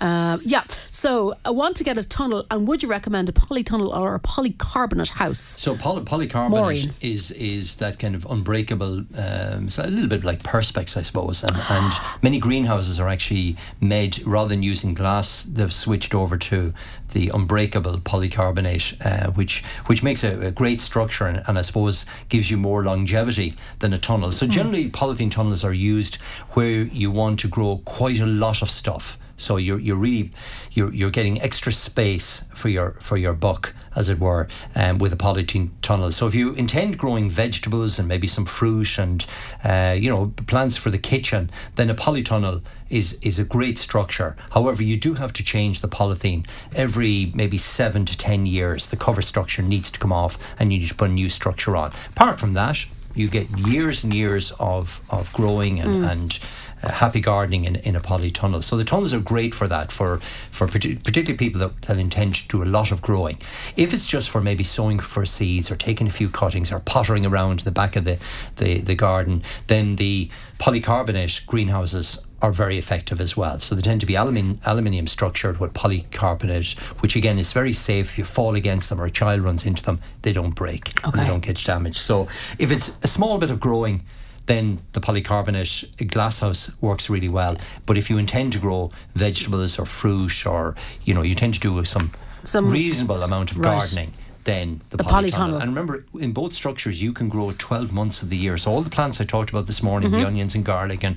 Uh, 0.00 0.38
yeah, 0.44 0.62
so 0.68 1.34
I 1.44 1.50
want 1.50 1.76
to 1.78 1.84
get 1.84 1.98
a 1.98 2.04
tunnel, 2.04 2.46
and 2.52 2.68
would 2.68 2.84
you 2.84 2.88
recommend 2.88 3.28
a 3.28 3.32
polytunnel 3.32 3.96
or 3.96 4.14
a 4.14 4.20
polycarbonate 4.20 5.10
house? 5.10 5.40
So 5.40 5.76
poly- 5.76 6.04
polycarbonate 6.04 6.50
Maureen. 6.50 6.92
is 7.00 7.32
is 7.32 7.76
that 7.76 7.98
kind 7.98 8.14
of 8.14 8.24
unbreakable, 8.26 9.04
um, 9.18 9.68
so 9.68 9.82
a 9.82 9.90
little 9.90 10.08
bit 10.08 10.22
like 10.22 10.38
perspex, 10.44 10.96
I 10.96 11.02
suppose. 11.02 11.42
And, 11.42 11.56
and 11.70 11.92
many 12.22 12.38
greenhouses 12.38 13.00
are 13.00 13.08
actually 13.08 13.56
made 13.80 14.24
rather 14.24 14.50
than 14.50 14.62
using 14.62 14.94
glass, 14.94 15.42
they've 15.42 15.72
switched 15.72 16.14
over 16.14 16.36
to 16.36 16.72
the 17.12 17.30
unbreakable 17.34 17.98
polycarbonate, 17.98 19.04
uh, 19.04 19.30
which 19.32 19.62
which 19.86 20.02
makes 20.02 20.24
a, 20.24 20.46
a 20.46 20.50
great 20.50 20.80
structure 20.80 21.26
and, 21.26 21.42
and, 21.46 21.58
I 21.58 21.62
suppose 21.62 22.06
gives 22.28 22.50
you 22.50 22.56
more 22.56 22.84
longevity 22.84 23.52
than 23.78 23.92
a 23.92 23.98
tunnel. 23.98 24.30
So 24.32 24.46
hmm. 24.46 24.52
generally, 24.52 24.84
mm. 24.86 24.92
polythene 24.92 25.30
tunnels 25.30 25.64
are 25.64 25.72
used 25.72 26.16
where 26.52 26.82
you 26.82 27.10
want 27.10 27.40
to 27.40 27.48
grow 27.48 27.80
quite 27.84 28.20
a 28.20 28.26
lot 28.26 28.62
of 28.62 28.70
stuff. 28.70 29.18
So 29.36 29.56
you're 29.56 29.78
you're 29.78 29.96
really 29.96 30.30
you're 30.72 30.92
you're 30.92 31.10
getting 31.10 31.40
extra 31.40 31.72
space 31.72 32.44
for 32.54 32.68
your 32.68 32.92
for 33.00 33.16
your 33.16 33.34
buck, 33.34 33.74
as 33.98 34.08
it 34.08 34.18
were, 34.18 34.46
um, 34.74 34.98
with 34.98 35.12
a 35.12 35.16
polythene 35.16 35.70
tunnel. 35.82 36.10
So 36.10 36.26
if 36.26 36.34
you 36.34 36.54
intend 36.54 36.98
growing 36.98 37.28
vegetables 37.30 37.98
and 37.98 38.06
maybe 38.08 38.26
some 38.26 38.46
fruit 38.46 38.98
and 38.98 39.26
uh, 39.64 39.96
you 39.98 40.10
know 40.10 40.32
plants 40.46 40.76
for 40.76 40.90
the 40.90 40.98
kitchen, 40.98 41.50
then 41.74 41.90
a 41.90 41.94
polytunnel 41.94 42.62
is 42.88 43.18
is 43.22 43.38
a 43.38 43.44
great 43.44 43.78
structure. 43.78 44.36
However, 44.50 44.82
you 44.82 44.96
do 44.96 45.14
have 45.14 45.32
to 45.34 45.42
change 45.42 45.80
the 45.80 45.88
polythene 45.88 46.46
every 46.74 47.32
maybe 47.34 47.58
seven 47.58 48.04
to 48.06 48.16
ten 48.16 48.46
years. 48.46 48.88
The 48.88 48.96
cover 48.96 49.22
structure 49.22 49.62
needs 49.62 49.90
to 49.90 49.98
come 49.98 50.12
off, 50.12 50.38
and 50.58 50.72
you 50.72 50.78
need 50.78 50.88
to 50.88 50.94
put 50.94 51.10
a 51.10 51.12
new 51.12 51.28
structure 51.28 51.76
on. 51.76 51.92
Apart 52.14 52.38
from 52.40 52.54
that, 52.54 52.86
you 53.18 53.28
get 53.28 53.48
years 53.58 54.04
and 54.04 54.14
years 54.14 54.52
of 54.58 55.00
of 55.10 55.32
growing 55.32 55.80
and 55.80 56.02
mm. 56.02 56.10
and 56.10 56.38
uh, 56.82 56.92
happy 56.92 57.20
gardening 57.20 57.64
in, 57.64 57.76
in 57.76 57.96
a 57.96 58.00
polytunnel. 58.00 58.62
So 58.62 58.76
the 58.76 58.84
tunnels 58.84 59.12
are 59.12 59.20
great 59.20 59.54
for 59.54 59.66
that, 59.66 59.90
for, 59.90 60.18
for 60.18 60.68
particularly 60.68 61.36
people 61.36 61.60
that, 61.60 61.82
that 61.82 61.98
intend 61.98 62.36
to 62.36 62.48
do 62.48 62.62
a 62.62 62.66
lot 62.66 62.92
of 62.92 63.02
growing. 63.02 63.38
If 63.76 63.92
it's 63.92 64.06
just 64.06 64.30
for 64.30 64.40
maybe 64.40 64.62
sowing 64.64 65.00
for 65.00 65.24
seeds 65.24 65.70
or 65.70 65.76
taking 65.76 66.06
a 66.06 66.10
few 66.10 66.28
cuttings 66.28 66.70
or 66.70 66.78
pottering 66.78 67.26
around 67.26 67.60
the 67.60 67.72
back 67.72 67.96
of 67.96 68.04
the, 68.04 68.18
the, 68.56 68.80
the 68.80 68.94
garden, 68.94 69.42
then 69.66 69.96
the 69.96 70.30
polycarbonate 70.58 71.46
greenhouses 71.46 72.24
are 72.40 72.52
very 72.52 72.78
effective 72.78 73.20
as 73.20 73.36
well. 73.36 73.58
So 73.60 73.74
they 73.74 73.82
tend 73.82 74.00
to 74.00 74.06
be 74.06 74.14
aluminium, 74.14 74.60
aluminium 74.64 75.06
structured 75.06 75.58
with 75.58 75.72
polycarbonate, 75.72 76.78
which 77.00 77.16
again 77.16 77.38
is 77.38 77.52
very 77.52 77.72
safe. 77.72 78.10
If 78.10 78.18
you 78.18 78.24
fall 78.24 78.54
against 78.54 78.88
them 78.90 79.00
or 79.00 79.06
a 79.06 79.10
child 79.10 79.40
runs 79.42 79.66
into 79.66 79.82
them, 79.82 80.00
they 80.22 80.32
don't 80.32 80.54
break. 80.54 80.92
Okay. 81.04 81.20
They 81.20 81.26
don't 81.26 81.44
get 81.44 81.56
damaged. 81.64 81.98
So 81.98 82.28
if 82.58 82.70
it's 82.70 82.98
a 83.02 83.08
small 83.08 83.38
bit 83.38 83.50
of 83.50 83.58
growing, 83.58 84.02
then 84.46 84.80
the 84.92 85.00
polycarbonate 85.00 86.10
glasshouse 86.10 86.70
works 86.80 87.10
really 87.10 87.28
well. 87.28 87.56
But 87.86 87.98
if 87.98 88.08
you 88.08 88.18
intend 88.18 88.54
to 88.54 88.58
grow 88.58 88.90
vegetables 89.14 89.78
or 89.78 89.84
fruit 89.84 90.46
or, 90.46 90.74
you 91.04 91.14
know, 91.14 91.22
you 91.22 91.34
tend 91.34 91.54
to 91.54 91.60
do 91.60 91.84
some, 91.84 92.12
some 92.44 92.70
reasonable 92.70 93.22
amount 93.22 93.50
of 93.50 93.58
right. 93.58 93.78
gardening 93.78 94.12
then 94.48 94.80
the, 94.90 94.96
the 94.96 95.04
polytunnel. 95.04 95.30
polytunnel. 95.30 95.60
And 95.60 95.70
remember, 95.70 96.04
in 96.18 96.32
both 96.32 96.52
structures, 96.52 97.02
you 97.02 97.12
can 97.12 97.28
grow 97.28 97.52
12 97.56 97.92
months 97.92 98.22
of 98.22 98.30
the 98.30 98.36
year. 98.36 98.56
So 98.56 98.70
all 98.70 98.82
the 98.82 98.90
plants 98.90 99.20
I 99.20 99.24
talked 99.24 99.50
about 99.50 99.66
this 99.66 99.82
morning, 99.82 100.10
mm-hmm. 100.10 100.20
the 100.20 100.26
onions 100.26 100.54
and 100.54 100.64
garlic 100.64 101.04
and 101.04 101.16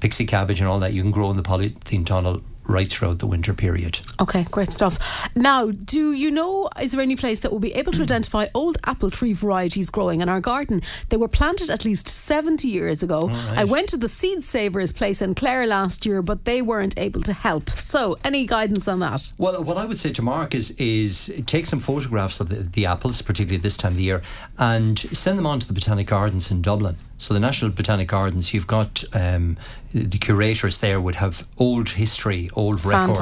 pixie 0.00 0.26
cabbage 0.26 0.60
and 0.60 0.68
all 0.68 0.78
that, 0.80 0.92
you 0.92 1.02
can 1.02 1.10
grow 1.10 1.30
in 1.30 1.36
the 1.36 1.42
polythene 1.42 2.04
tunnel 2.04 2.42
right 2.68 2.90
throughout 2.90 3.18
the 3.18 3.26
winter 3.26 3.54
period. 3.54 4.00
Okay, 4.20 4.44
great 4.50 4.72
stuff. 4.72 5.28
Now, 5.34 5.70
do 5.70 6.12
you 6.12 6.30
know, 6.30 6.68
is 6.80 6.92
there 6.92 7.00
any 7.00 7.16
place 7.16 7.40
that 7.40 7.52
will 7.52 7.58
be 7.58 7.74
able 7.74 7.92
to 7.92 8.02
identify 8.10 8.46
old 8.54 8.78
apple 8.84 9.10
tree 9.10 9.32
varieties 9.32 9.90
growing 9.90 10.20
in 10.20 10.28
our 10.28 10.40
garden? 10.40 10.82
They 11.08 11.16
were 11.16 11.28
planted 11.28 11.70
at 11.70 11.84
least 11.84 12.08
70 12.08 12.68
years 12.68 13.02
ago. 13.02 13.28
right. 13.28 13.58
I 13.58 13.64
went 13.64 13.88
to 13.90 13.96
the 13.96 14.08
Seed 14.08 14.44
Savers 14.44 14.92
place 14.92 15.22
in 15.22 15.34
Clare 15.34 15.66
last 15.66 16.06
year, 16.06 16.22
but 16.22 16.44
they 16.44 16.62
weren't 16.62 16.98
able 16.98 17.22
to 17.22 17.32
help. 17.32 17.70
So, 17.70 18.16
any 18.24 18.46
guidance 18.46 18.88
on 18.88 19.00
that? 19.00 19.32
Well, 19.38 19.62
what 19.62 19.76
I 19.76 19.84
would 19.84 19.98
say 19.98 20.12
to 20.12 20.22
Mark 20.22 20.54
is 20.54 20.70
is 20.72 21.32
take 21.46 21.66
some 21.66 21.80
photographs 21.80 22.40
of 22.40 22.48
the, 22.48 22.56
the 22.56 22.86
apples, 22.86 23.22
particularly 23.22 23.58
this 23.58 23.76
time 23.76 23.92
of 23.92 23.98
the 23.98 24.04
year, 24.04 24.22
and 24.58 24.98
send 24.98 25.38
them 25.38 25.46
on 25.46 25.60
to 25.60 25.66
the 25.66 25.72
Botanic 25.72 26.06
Gardens 26.06 26.50
in 26.50 26.62
Dublin. 26.62 26.96
So 27.18 27.32
the 27.32 27.40
National 27.40 27.70
Botanic 27.70 28.08
Gardens, 28.08 28.52
you've 28.52 28.66
got 28.66 29.02
um, 29.14 29.56
the 29.92 30.18
curators 30.18 30.78
there 30.78 31.00
would 31.00 31.14
have 31.14 31.46
old 31.56 31.88
history, 31.90 32.50
old 32.54 32.84
records. 32.84 33.18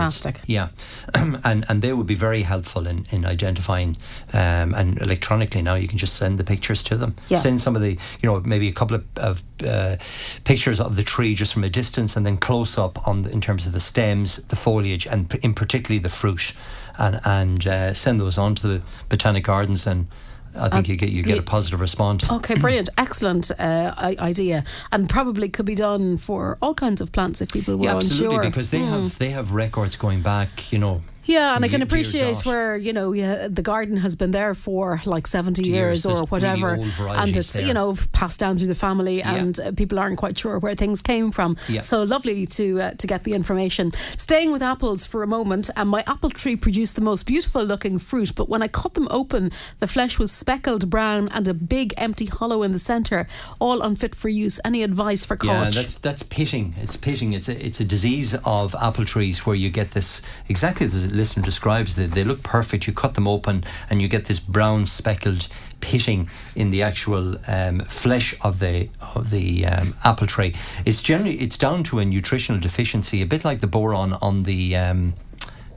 Yeah, 0.47 0.69
and 1.15 1.65
and 1.69 1.83
they 1.83 1.93
would 1.93 2.07
be 2.07 2.17
very 2.17 2.43
helpful 2.43 2.87
in 2.87 3.07
in 3.11 3.25
identifying 3.25 3.97
um, 4.33 4.75
and 4.75 5.01
electronically 5.01 5.63
now 5.63 5.75
you 5.75 5.87
can 5.87 5.99
just 5.99 6.15
send 6.15 6.39
the 6.39 6.45
pictures 6.45 6.83
to 6.85 6.97
them. 6.97 7.15
Yeah. 7.29 7.39
Send 7.39 7.61
some 7.61 7.77
of 7.77 7.83
the 7.83 7.93
you 8.21 8.29
know 8.29 8.41
maybe 8.41 8.69
a 8.69 8.73
couple 8.73 8.97
of, 8.97 9.05
of 9.17 9.43
uh, 9.65 9.97
pictures 10.45 10.81
of 10.81 10.97
the 10.97 11.05
tree 11.05 11.35
just 11.35 11.53
from 11.53 11.65
a 11.65 11.71
distance 11.71 12.17
and 12.17 12.27
then 12.27 12.37
close 12.37 12.77
up 12.77 13.07
on 13.07 13.23
the, 13.23 13.31
in 13.31 13.41
terms 13.41 13.67
of 13.67 13.73
the 13.73 13.81
stems, 13.81 14.39
the 14.49 14.57
foliage, 14.57 15.07
and 15.07 15.33
in 15.43 15.55
particularly 15.55 16.01
the 16.01 16.09
fruit, 16.09 16.53
and 16.99 17.21
and 17.25 17.67
uh, 17.67 17.95
send 17.95 18.21
those 18.21 18.39
on 18.39 18.55
to 18.57 18.67
the 18.67 18.85
botanic 19.09 19.45
gardens 19.45 19.87
and. 19.87 20.09
I 20.57 20.69
think 20.69 20.89
you 20.89 20.97
get 20.97 21.11
you 21.11 21.23
get 21.23 21.39
a 21.39 21.43
positive 21.43 21.81
response. 21.81 22.31
Okay, 22.31 22.55
brilliant. 22.55 22.89
Excellent 22.99 23.51
uh, 23.59 23.95
idea. 23.99 24.65
And 24.93 25.09
probably 25.09 25.49
could 25.49 25.67
be 25.67 25.75
done 25.75 26.17
for 26.17 26.59
all 26.63 26.75
kinds 26.75 27.01
of 27.01 27.13
plants 27.13 27.41
if 27.41 27.53
people 27.53 27.77
were 27.77 27.85
yeah, 27.85 27.97
absolutely, 27.97 28.37
unsure. 28.37 28.51
because 28.51 28.71
they 28.71 28.79
have 28.79 29.19
they 29.19 29.31
have 29.31 29.53
records 29.53 29.97
going 29.97 30.23
back, 30.23 30.73
you 30.73 30.79
know, 30.79 31.03
Yeah, 31.27 31.57
and 31.57 31.65
I 31.65 31.69
can 31.69 31.83
appreciate 31.83 32.45
where 32.45 32.77
you 32.77 32.93
know 32.93 33.13
yeah, 33.13 33.49
the 33.49 33.63
garden 33.63 33.97
has 33.99 34.15
been 34.15 34.31
there 34.31 34.55
for 34.55 35.01
like 35.07 35.27
seventy 35.27 35.69
Years. 35.69 36.05
years, 36.05 36.21
or 36.21 36.27
whatever, 36.27 36.77
old 36.77 36.87
and 37.01 37.37
it's 37.37 37.53
there. 37.53 37.67
you 37.67 37.75
know 37.75 37.95
passed 38.13 38.41
down 38.41 38.59
through 38.59 38.69
the 38.69 38.75
family, 38.75 39.23
and 39.23 39.59
uh, 39.61 39.73
people 39.73 39.99
aren't 39.99 40.19
quite 40.19 40.39
sure 40.39 40.59
where 40.59 40.75
things 40.75 41.03
came 41.03 41.31
from. 41.31 41.57
Yeah. 41.69 41.81
So 41.81 42.03
lovely 42.03 42.47
to 42.47 42.81
uh, 42.81 42.91
to 42.95 43.07
get 43.07 43.25
the 43.25 43.33
information. 43.33 43.93
Staying 43.93 44.53
with 44.53 44.63
apples 44.63 45.05
for 45.05 45.23
a 45.23 45.27
moment, 45.27 45.71
and 45.77 45.89
my 45.89 46.05
apple 46.07 46.31
tree 46.31 46.57
produced 46.57 46.97
the 46.97 47.03
most 47.03 47.27
beautiful 47.27 47.65
looking 47.65 47.99
fruit, 47.99 48.35
but 48.35 48.49
when 48.49 48.63
I 48.63 48.69
cut 48.69 48.95
them 48.95 49.09
open, 49.11 49.51
the 49.79 49.87
flesh 49.87 50.19
was 50.19 50.33
speckled 50.33 50.91
brown 50.91 51.29
and 51.33 51.49
a 51.49 51.55
big 51.55 51.95
empty 51.97 52.27
hollow 52.27 52.63
in 52.63 52.73
the 52.73 52.79
centre, 52.79 53.27
all 53.61 53.81
unfit 53.81 54.15
for 54.15 54.29
use. 54.29 54.61
Any 54.65 54.83
advice 54.83 55.25
for 55.25 55.39
Yeah, 55.43 55.71
that's 55.71 55.97
that's 55.97 56.23
pitting. 56.23 56.75
It's 56.79 56.97
pitting. 56.97 57.33
It's 57.33 57.49
a 57.49 57.67
it's 57.67 57.81
a 57.81 57.85
disease 57.85 58.35
of 58.45 58.75
apple 58.81 59.05
trees 59.05 59.47
where 59.47 59.57
you 59.57 59.71
get 59.71 59.93
this 59.93 60.23
exactly 60.49 60.87
the 60.87 61.14
listener 61.15 61.43
describes. 61.43 61.95
They, 61.95 62.07
they 62.07 62.25
look 62.25 62.43
perfect. 62.43 62.87
You 62.87 62.93
cut 62.93 63.15
them 63.15 63.29
open 63.29 63.65
and 63.89 64.03
you 64.03 64.09
get 64.09 64.27
this 64.27 64.41
brown 64.41 64.87
speckled 64.87 65.49
pitting 65.81 66.29
in 66.57 66.71
the 66.71 66.83
actual 66.83 67.37
um, 67.47 67.81
flesh 67.81 68.35
of 68.43 68.59
the 68.59 68.89
of 69.15 69.31
the 69.31 69.67
um, 69.67 69.95
apple 70.05 70.27
tree. 70.27 70.55
It's 70.85 71.03
generally 71.03 71.37
it's 71.37 71.59
down 71.59 71.83
to 71.85 71.99
a 71.99 72.05
nutritional 72.05 72.61
deficiency, 72.61 73.23
a 73.23 73.27
bit 73.27 73.45
like 73.45 73.61
the 73.61 73.67
boron 73.67 74.15
on 74.15 74.45
the. 74.45 74.77
Um, 74.77 75.15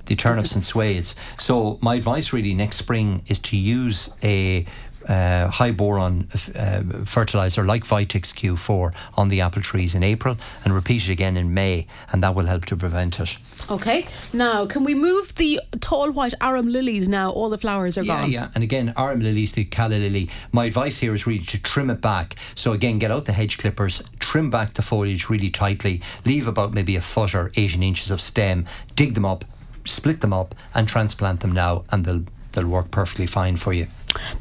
the 0.08 0.16
turnips 0.16 0.56
and 0.56 0.64
swedes. 0.64 1.18
So 1.38 1.78
my 1.82 1.96
advice 1.96 2.32
really 2.32 2.54
next 2.54 2.78
spring 2.78 3.24
is 3.28 3.40
to 3.40 3.58
use 3.58 4.10
a 4.24 4.66
uh, 5.10 5.47
high 5.49 5.72
boron 5.72 6.28
uh, 6.55 6.82
fertilizer 7.05 7.64
like 7.64 7.84
Vitax 7.84 8.34
Q4 8.34 8.93
on 9.16 9.30
the 9.30 9.41
apple 9.41 9.62
trees 9.62 9.95
in 9.95 10.03
April 10.03 10.38
and 10.64 10.74
repeat 10.74 11.03
it 11.08 11.12
again 11.12 11.38
in 11.38 11.53
May, 11.53 11.88
and 12.12 12.24
that 12.24 12.36
will 12.36 12.45
help 12.45 12.66
to 12.66 12.76
prevent 12.76 13.20
it. 13.20 13.38
Okay. 13.70 14.05
Now, 14.34 14.66
can 14.66 14.84
we 14.84 14.93
move 14.93 15.36
the 15.36 15.60
tall 15.80 16.12
white 16.12 16.34
arum 16.41 16.68
lilies 16.70 17.08
now? 17.10 17.32
All 17.32 17.49
the 17.49 17.58
flowers 17.58 17.97
are 17.97 18.03
Yeah, 18.03 18.22
gone. 18.22 18.32
yeah. 18.32 18.38
Yeah. 18.38 18.49
And 18.53 18.64
again, 18.64 18.93
arum 18.97 19.22
lilies, 19.22 19.53
the 19.53 19.66
calla 19.66 19.95
lily. 19.95 20.30
My 20.51 20.66
advice 20.66 20.99
here 20.99 21.14
is 21.16 21.26
really 21.26 21.43
to 21.45 21.62
trim 21.62 21.89
it 21.89 22.01
back. 22.01 22.36
So 22.53 22.72
again, 22.74 22.99
get 22.99 23.10
out 23.10 23.26
the 23.26 23.34
hedge 23.34 23.58
clippers, 23.58 24.03
trim 24.20 24.49
back 24.51 24.74
the 24.76 24.82
foliage 24.84 25.28
really 25.30 25.49
tightly, 25.49 26.01
leave 26.26 26.45
about 26.47 26.74
maybe 26.74 26.95
a 26.95 27.01
foot 27.01 27.34
or 27.34 27.51
18 27.58 27.82
inches 27.82 28.12
of 28.12 28.22
stem, 28.22 28.66
dig 28.95 29.16
them 29.16 29.26
up, 29.26 29.43
split 29.86 30.22
them 30.22 30.34
up, 30.34 30.53
and 30.76 30.88
transplant 30.88 31.39
them 31.39 31.51
now, 31.51 31.84
and 31.91 32.05
they'll 32.05 32.26
they'll 32.51 32.68
work 32.68 32.91
perfectly 32.91 33.26
fine 33.26 33.55
for 33.55 33.74
you. 33.74 33.88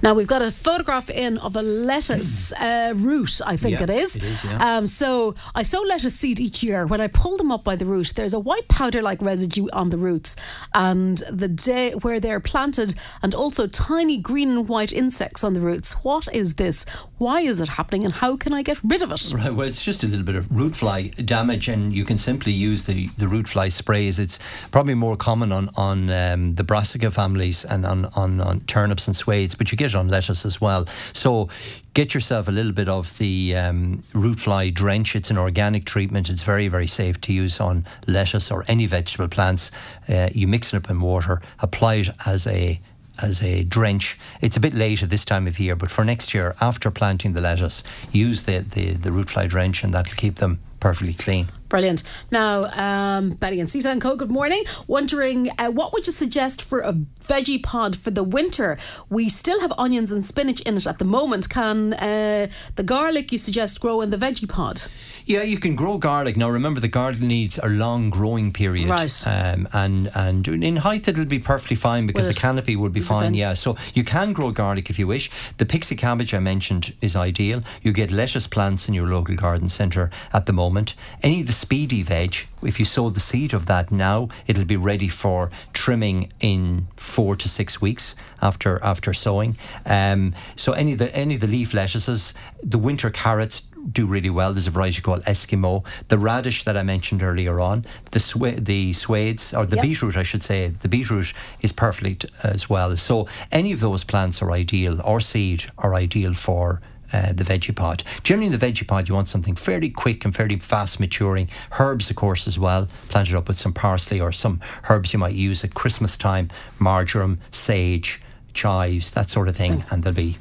Now 0.03 0.15
we've 0.15 0.27
got 0.27 0.43
a 0.43 0.51
photograph 0.51 1.11
in 1.11 1.39
of 1.39 1.57
a 1.57 1.63
lettuce 1.63 2.53
uh, 2.61 2.93
root, 2.97 3.41
I 3.45 3.57
think 3.57 3.79
Yeah, 3.79 3.85
it 3.85 3.91
is. 3.91 4.17
it 4.17 4.23
is, 4.25 4.45
yeah. 4.45 4.77
Um, 4.77 4.87
so 4.87 5.35
I 5.55 5.63
sow 5.63 5.81
lettuce 5.83 6.15
seed 6.15 6.41
each 6.41 6.63
year. 6.63 6.87
When 6.87 7.01
I 7.01 7.09
pull 7.09 7.37
them 7.37 7.51
up 7.51 7.65
by 7.65 7.77
the 7.77 7.85
root, 7.87 8.13
there's 8.17 8.35
a 8.35 8.39
white 8.39 8.69
powder-like 8.69 9.21
residue 9.23 9.67
on 9.73 9.91
the 9.91 9.99
roots, 9.99 10.37
and 10.75 11.19
the 11.31 11.49
day 11.49 11.93
where 11.93 12.21
they're 12.21 12.41
planted, 12.41 12.95
and 13.23 13.35
also 13.35 13.67
tiny 13.67 14.19
green 14.19 14.51
and 14.51 14.69
white 14.69 14.93
insects 14.93 15.43
on 15.45 15.55
the 15.55 15.61
roots. 15.61 15.93
What 16.05 16.29
is 16.33 16.55
this? 16.55 16.85
Why 17.19 17.41
is 17.41 17.61
it 17.61 17.69
happening, 17.69 18.05
and 18.05 18.13
how 18.13 18.37
can 18.37 18.53
I 18.55 18.63
get 18.63 18.79
rid 18.85 19.03
of 19.03 19.11
it? 19.13 19.33
Right, 19.35 19.53
well, 19.55 19.67
it's 19.67 19.85
just 19.85 20.05
a 20.05 20.09
little 20.09 20.25
bit 20.27 20.37
of 20.37 20.51
root 20.51 20.77
fly 20.77 21.09
damage, 21.09 21.69
and 21.69 21.93
you 21.93 22.05
can 22.05 22.19
simply 22.19 22.53
use 22.53 22.85
the, 22.85 23.07
the 23.19 23.29
root 23.29 23.49
fly 23.49 23.69
sprays. 23.69 24.19
It's 24.19 24.39
probably 24.71 24.95
more 24.95 25.17
common 25.17 25.53
on 25.53 25.71
on 25.77 26.11
um, 26.11 26.55
the 26.55 26.65
brassica 26.65 27.11
families 27.11 27.65
and 27.65 27.85
on, 27.87 28.07
on, 28.17 28.41
on 28.41 28.61
turnips 28.61 29.07
and 29.07 29.17
swedes, 29.17 29.55
but 29.55 29.66
you 29.73 29.79
get 29.79 29.89
it 29.89 29.97
on 29.97 30.09
lettuce 30.09 30.45
as 30.45 30.61
well. 30.61 30.87
So 31.13 31.49
get 31.95 32.15
yourself 32.15 32.49
a 32.49 32.53
little 32.53 32.73
bit 32.73 32.89
of 32.89 33.17
the 33.19 33.57
um, 33.57 34.03
root 34.15 34.41
fly 34.41 34.71
drench. 34.71 35.17
It's 35.17 35.31
an 35.31 35.39
organic 35.39 35.85
treatment. 35.85 36.29
It's 36.31 36.43
very 36.43 36.69
very 36.69 36.87
safe 36.87 37.21
to 37.23 37.33
use 37.33 37.61
on 37.61 37.87
lettuce 38.07 38.51
or 38.51 38.65
any 38.69 38.87
vegetable 38.87 39.29
plants. 39.29 39.71
Uh, 40.09 40.29
you 40.33 40.47
mix 40.47 40.73
it 40.73 40.77
up 40.77 40.91
in 40.91 41.01
water, 41.01 41.41
apply 41.61 41.95
it 41.97 42.09
as 42.27 42.47
a 42.47 42.81
as 43.23 43.43
a 43.43 43.65
drench. 43.65 44.19
It's 44.41 44.57
a 44.57 44.61
bit 44.61 44.75
late 44.75 45.03
at 45.03 45.11
this 45.11 45.25
time 45.25 45.47
of 45.47 45.59
year, 45.59 45.77
but 45.77 45.91
for 45.91 46.05
next 46.05 46.35
year, 46.35 46.55
after 46.61 46.91
planting 46.91 47.33
the 47.33 47.41
lettuce, 47.41 47.83
use 48.13 48.45
the, 48.45 48.59
the, 48.59 48.91
the 48.91 49.13
root 49.13 49.31
fly 49.31 49.47
drench 49.47 49.83
and 49.83 49.95
that'll 49.95 50.17
keep 50.17 50.37
them 50.37 50.59
perfectly 50.81 51.15
clean. 51.15 51.49
Brilliant. 51.77 52.05
Now, 52.31 52.71
um, 52.75 53.33
Betty 53.33 53.61
and 53.61 53.69
Sita 53.69 53.91
and 53.91 54.01
Co, 54.01 54.17
good 54.17 54.31
morning. 54.31 54.65
Wondering 54.87 55.51
uh, 55.59 55.71
what 55.71 55.93
would 55.93 56.07
you 56.07 56.13
suggest 56.15 56.63
for 56.63 56.81
a 56.81 56.95
veggie 56.95 57.63
pod 57.63 57.95
for 57.97 58.11
the 58.11 58.25
winter? 58.25 58.79
We 59.11 59.29
still 59.29 59.61
have 59.61 59.75
onions 59.77 60.11
and 60.11 60.25
spinach 60.25 60.63
in 60.63 60.79
it 60.79 60.87
at 60.87 60.99
the 60.99 61.05
moment. 61.05 61.51
Can 61.51 61.93
uh, 61.93 62.47
the 62.77 62.83
garlic 62.83 63.31
you 63.31 63.37
suggest 63.37 63.79
grow 63.83 64.01
in 64.01 64.09
the 64.09 64.17
veggie 64.17 64.49
pod? 64.49 64.85
Yeah, 65.27 65.43
you 65.43 65.59
can 65.59 65.75
grow 65.75 65.99
garlic. 65.99 66.37
Now, 66.37 66.49
remember, 66.49 66.79
the 66.79 66.89
garlic 66.89 67.21
needs 67.21 67.59
a 67.59 67.69
long 67.69 68.11
growing 68.11 68.53
period. 68.53 68.89
Right. 68.89 69.27
Um, 69.27 69.69
and, 69.73 70.09
and 70.15 70.47
in 70.47 70.77
height, 70.77 71.09
it'll 71.09 71.25
be 71.25 71.41
perfectly 71.41 71.75
fine 71.75 72.07
because 72.07 72.29
the 72.29 72.33
canopy 72.33 72.77
would 72.77 72.93
be 72.93 73.01
fine. 73.01 73.35
Yeah, 73.35 73.55
so 73.55 73.77
you 73.93 74.05
can 74.05 74.33
grow 74.33 74.53
garlic 74.53 74.89
if 74.89 75.01
you 75.01 75.09
wish. 75.09 75.29
The 75.59 75.67
pixie 75.67 75.97
cabbage 75.97 76.33
I 76.33 76.39
mentioned 76.39 76.95
is 77.03 77.17
ideal. 77.17 77.65
You 77.83 77.93
get 77.93 78.13
lettuce 78.13 78.47
plants 78.47 78.87
in 78.87 78.95
your 78.95 79.09
local 79.09 79.35
garden 79.35 79.69
centre 79.69 80.11
at 80.33 80.47
the 80.47 80.53
moment. 80.53 80.95
Any 81.25 81.41
of 81.41 81.49
the 81.49 81.53
speedy 81.67 82.03
veg, 82.03 82.33
if 82.63 82.79
you 82.79 82.85
sow 82.85 83.11
the 83.11 83.19
seed 83.31 83.53
of 83.53 83.67
that 83.67 83.91
now, 83.91 84.29
it'll 84.47 84.65
be 84.77 84.77
ready 84.77 85.09
for 85.09 85.51
trimming 85.73 86.31
in 86.39 86.87
four 86.95 87.35
to 87.43 87.49
six 87.49 87.81
weeks 87.81 88.15
after 88.41 88.73
after 88.85 89.13
sowing. 89.13 89.57
Um, 89.85 90.33
so 90.55 90.69
any 90.83 90.93
of 90.93 90.99
the 91.01 91.11
any 91.25 91.35
of 91.35 91.41
the 91.41 91.49
leaf 91.49 91.75
lettuces, 91.75 92.35
the 92.75 92.79
winter 92.79 93.11
carrots 93.11 93.63
do 93.99 94.07
really 94.07 94.31
well. 94.31 94.53
There's 94.53 94.69
a 94.69 94.77
variety 94.79 95.03
called 95.03 95.23
Eskimo. 95.25 95.85
The 96.09 96.19
radish 96.19 96.63
that 96.65 96.77
I 96.77 96.85
mentioned 96.85 97.23
earlier 97.23 97.59
on, 97.61 97.85
the 98.13 98.21
swa- 98.21 98.65
the 98.73 98.93
swedes 98.93 99.53
or 99.53 99.67
the 99.67 99.77
Yep. 99.77 99.83
beetroot, 99.87 100.17
I 100.17 100.25
should 100.25 100.45
say, 100.45 100.69
the 100.85 100.89
beetroot 100.89 101.33
is 101.67 101.73
perfect 101.73 102.27
as 102.45 102.71
well. 102.71 102.97
So 102.97 103.27
any 103.51 103.73
of 103.73 103.81
those 103.81 104.05
plants 104.05 104.41
are 104.43 104.53
ideal, 104.63 105.01
or 105.03 105.21
seed 105.21 105.61
are 105.79 105.95
ideal 106.05 106.35
for. 106.35 106.81
Uh, 107.13 107.33
the 107.33 107.45
veggie 107.45 107.75
pod. 107.75 108.03
Generally, 108.25 108.47
in 108.47 108.59
the 108.59 108.67
veggie 108.67 108.87
pod, 108.87 109.09
you 109.09 109.15
want 109.15 109.29
something 109.29 109.55
fairly 109.55 109.91
quick 109.91 110.25
and 110.25 110.35
fairly 110.35 110.57
fast 110.57 110.99
maturing. 110.99 111.49
Herbs, 111.79 112.11
of 112.11 112.17
course, 112.17 112.49
as 112.49 112.59
well. 112.59 112.89
Plant 113.09 113.31
it 113.31 113.35
up 113.37 113.47
with 113.49 113.57
some 113.57 113.73
parsley 113.73 114.21
or 114.21 114.33
some 114.33 114.61
herbs 114.91 115.13
you 115.13 115.19
might 115.19 115.35
use 115.35 115.63
at 115.63 115.75
Christmas 115.75 116.17
time: 116.17 116.51
marjoram, 116.81 117.39
sage, 117.51 118.21
chives, 118.55 119.13
that 119.13 119.31
sort 119.31 119.49
of 119.49 119.57
thing, 119.57 119.85
and 119.91 120.03
they'll 120.03 120.13
be 120.13 120.37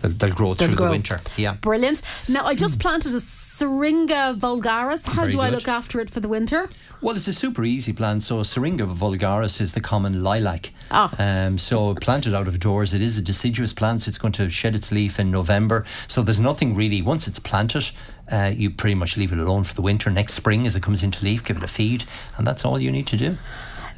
they'll, 0.00 0.10
they'll 0.12 0.34
grow 0.34 0.54
They'll 0.54 0.68
through 0.68 0.76
grow. 0.76 0.86
the 0.86 0.90
winter. 0.92 1.20
Yeah. 1.36 1.54
Brilliant. 1.54 2.02
Now, 2.28 2.46
I 2.46 2.54
just 2.54 2.78
planted 2.80 3.14
a 3.14 3.20
Syringa 3.20 4.36
vulgaris. 4.38 5.06
How 5.06 5.22
Very 5.22 5.32
do 5.32 5.40
I 5.40 5.50
good. 5.50 5.56
look 5.58 5.68
after 5.68 6.00
it 6.00 6.10
for 6.10 6.20
the 6.20 6.28
winter? 6.28 6.68
Well, 7.00 7.14
it's 7.16 7.28
a 7.28 7.32
super 7.32 7.64
easy 7.64 7.92
plant. 7.92 8.22
So 8.22 8.42
Syringa 8.42 8.84
vulgaris 8.86 9.60
is 9.60 9.74
the 9.74 9.80
common 9.80 10.22
lilac. 10.22 10.72
Ah. 10.90 11.12
Um, 11.18 11.58
so 11.58 11.94
planted 11.94 12.34
out 12.34 12.48
of 12.48 12.58
doors, 12.60 12.94
it 12.94 13.02
is 13.02 13.18
a 13.18 13.22
deciduous 13.22 13.72
plant. 13.72 14.02
So 14.02 14.08
it's 14.08 14.18
going 14.18 14.32
to 14.32 14.48
shed 14.50 14.74
its 14.74 14.90
leaf 14.90 15.18
in 15.20 15.30
November. 15.30 15.84
So 16.08 16.22
there's 16.22 16.40
nothing 16.40 16.74
really. 16.74 17.02
Once 17.02 17.28
it's 17.28 17.38
planted, 17.38 17.90
uh, 18.30 18.52
you 18.54 18.70
pretty 18.70 18.94
much 18.94 19.16
leave 19.16 19.32
it 19.32 19.38
alone 19.38 19.64
for 19.64 19.74
the 19.74 19.82
winter. 19.82 20.10
Next 20.10 20.34
spring, 20.34 20.66
as 20.66 20.76
it 20.76 20.82
comes 20.82 21.02
into 21.02 21.24
leaf, 21.24 21.44
give 21.44 21.56
it 21.56 21.62
a 21.62 21.68
feed, 21.68 22.04
and 22.36 22.46
that's 22.46 22.64
all 22.64 22.78
you 22.80 22.90
need 22.90 23.06
to 23.08 23.16
do. 23.16 23.36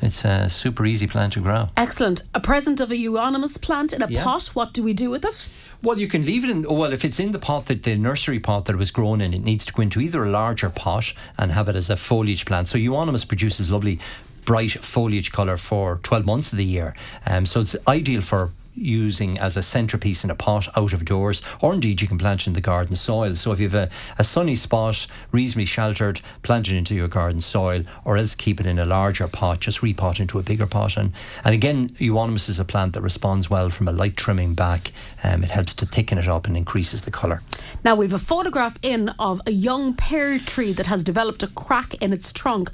It's 0.03 0.25
a 0.25 0.49
super 0.49 0.87
easy 0.87 1.07
plant 1.07 1.35
to 1.35 1.41
grow. 1.41 1.69
Excellent. 1.77 2.23
A 2.35 2.41
present 2.41 2.81
of 2.81 2.91
a 2.91 2.97
euonymus 2.97 3.59
plant 3.59 3.93
in 3.93 4.03
a 4.03 4.09
Yeah. 4.09 4.25
pot. 4.25 4.45
What 4.55 4.73
do 4.73 4.83
we 4.83 4.93
do 4.95 5.11
with 5.11 5.25
it? 5.25 5.49
Well, 5.83 5.99
you 5.99 6.09
can 6.09 6.25
leave 6.25 6.45
it 6.45 6.51
in. 6.51 6.63
Well, 6.63 6.93
if 6.93 7.05
it's 7.05 7.21
in 7.21 7.33
the 7.33 7.39
pot 7.39 7.67
that 7.67 7.83
the 7.83 7.97
nursery 7.97 8.41
pot 8.41 8.65
that 8.67 8.75
it 8.75 8.79
was 8.79 8.91
grown 8.91 9.21
in, 9.21 9.35
it 9.35 9.43
needs 9.45 9.65
to 9.67 9.73
go 9.73 9.83
into 9.83 10.01
either 10.01 10.25
a 10.25 10.31
larger 10.31 10.71
pot 10.71 11.13
and 11.39 11.53
have 11.53 11.69
it 11.69 11.77
as 11.77 11.91
a 11.91 11.97
foliage 11.97 12.45
plant. 12.47 12.69
So 12.69 12.79
euonymus 12.79 13.25
produces 13.25 13.71
lovely 13.71 13.99
bright 14.45 14.71
foliage 14.73 15.33
colour 15.33 15.57
for 15.57 16.01
12 16.03 16.25
months 16.25 16.51
of 16.53 16.59
the 16.59 16.65
year. 16.65 16.95
Um, 17.27 17.45
so 17.47 17.61
it's 17.61 17.77
ideal 17.87 18.23
for 18.23 18.51
using 18.81 19.39
as 19.39 19.57
a 19.57 19.63
centerpiece 19.63 20.25
in 20.25 20.31
a 20.31 20.35
pot 20.35 20.69
out 20.77 20.93
of 20.93 21.05
doors, 21.05 21.43
or 21.61 21.75
indeed 21.75 22.01
you 22.01 22.09
can 22.09 22.19
plant 22.19 22.43
it 22.43 22.47
in 22.49 22.53
the 22.55 22.61
garden 22.61 22.97
soil. 22.97 23.35
So 23.35 23.53
if 23.53 23.61
you 23.61 23.69
have 23.69 23.91
a, 23.91 23.91
a 24.19 24.25
sunny 24.25 24.55
spot, 24.55 25.07
reasonably 25.33 25.67
sheltered, 25.67 26.21
plant 26.43 26.69
it 26.69 26.77
into 26.77 26.95
your 26.95 27.09
garden 27.09 27.41
soil, 27.41 27.85
or 28.05 28.17
else 28.17 28.35
keep 28.35 28.61
it 28.61 28.67
in 28.67 28.79
a 28.79 28.85
larger 28.85 29.29
pot, 29.29 29.61
just 29.61 29.81
repot 29.81 30.21
into 30.21 30.39
a 30.39 30.43
bigger 30.43 30.67
pot. 30.67 30.97
And, 30.97 31.13
and 31.45 31.55
again, 31.55 31.95
euonymus 31.99 32.49
is 32.49 32.59
a 32.59 32.65
plant 32.65 32.95
that 32.95 33.03
responds 33.03 33.51
well 33.51 33.71
from 33.71 33.89
a 33.89 33.93
light 33.93 34.17
trimming 34.17 34.55
back. 34.55 34.93
Um, 35.23 35.45
it 35.45 35.51
helps 35.51 35.75
to 35.75 35.87
thicken 35.87 36.19
it 36.19 36.29
up 36.29 36.47
and 36.47 36.57
increases 36.57 37.03
the 37.03 37.11
colour. 37.11 37.41
Now 37.85 37.95
we've 37.95 38.15
a 38.15 38.19
photograph 38.19 38.79
in 38.83 39.11
of 39.19 39.41
a 39.47 39.53
young 39.53 39.95
pear 39.95 40.39
tree 40.39 40.73
that 40.73 40.87
has 40.87 41.05
developed 41.05 41.43
a 41.43 41.49
crack 41.49 41.95
in 42.03 42.13
its 42.13 42.33
trunk. 42.33 42.71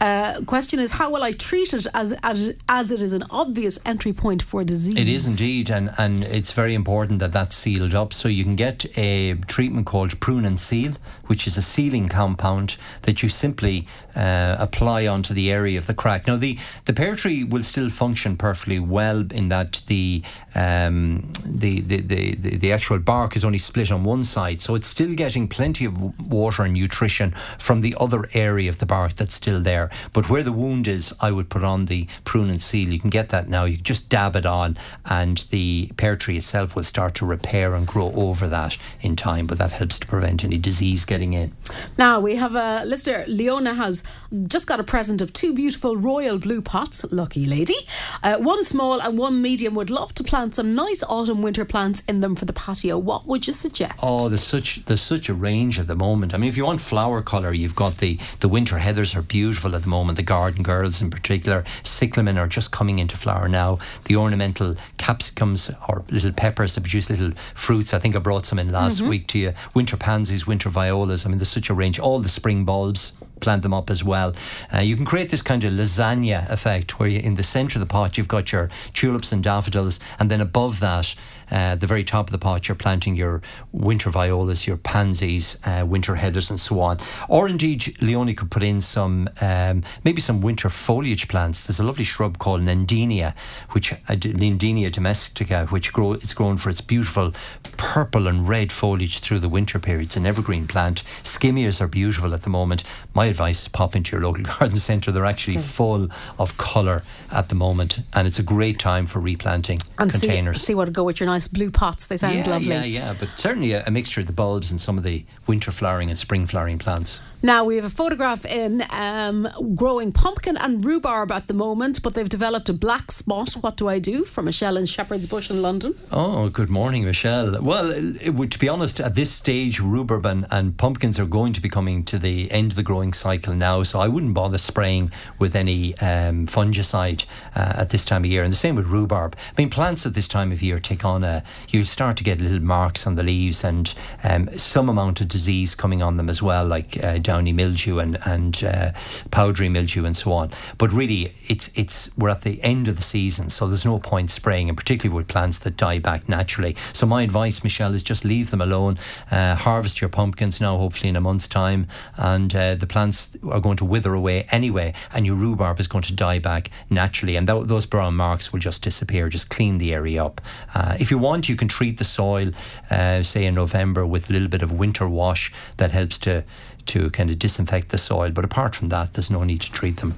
Uh, 0.00 0.40
question 0.46 0.78
is, 0.78 0.92
how 0.92 1.10
will 1.10 1.22
I 1.22 1.32
treat 1.32 1.72
it 1.72 1.86
as, 1.94 2.12
as 2.22 2.54
as 2.68 2.90
it 2.90 3.00
is 3.00 3.12
an 3.12 3.24
obvious 3.30 3.78
entry 3.86 4.12
point 4.12 4.42
for 4.42 4.64
disease? 4.64 4.98
It 4.98 5.08
is 5.08 5.26
indeed, 5.26 5.45
and, 5.46 5.92
and 5.96 6.24
it's 6.24 6.50
very 6.50 6.74
important 6.74 7.20
that 7.20 7.32
that's 7.32 7.54
sealed 7.54 7.94
up. 7.94 8.12
So 8.12 8.28
you 8.28 8.42
can 8.42 8.56
get 8.56 8.84
a 8.98 9.34
treatment 9.46 9.86
called 9.86 10.18
prune 10.18 10.44
and 10.44 10.58
seal, 10.58 10.94
which 11.26 11.46
is 11.46 11.56
a 11.56 11.62
sealing 11.62 12.08
compound 12.08 12.76
that 13.02 13.22
you 13.22 13.28
simply 13.28 13.86
uh, 14.16 14.56
apply 14.58 15.06
onto 15.06 15.34
the 15.34 15.52
area 15.52 15.78
of 15.78 15.86
the 15.86 15.94
crack. 15.94 16.26
Now 16.26 16.36
the 16.36 16.58
the 16.86 16.92
pear 16.92 17.14
tree 17.14 17.44
will 17.44 17.62
still 17.62 17.90
function 17.90 18.36
perfectly 18.36 18.78
well 18.78 19.20
in 19.32 19.48
that 19.50 19.82
the 19.86 20.22
um, 20.54 21.30
the, 21.46 21.80
the, 21.80 22.00
the, 22.00 22.34
the 22.56 22.72
actual 22.72 22.98
bark 22.98 23.36
is 23.36 23.44
only 23.44 23.58
split 23.58 23.92
on 23.92 24.04
one 24.04 24.24
side, 24.24 24.62
so 24.62 24.74
it's 24.74 24.88
still 24.88 25.14
getting 25.14 25.48
plenty 25.48 25.84
of 25.84 26.30
water 26.30 26.62
and 26.62 26.72
nutrition 26.72 27.32
from 27.58 27.82
the 27.82 27.94
other 28.00 28.24
area 28.32 28.70
of 28.70 28.78
the 28.78 28.86
bark 28.86 29.14
that's 29.14 29.34
still 29.34 29.60
there. 29.60 29.90
But 30.14 30.30
where 30.30 30.42
the 30.42 30.52
wound 30.52 30.88
is, 30.88 31.14
I 31.20 31.30
would 31.30 31.50
put 31.50 31.62
on 31.62 31.86
the 31.86 32.06
prune 32.24 32.48
and 32.48 32.60
seal. 32.60 32.88
You 32.88 33.00
can 33.00 33.10
get 33.10 33.28
that 33.28 33.48
now. 33.48 33.64
You 33.64 33.76
just 33.76 34.08
dab 34.08 34.34
it 34.34 34.46
on, 34.46 34.78
and 35.04 35.38
the 35.50 35.90
pear 35.98 36.16
tree 36.16 36.38
itself 36.38 36.74
will 36.74 36.84
start 36.84 37.14
to 37.16 37.26
repair 37.26 37.74
and 37.74 37.86
grow 37.86 38.10
over 38.14 38.48
that 38.48 38.78
in 39.02 39.14
time. 39.14 39.46
But 39.46 39.58
that 39.58 39.72
helps 39.72 39.98
to 39.98 40.06
prevent 40.06 40.42
any 40.42 40.56
disease 40.56 41.04
getting 41.04 41.34
in. 41.34 41.52
Now 41.98 42.20
we 42.20 42.36
have 42.36 42.54
a 42.54 42.82
listener. 42.86 43.24
Leona 43.28 43.74
has 43.74 44.02
just 44.46 44.66
got 44.66 44.80
a 44.80 44.84
present 44.84 45.20
of 45.20 45.32
two 45.32 45.54
beautiful 45.54 45.96
royal 45.96 46.38
blue 46.38 46.62
pots. 46.62 47.04
Lucky 47.12 47.44
lady. 47.44 47.76
Uh, 48.22 48.38
one 48.38 48.64
small 48.64 49.00
and 49.00 49.18
one 49.18 49.42
medium. 49.42 49.74
Would 49.74 49.90
love 49.90 50.14
to 50.14 50.24
plant 50.24 50.54
some 50.54 50.74
nice 50.74 51.02
autumn 51.04 51.42
winter 51.42 51.64
plants 51.64 52.02
in 52.08 52.20
them 52.20 52.34
for 52.34 52.44
the 52.44 52.52
patio. 52.52 52.98
What 52.98 53.26
would 53.26 53.46
you 53.46 53.52
suggest? 53.52 54.00
Oh, 54.02 54.28
there's 54.28 54.44
such 54.44 54.84
there's 54.86 55.00
such 55.00 55.28
a 55.28 55.34
range 55.34 55.78
at 55.78 55.86
the 55.86 55.94
moment. 55.94 56.34
I 56.34 56.36
mean, 56.36 56.48
if 56.48 56.56
you 56.56 56.64
want 56.64 56.80
flower 56.80 57.22
colour, 57.22 57.52
you've 57.52 57.76
got 57.76 57.98
the 57.98 58.18
the 58.40 58.48
winter 58.48 58.76
heathers 58.76 59.16
are 59.16 59.22
beautiful 59.22 59.74
at 59.74 59.82
the 59.82 59.88
moment. 59.88 60.16
The 60.16 60.24
garden 60.24 60.62
girls 60.62 61.02
in 61.02 61.10
particular, 61.10 61.64
cyclamen 61.82 62.38
are 62.38 62.46
just 62.46 62.70
coming 62.70 62.98
into 62.98 63.16
flower 63.16 63.48
now. 63.48 63.78
The 64.04 64.16
ornamental 64.16 64.76
capsicums 64.98 65.70
or 65.88 66.04
little 66.10 66.32
peppers 66.32 66.74
that 66.74 66.82
produce 66.82 67.10
little 67.10 67.32
fruits. 67.54 67.94
I 67.94 67.98
think 67.98 68.16
I 68.16 68.18
brought 68.18 68.46
some 68.46 68.58
in 68.58 68.72
last 68.72 69.00
mm-hmm. 69.00 69.10
week 69.10 69.26
to 69.28 69.38
you. 69.38 69.52
Winter 69.74 69.96
pansies, 69.96 70.46
winter 70.46 70.68
violas. 70.68 71.24
I 71.24 71.28
mean, 71.28 71.38
there's 71.38 71.48
such 71.48 71.70
a 71.70 71.74
range. 71.74 71.98
All 71.98 72.18
the 72.18 72.28
spring 72.28 72.64
bulbs 72.64 73.12
plant 73.40 73.62
them 73.62 73.74
up 73.74 73.90
as 73.90 74.02
well. 74.02 74.34
Uh, 74.72 74.78
you 74.78 74.96
can 74.96 75.04
create 75.04 75.30
this 75.30 75.42
kind 75.42 75.64
of 75.64 75.72
lasagna 75.72 76.48
effect 76.50 76.98
where 76.98 77.08
you, 77.08 77.20
in 77.20 77.34
the 77.34 77.42
centre 77.42 77.78
of 77.78 77.86
the 77.86 77.92
pot 77.92 78.16
you've 78.16 78.28
got 78.28 78.52
your 78.52 78.70
tulips 78.92 79.32
and 79.32 79.42
daffodils, 79.42 80.00
and 80.18 80.30
then 80.30 80.40
above 80.40 80.80
that 80.80 81.14
uh, 81.50 81.76
the 81.76 81.86
very 81.86 82.04
top 82.04 82.26
of 82.26 82.32
the 82.32 82.38
pot, 82.38 82.68
you're 82.68 82.74
planting 82.74 83.16
your 83.16 83.42
winter 83.72 84.10
violas, 84.10 84.66
your 84.66 84.76
pansies, 84.76 85.56
uh, 85.66 85.84
winter 85.86 86.14
heathers, 86.14 86.50
and 86.50 86.58
so 86.58 86.80
on. 86.80 86.98
Or 87.28 87.48
indeed, 87.48 88.00
Leonie 88.00 88.34
could 88.34 88.50
put 88.50 88.62
in 88.62 88.80
some, 88.80 89.28
um, 89.40 89.82
maybe 90.04 90.20
some 90.20 90.40
winter 90.40 90.68
foliage 90.68 91.28
plants. 91.28 91.66
There's 91.66 91.80
a 91.80 91.84
lovely 91.84 92.04
shrub 92.04 92.38
called 92.38 92.62
Nandina, 92.62 93.34
which 93.70 93.92
uh, 93.92 93.96
Nandina 94.08 94.90
domestica, 94.90 95.66
which 95.66 95.92
grow, 95.92 96.12
it's 96.12 96.34
grown 96.34 96.56
for 96.56 96.70
its 96.70 96.80
beautiful 96.80 97.32
purple 97.76 98.26
and 98.26 98.48
red 98.48 98.72
foliage 98.72 99.20
through 99.20 99.38
the 99.38 99.48
winter 99.48 99.78
period. 99.78 100.06
It's 100.06 100.16
an 100.16 100.26
evergreen 100.26 100.66
plant. 100.66 101.02
Skimmias 101.22 101.80
are 101.80 101.88
beautiful 101.88 102.34
at 102.34 102.42
the 102.42 102.50
moment. 102.50 102.84
My 103.14 103.26
advice 103.26 103.62
is 103.62 103.68
pop 103.68 103.94
into 103.94 104.12
your 104.12 104.24
local 104.24 104.44
garden 104.58 104.76
centre. 104.76 105.12
They're 105.12 105.24
actually 105.24 105.58
full 105.58 106.08
of 106.38 106.56
colour 106.58 107.02
at 107.32 107.48
the 107.48 107.54
moment, 107.54 108.00
and 108.14 108.26
it's 108.26 108.38
a 108.38 108.42
great 108.42 108.78
time 108.78 109.06
for 109.06 109.20
replanting 109.20 109.78
and 109.98 110.10
containers. 110.10 110.60
See, 110.60 110.66
see 110.68 110.74
what 110.74 110.92
go 110.92 111.04
with 111.04 111.20
your 111.20 111.28
nice 111.36 111.48
blue 111.48 111.70
pots. 111.70 112.06
They 112.06 112.16
sound 112.16 112.34
yeah, 112.34 112.48
lovely. 112.48 112.68
Yeah, 112.68 112.84
yeah, 112.84 113.14
but 113.18 113.28
certainly 113.36 113.72
a, 113.72 113.84
a, 113.86 113.90
mixture 113.90 114.20
of 114.22 114.26
the 114.26 114.32
bulbs 114.32 114.70
and 114.70 114.80
some 114.80 114.96
of 114.96 115.04
the 115.04 115.24
winter 115.46 115.70
flowering 115.70 116.08
and 116.08 116.18
spring 116.18 116.46
flowering 116.46 116.78
plants. 116.78 117.20
Now 117.42 117.64
we 117.64 117.76
have 117.76 117.84
a 117.84 117.90
photograph 117.90 118.44
in 118.44 118.82
um, 118.90 119.46
growing 119.74 120.10
pumpkin 120.10 120.56
and 120.56 120.84
rhubarb 120.84 121.30
at 121.30 121.46
the 121.46 121.54
moment, 121.54 122.02
but 122.02 122.14
they've 122.14 122.28
developed 122.28 122.68
a 122.68 122.72
black 122.72 123.12
spot. 123.12 123.52
What 123.52 123.76
do 123.76 123.88
I 123.88 123.98
do? 123.98 124.24
From 124.24 124.46
Michelle 124.46 124.76
in 124.76 124.86
Shepherd's 124.86 125.26
Bush 125.26 125.50
in 125.50 125.62
London. 125.62 125.94
Oh, 126.10 126.48
good 126.48 126.70
morning, 126.70 127.04
Michelle. 127.04 127.62
Well, 127.62 127.88
to 127.92 128.58
be 128.58 128.68
honest, 128.68 129.00
at 129.00 129.14
this 129.14 129.30
stage, 129.30 129.80
rhubarb 129.80 130.26
and, 130.26 130.46
and 130.50 130.76
pumpkins 130.76 131.20
are 131.20 131.26
going 131.26 131.52
to 131.52 131.60
be 131.60 131.68
coming 131.68 132.02
to 132.04 132.18
the 132.18 132.50
end 132.50 132.72
of 132.72 132.76
the 132.76 132.82
growing 132.82 133.12
cycle 133.12 133.54
now, 133.54 133.82
so 133.82 134.00
I 134.00 134.08
wouldn't 134.08 134.34
bother 134.34 134.58
spraying 134.58 135.12
with 135.38 135.54
any 135.54 135.96
um, 135.98 136.46
fungicide 136.46 137.26
uh, 137.54 137.74
at 137.76 137.90
this 137.90 138.04
time 138.04 138.24
of 138.24 138.30
year. 138.30 138.42
And 138.42 138.52
the 138.52 138.56
same 138.56 138.74
with 138.74 138.86
rhubarb. 138.86 139.36
I 139.36 139.60
mean, 139.60 139.70
plants 139.70 140.06
at 140.06 140.14
this 140.14 140.26
time 140.26 140.52
of 140.52 140.62
year 140.62 140.80
take 140.80 141.04
on 141.04 141.22
a 141.22 141.44
you 141.68 141.84
start 141.84 142.16
to 142.16 142.24
get 142.24 142.40
little 142.40 142.62
marks 142.62 143.06
on 143.06 143.14
the 143.14 143.22
leaves 143.22 143.62
and 143.62 143.94
um, 144.24 144.48
some 144.56 144.88
amount 144.88 145.20
of 145.20 145.28
disease 145.28 145.74
coming 145.74 146.02
on 146.02 146.16
them 146.16 146.28
as 146.28 146.42
well, 146.42 146.66
like 146.66 147.02
uh, 147.04 147.18
downy 147.26 147.52
mildew 147.52 147.98
and 147.98 148.18
and 148.24 148.62
uh, 148.64 148.92
powdery 149.30 149.68
mildew 149.68 150.04
and 150.04 150.16
so 150.16 150.32
on. 150.32 150.50
But 150.78 150.92
really, 150.92 151.32
it's 151.48 151.66
it's 151.76 152.16
we're 152.16 152.30
at 152.30 152.42
the 152.42 152.62
end 152.62 152.88
of 152.88 152.96
the 152.96 153.02
season, 153.02 153.50
so 153.50 153.66
there's 153.66 153.84
no 153.84 153.98
point 153.98 154.30
spraying, 154.30 154.68
and 154.68 154.78
particularly 154.78 155.14
with 155.16 155.28
plants 155.28 155.58
that 155.60 155.76
die 155.76 155.98
back 155.98 156.28
naturally. 156.28 156.76
So 156.92 157.06
my 157.06 157.22
advice, 157.22 157.64
Michelle, 157.64 157.94
is 157.94 158.02
just 158.02 158.24
leave 158.24 158.50
them 158.50 158.60
alone. 158.60 158.98
Uh, 159.30 159.56
harvest 159.56 160.00
your 160.00 160.08
pumpkins 160.08 160.60
now, 160.60 160.78
hopefully 160.78 161.08
in 161.08 161.16
a 161.16 161.20
month's 161.20 161.48
time, 161.48 161.88
and 162.16 162.54
uh, 162.54 162.74
the 162.76 162.86
plants 162.86 163.36
are 163.50 163.60
going 163.60 163.76
to 163.78 163.84
wither 163.84 164.14
away 164.14 164.46
anyway, 164.52 164.94
and 165.12 165.26
your 165.26 165.36
rhubarb 165.36 165.80
is 165.80 165.88
going 165.88 166.04
to 166.04 166.14
die 166.14 166.38
back 166.38 166.70
naturally, 166.88 167.36
and 167.36 167.48
th- 167.48 167.66
those 167.66 167.86
brown 167.86 168.14
marks 168.14 168.52
will 168.52 168.60
just 168.60 168.84
disappear. 168.84 169.28
Just 169.28 169.50
clean 169.50 169.78
the 169.78 169.92
area 169.92 170.24
up. 170.24 170.40
Uh, 170.74 170.94
if 171.00 171.10
you 171.10 171.18
want, 171.18 171.48
you 171.48 171.56
can 171.56 171.68
treat 171.68 171.98
the 171.98 172.04
soil, 172.04 172.50
uh, 172.90 173.22
say 173.22 173.46
in 173.46 173.54
November, 173.54 174.06
with 174.06 174.30
a 174.30 174.32
little 174.32 174.48
bit 174.48 174.62
of 174.62 174.70
winter 174.70 175.08
wash 175.08 175.52
that 175.78 175.90
helps 175.90 176.18
to 176.18 176.44
to 176.86 177.10
kind 177.10 177.30
of 177.30 177.38
disinfect 177.38 177.90
the 177.90 177.98
soil. 177.98 178.30
But 178.30 178.44
apart 178.44 178.74
from 178.74 178.88
that, 178.88 179.14
there's 179.14 179.30
no 179.30 179.44
need 179.44 179.60
to 179.62 179.72
treat 179.72 179.98
them. 179.98 180.14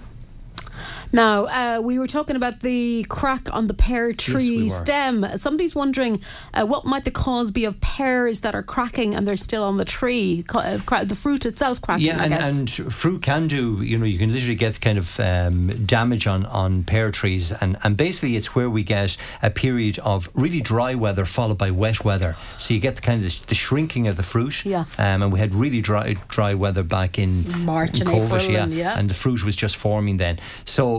Now, 1.13 1.45
uh, 1.45 1.81
we 1.81 1.99
were 1.99 2.07
talking 2.07 2.37
about 2.37 2.61
the 2.61 3.05
crack 3.09 3.53
on 3.53 3.67
the 3.67 3.75
pear 3.75 4.13
tree 4.13 4.45
yes, 4.45 4.63
we 4.63 4.69
stem. 4.69 5.27
Somebody's 5.37 5.75
wondering 5.75 6.21
uh, 6.55 6.67
what 6.67 6.85
might 6.85 7.05
the 7.05 7.11
cause 7.11 7.51
be 7.51 7.65
of 7.65 7.81
pears 7.81 8.41
that 8.41 8.55
are 8.55 8.63
cracking 8.63 9.15
and 9.15 9.27
they're 9.27 9.37
still 9.37 9.65
on 9.65 9.77
the 9.77 9.85
tree, 9.85 10.45
uh, 10.55 10.79
the 11.05 11.17
fruit 11.17 11.47
itself 11.47 11.81
cracking. 11.81 12.07
Yeah, 12.07 12.23
and, 12.23 12.35
and, 12.35 12.71
fruit 12.71 13.23
can 13.23 13.49
do, 13.49 13.83
you 13.83 13.99
know, 13.99 14.05
you 14.05 14.19
can 14.19 14.33
literally 14.33 14.55
get 14.55 14.81
kind 14.81 14.99
of 14.99 15.19
um, 15.21 15.69
damage 15.87 16.27
on, 16.27 16.47
on 16.47 16.85
pear 16.85 17.11
trees. 17.11 17.53
And, 17.53 17.77
and 17.83 17.97
basically, 17.97 18.37
it's 18.37 18.55
where 18.55 18.69
we 18.69 18.85
get 18.85 19.17
a 19.43 19.51
period 19.51 19.99
of 20.01 20.29
really 20.35 20.61
dry 20.61 20.95
weather 20.95 21.25
followed 21.25 21.59
by 21.59 21.71
wet 21.71 22.05
weather. 22.05 22.37
So 22.59 22.75
you 22.75 22.81
get 22.81 22.97
the 22.97 23.03
kind 23.03 23.25
of 23.25 23.47
the 23.47 23.55
shrinking 23.55 24.09
of 24.09 24.17
the 24.17 24.23
fruit. 24.23 24.65
Yeah. 24.65 24.85
Um, 24.99 25.23
and 25.23 25.33
we 25.33 25.39
had 25.39 25.55
really 25.55 25.81
dry 25.81 26.15
dry 26.29 26.55
weather 26.55 26.83
back 26.83 27.19
in 27.19 27.45
March 27.65 28.01
in 28.01 28.07
and 28.07 28.11
COVID, 28.11 28.27
April. 28.27 28.43
Yeah, 28.43 28.65
and, 28.65 28.73
yeah. 28.73 28.99
And 28.99 29.09
the 29.09 29.15
fruit 29.15 29.45
was 29.45 29.57
just 29.57 29.77
forming 29.77 30.19
then. 30.19 30.39
So 30.65 30.98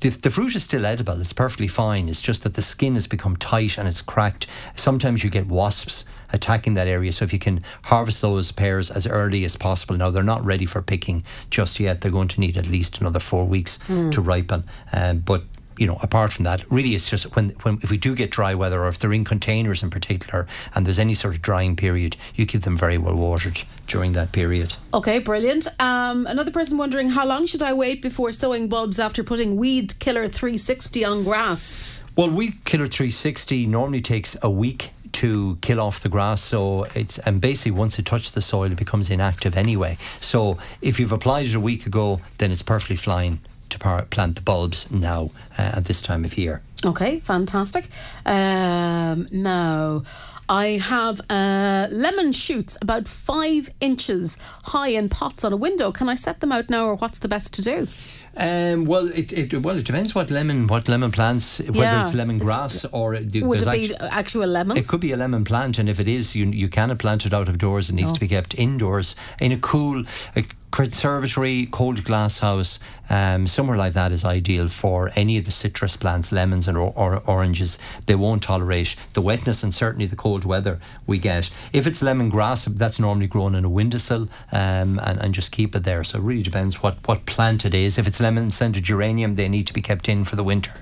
the, 0.00 0.10
the 0.10 0.30
fruit 0.30 0.54
is 0.54 0.62
still 0.62 0.84
edible. 0.84 1.20
It's 1.20 1.32
perfectly 1.32 1.68
fine. 1.68 2.08
It's 2.08 2.20
just 2.20 2.42
that 2.42 2.54
the 2.54 2.62
skin 2.62 2.94
has 2.94 3.06
become 3.06 3.36
tight 3.36 3.78
and 3.78 3.88
it's 3.88 4.02
cracked. 4.02 4.46
Sometimes 4.74 5.24
you 5.24 5.30
get 5.30 5.46
wasps 5.46 6.04
attacking 6.32 6.74
that 6.74 6.88
area. 6.88 7.12
So 7.12 7.24
if 7.24 7.32
you 7.32 7.38
can 7.38 7.62
harvest 7.84 8.20
those 8.20 8.52
pears 8.52 8.90
as 8.90 9.06
early 9.06 9.44
as 9.44 9.56
possible, 9.56 9.96
now 9.96 10.10
they're 10.10 10.22
not 10.22 10.44
ready 10.44 10.66
for 10.66 10.82
picking 10.82 11.24
just 11.50 11.80
yet. 11.80 12.00
They're 12.00 12.10
going 12.10 12.28
to 12.28 12.40
need 12.40 12.56
at 12.56 12.66
least 12.66 13.00
another 13.00 13.20
four 13.20 13.46
weeks 13.46 13.78
mm. 13.88 14.12
to 14.12 14.20
ripen. 14.20 14.64
Um, 14.92 15.18
but 15.20 15.44
you 15.78 15.86
know, 15.86 15.98
apart 16.02 16.32
from 16.32 16.44
that, 16.44 16.68
really, 16.70 16.94
it's 16.94 17.08
just 17.08 17.34
when, 17.36 17.50
when 17.62 17.74
if 17.82 17.90
we 17.90 17.96
do 17.96 18.14
get 18.14 18.30
dry 18.30 18.54
weather, 18.54 18.82
or 18.82 18.88
if 18.88 18.98
they're 18.98 19.12
in 19.12 19.24
containers 19.24 19.82
in 19.82 19.90
particular, 19.90 20.46
and 20.74 20.86
there's 20.86 20.98
any 20.98 21.14
sort 21.14 21.34
of 21.34 21.42
drying 21.42 21.76
period, 21.76 22.16
you 22.34 22.46
keep 22.46 22.62
them 22.62 22.76
very 22.76 22.98
well 22.98 23.14
watered 23.14 23.62
during 23.86 24.12
that 24.12 24.32
period. 24.32 24.76
Okay, 24.92 25.18
brilliant. 25.18 25.68
Um, 25.80 26.26
another 26.26 26.50
person 26.50 26.78
wondering 26.78 27.10
how 27.10 27.26
long 27.26 27.46
should 27.46 27.62
I 27.62 27.72
wait 27.72 28.02
before 28.02 28.32
sowing 28.32 28.68
bulbs 28.68 28.98
after 28.98 29.22
putting 29.22 29.56
Weed 29.56 29.98
Killer 29.98 30.28
360 30.28 31.04
on 31.04 31.24
grass? 31.24 32.00
Well, 32.16 32.30
Weed 32.30 32.64
Killer 32.64 32.86
360 32.86 33.66
normally 33.66 34.00
takes 34.00 34.36
a 34.42 34.50
week 34.50 34.90
to 35.14 35.56
kill 35.60 35.80
off 35.80 36.00
the 36.00 36.08
grass. 36.08 36.42
So 36.42 36.84
it's 36.94 37.18
and 37.18 37.40
basically 37.40 37.72
once 37.72 37.98
it 37.98 38.06
touches 38.06 38.32
the 38.32 38.42
soil, 38.42 38.70
it 38.70 38.78
becomes 38.78 39.10
inactive 39.10 39.56
anyway. 39.56 39.96
So 40.20 40.58
if 40.82 40.98
you've 41.00 41.12
applied 41.12 41.46
it 41.46 41.54
a 41.54 41.60
week 41.60 41.86
ago, 41.86 42.20
then 42.38 42.50
it's 42.50 42.62
perfectly 42.62 42.96
fine 42.96 43.38
to 43.78 44.06
plant 44.10 44.36
the 44.36 44.42
bulbs 44.42 44.90
now 44.90 45.30
uh, 45.58 45.72
at 45.76 45.84
this 45.84 46.00
time 46.02 46.24
of 46.24 46.36
year. 46.38 46.60
Okay, 46.84 47.18
fantastic. 47.20 47.86
Um, 48.26 49.26
now, 49.32 50.02
I 50.48 50.66
have 50.82 51.20
uh, 51.30 51.88
lemon 51.90 52.32
shoots 52.32 52.76
about 52.82 53.08
five 53.08 53.70
inches 53.80 54.36
high 54.64 54.88
in 54.88 55.08
pots 55.08 55.44
on 55.44 55.52
a 55.52 55.56
window. 55.56 55.90
Can 55.92 56.08
I 56.10 56.14
set 56.16 56.40
them 56.40 56.52
out 56.52 56.68
now, 56.68 56.84
or 56.86 56.96
what's 56.96 57.20
the 57.20 57.28
best 57.28 57.54
to 57.54 57.62
do? 57.62 57.88
Um, 58.36 58.84
well, 58.84 59.06
it, 59.08 59.32
it 59.32 59.54
well 59.62 59.78
it 59.78 59.86
depends 59.86 60.12
what 60.14 60.28
lemon 60.30 60.66
what 60.66 60.88
lemon 60.88 61.12
plants 61.12 61.60
whether 61.60 61.78
Yeah, 61.78 62.02
it's 62.02 62.12
lemongrass 62.12 62.84
or 62.92 63.14
it, 63.14 63.32
Would 63.42 63.62
it 63.62 63.70
be 63.72 63.94
actu- 63.94 64.06
actual 64.10 64.46
lemons? 64.48 64.78
It 64.80 64.88
could 64.88 65.00
be 65.00 65.12
a 65.12 65.16
lemon 65.16 65.44
plant, 65.44 65.78
and 65.78 65.88
if 65.88 66.00
it 66.00 66.08
is, 66.08 66.34
you 66.34 66.46
you 66.46 66.68
cannot 66.68 66.98
plant 66.98 67.24
it 67.26 67.32
out 67.32 67.48
of 67.48 67.58
doors. 67.58 67.88
It 67.90 67.94
needs 67.94 68.10
Oh. 68.10 68.14
to 68.14 68.20
be 68.20 68.28
kept 68.28 68.54
indoors 68.58 69.14
in 69.40 69.52
a 69.52 69.56
cool 69.58 70.04
a 70.36 70.44
conservatory, 70.74 71.68
cold 71.70 72.02
glass 72.02 72.40
house. 72.40 72.80
Um, 73.08 73.46
somewhere 73.46 73.76
like 73.76 73.92
that 73.92 74.10
is 74.10 74.24
ideal 74.24 74.66
for 74.66 75.12
any 75.14 75.38
of 75.38 75.44
the 75.44 75.52
citrus 75.52 75.96
plants, 75.96 76.32
lemons 76.32 76.66
and 76.66 76.76
or, 76.76 76.92
or 76.96 77.22
oranges. 77.26 77.78
They 78.06 78.16
won't 78.16 78.42
tolerate 78.42 78.96
the 79.12 79.20
wetness 79.22 79.62
and 79.62 79.72
certainly 79.72 80.06
the 80.06 80.16
cold 80.16 80.44
weather 80.44 80.80
we 81.06 81.18
get. 81.18 81.48
If 81.72 81.86
it's 81.86 82.02
lemongrass, 82.02 82.64
that's 82.76 82.98
normally 82.98 83.28
grown 83.28 83.54
in 83.54 83.64
a 83.64 83.68
windowsill, 83.68 84.28
um, 84.50 84.98
and 84.98 85.20
and 85.22 85.32
just 85.32 85.52
keep 85.52 85.76
it 85.76 85.84
there. 85.84 86.02
So 86.02 86.18
it 86.18 86.22
really 86.22 86.42
depends 86.42 86.82
what 86.82 86.96
what 87.06 87.24
plant 87.24 87.64
it 87.64 87.74
is. 87.74 87.96
If 87.96 88.08
it's 88.08 88.20
lemon 88.20 88.50
scented 88.50 88.82
geranium, 88.82 89.36
they 89.36 89.48
need 89.48 89.68
to 89.68 89.74
be 89.74 89.82
kept 89.82 90.08
in 90.08 90.24
for 90.24 90.34
the 90.34 90.44
winter. 90.44 90.72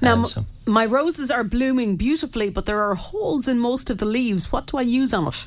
Now, 0.00 0.12
Um, 0.12 0.26
so- 0.26 0.46
my 0.66 0.86
roses 0.86 1.30
are 1.32 1.42
blooming 1.42 1.96
beautifully, 1.96 2.50
but 2.50 2.66
there 2.66 2.80
are 2.88 2.94
holes 2.94 3.48
in 3.48 3.58
most 3.58 3.90
of 3.90 3.98
the 3.98 4.06
leaves. 4.06 4.52
What 4.52 4.66
do 4.68 4.76
I 4.78 4.82
use 4.82 5.12
on 5.12 5.26
it? 5.26 5.46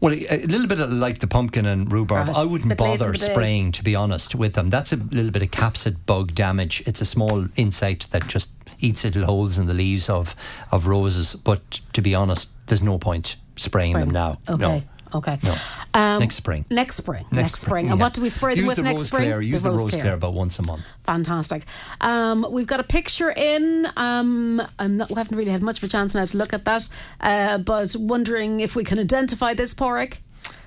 Well, 0.00 0.12
a 0.12 0.46
little 0.46 0.66
bit 0.66 0.80
of 0.80 0.92
like 0.92 1.18
the 1.18 1.26
pumpkin 1.26 1.66
and 1.66 1.90
rhubarb. 1.90 2.28
Right. 2.28 2.36
I 2.36 2.44
wouldn't 2.44 2.76
bother 2.76 3.14
spraying, 3.14 3.72
to 3.72 3.84
be 3.84 3.94
honest, 3.94 4.34
with 4.34 4.54
them. 4.54 4.70
That's 4.70 4.92
a 4.92 4.96
little 4.96 5.30
bit 5.30 5.42
of 5.42 5.50
capsid 5.50 5.96
bug 6.06 6.34
damage. 6.34 6.82
It's 6.86 7.00
a 7.00 7.06
small 7.06 7.46
insect 7.56 8.12
that 8.12 8.28
just 8.28 8.50
eats 8.80 9.04
little 9.04 9.24
holes 9.24 9.58
in 9.58 9.66
the 9.66 9.74
leaves 9.74 10.08
of, 10.08 10.36
of 10.70 10.86
roses. 10.86 11.34
But 11.34 11.80
to 11.92 12.02
be 12.02 12.14
honest, 12.14 12.50
there's 12.66 12.82
no 12.82 12.98
point 12.98 13.36
spraying 13.56 13.98
them 13.98 14.10
now. 14.10 14.38
Okay. 14.48 14.60
No. 14.60 14.82
Okay. 15.14 15.38
No. 15.42 15.54
Um, 15.94 16.20
Next 16.20 16.34
spring. 16.34 16.64
Next 16.70 16.96
spring. 16.96 17.24
Next, 17.30 17.60
spring. 17.60 17.88
And 17.88 17.98
yeah. 17.98 18.04
what 18.04 18.14
do 18.14 18.22
we 18.22 18.28
spray 18.28 18.54
them 18.54 18.64
use 18.64 18.68
with 18.68 18.76
the 18.76 18.82
next 18.82 18.98
rose 18.98 19.08
spring? 19.08 19.24
Clare, 19.24 19.40
use 19.40 19.62
the, 19.62 19.70
Rose 19.70 19.94
Clear 19.94 20.14
about 20.14 20.34
once 20.34 20.58
a 20.58 20.62
month. 20.62 20.86
Fantastic. 21.04 21.64
Um, 22.00 22.46
we've 22.50 22.66
got 22.66 22.80
a 22.80 22.84
picture 22.84 23.30
in. 23.30 23.88
Um, 23.96 24.62
I'm 24.78 24.98
not, 24.98 25.08
we 25.08 25.16
haven't 25.16 25.36
really 25.36 25.50
had 25.50 25.62
much 25.62 25.78
of 25.78 25.84
a 25.84 25.88
chance 25.88 26.14
now 26.14 26.24
to 26.24 26.36
look 26.36 26.52
at 26.52 26.64
that, 26.64 26.88
uh, 27.20 27.58
but 27.58 27.96
wondering 27.98 28.60
if 28.60 28.76
we 28.76 28.84
can 28.84 28.98
identify 28.98 29.54
this 29.54 29.74
Pádraig. 29.74 30.18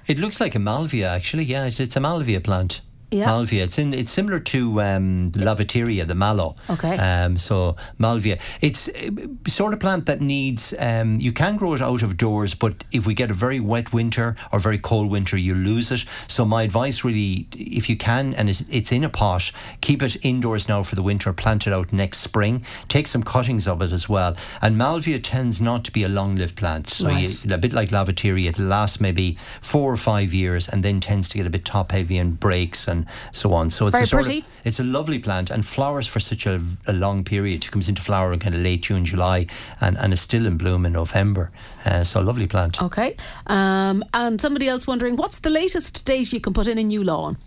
It 0.07 0.17
looks 0.17 0.41
like 0.41 0.55
a 0.55 0.59
malvia, 0.59 1.09
actually. 1.09 1.43
Yeah, 1.43 1.65
it's, 1.65 1.79
it's 1.79 1.95
a 1.95 1.99
malvia 1.99 2.41
plant. 2.41 2.81
Yeah. 3.11 3.25
Malvia. 3.25 3.63
It's 3.63 3.77
in. 3.77 3.93
It's 3.93 4.11
similar 4.11 4.39
to 4.39 4.81
um, 4.81 5.31
Lavateria, 5.33 6.07
the 6.07 6.15
mallow. 6.15 6.55
Okay. 6.69 6.97
Um, 6.97 7.37
so 7.37 7.75
malvia. 7.99 8.39
It's 8.61 8.87
a 8.87 9.11
sort 9.49 9.73
of 9.73 9.79
plant 9.81 10.05
that 10.05 10.21
needs. 10.21 10.73
Um, 10.79 11.19
you 11.19 11.33
can 11.33 11.57
grow 11.57 11.73
it 11.73 11.81
out 11.81 12.03
of 12.03 12.15
doors, 12.15 12.53
but 12.55 12.85
if 12.91 13.05
we 13.05 13.13
get 13.13 13.29
a 13.29 13.33
very 13.33 13.59
wet 13.59 13.91
winter 13.91 14.35
or 14.53 14.59
very 14.59 14.77
cold 14.77 15.11
winter, 15.11 15.37
you 15.37 15.53
lose 15.55 15.91
it. 15.91 16.05
So 16.27 16.45
my 16.45 16.63
advice, 16.63 17.03
really, 17.03 17.47
if 17.57 17.89
you 17.89 17.97
can, 17.97 18.33
and 18.33 18.49
it's, 18.49 18.61
it's 18.69 18.91
in 18.93 19.03
a 19.03 19.09
pot, 19.09 19.51
keep 19.81 20.01
it 20.01 20.23
indoors 20.25 20.69
now 20.69 20.81
for 20.83 20.95
the 20.95 21.03
winter. 21.03 21.33
Plant 21.33 21.67
it 21.67 21.73
out 21.73 21.91
next 21.91 22.19
spring. 22.19 22.63
Take 22.87 23.07
some 23.07 23.23
cuttings 23.23 23.67
of 23.67 23.81
it 23.81 23.91
as 23.91 24.07
well. 24.07 24.37
And 24.61 24.77
malvia 24.77 25.19
tends 25.21 25.59
not 25.61 25.83
to 25.83 25.91
be 25.91 26.03
a 26.03 26.09
long-lived 26.09 26.55
plant. 26.55 26.87
So 26.87 27.07
Right. 27.07 27.45
you, 27.45 27.53
a 27.53 27.57
bit 27.57 27.73
like 27.73 27.89
lavateria, 27.89 28.47
it 28.49 28.57
lasts 28.59 29.01
maybe 29.01 29.37
four 29.61 29.91
or 29.91 29.97
five 29.97 30.33
years 30.33 30.69
and 30.69 30.81
then 30.81 31.01
tends 31.01 31.27
to 31.29 31.37
get 31.37 31.45
a 31.45 31.49
bit 31.49 31.65
top 31.65 31.91
heavy 31.91 32.17
and 32.17 32.39
breaks 32.39 32.87
and 32.87 33.00
so 33.31 33.53
on. 33.53 33.69
So 33.69 33.87
it's 33.87 33.95
Very 33.95 34.03
a 34.03 34.07
sort 34.07 34.23
pretty. 34.25 34.39
of 34.39 34.45
it's 34.65 34.79
a 34.79 34.83
lovely 34.83 35.19
plant 35.19 35.49
and 35.49 35.65
flowers 35.65 36.07
for 36.07 36.19
such 36.19 36.45
a, 36.45 36.61
a 36.87 36.93
long 36.93 37.23
period. 37.23 37.65
It 37.65 37.71
comes 37.71 37.89
into 37.89 38.01
flower 38.01 38.33
in 38.33 38.39
kind 38.39 38.55
of 38.55 38.61
late 38.61 38.83
June, 38.83 39.05
July, 39.05 39.47
and, 39.79 39.97
and 39.97 40.13
is 40.13 40.21
still 40.21 40.45
in 40.45 40.57
bloom 40.57 40.85
in 40.85 40.93
November. 40.93 41.51
Uh, 41.85 42.03
so 42.03 42.21
a 42.21 42.23
lovely 42.23 42.47
plant. 42.47 42.81
Okay. 42.81 43.15
Um, 43.47 44.03
and 44.13 44.39
somebody 44.39 44.67
else 44.67 44.87
wondering 44.87 45.15
what's 45.15 45.39
the 45.39 45.49
latest 45.49 46.05
date 46.05 46.33
you 46.33 46.39
can 46.41 46.53
put 46.53 46.67
in 46.67 46.77
a 46.77 46.83
new 46.83 47.03
lawn? 47.03 47.37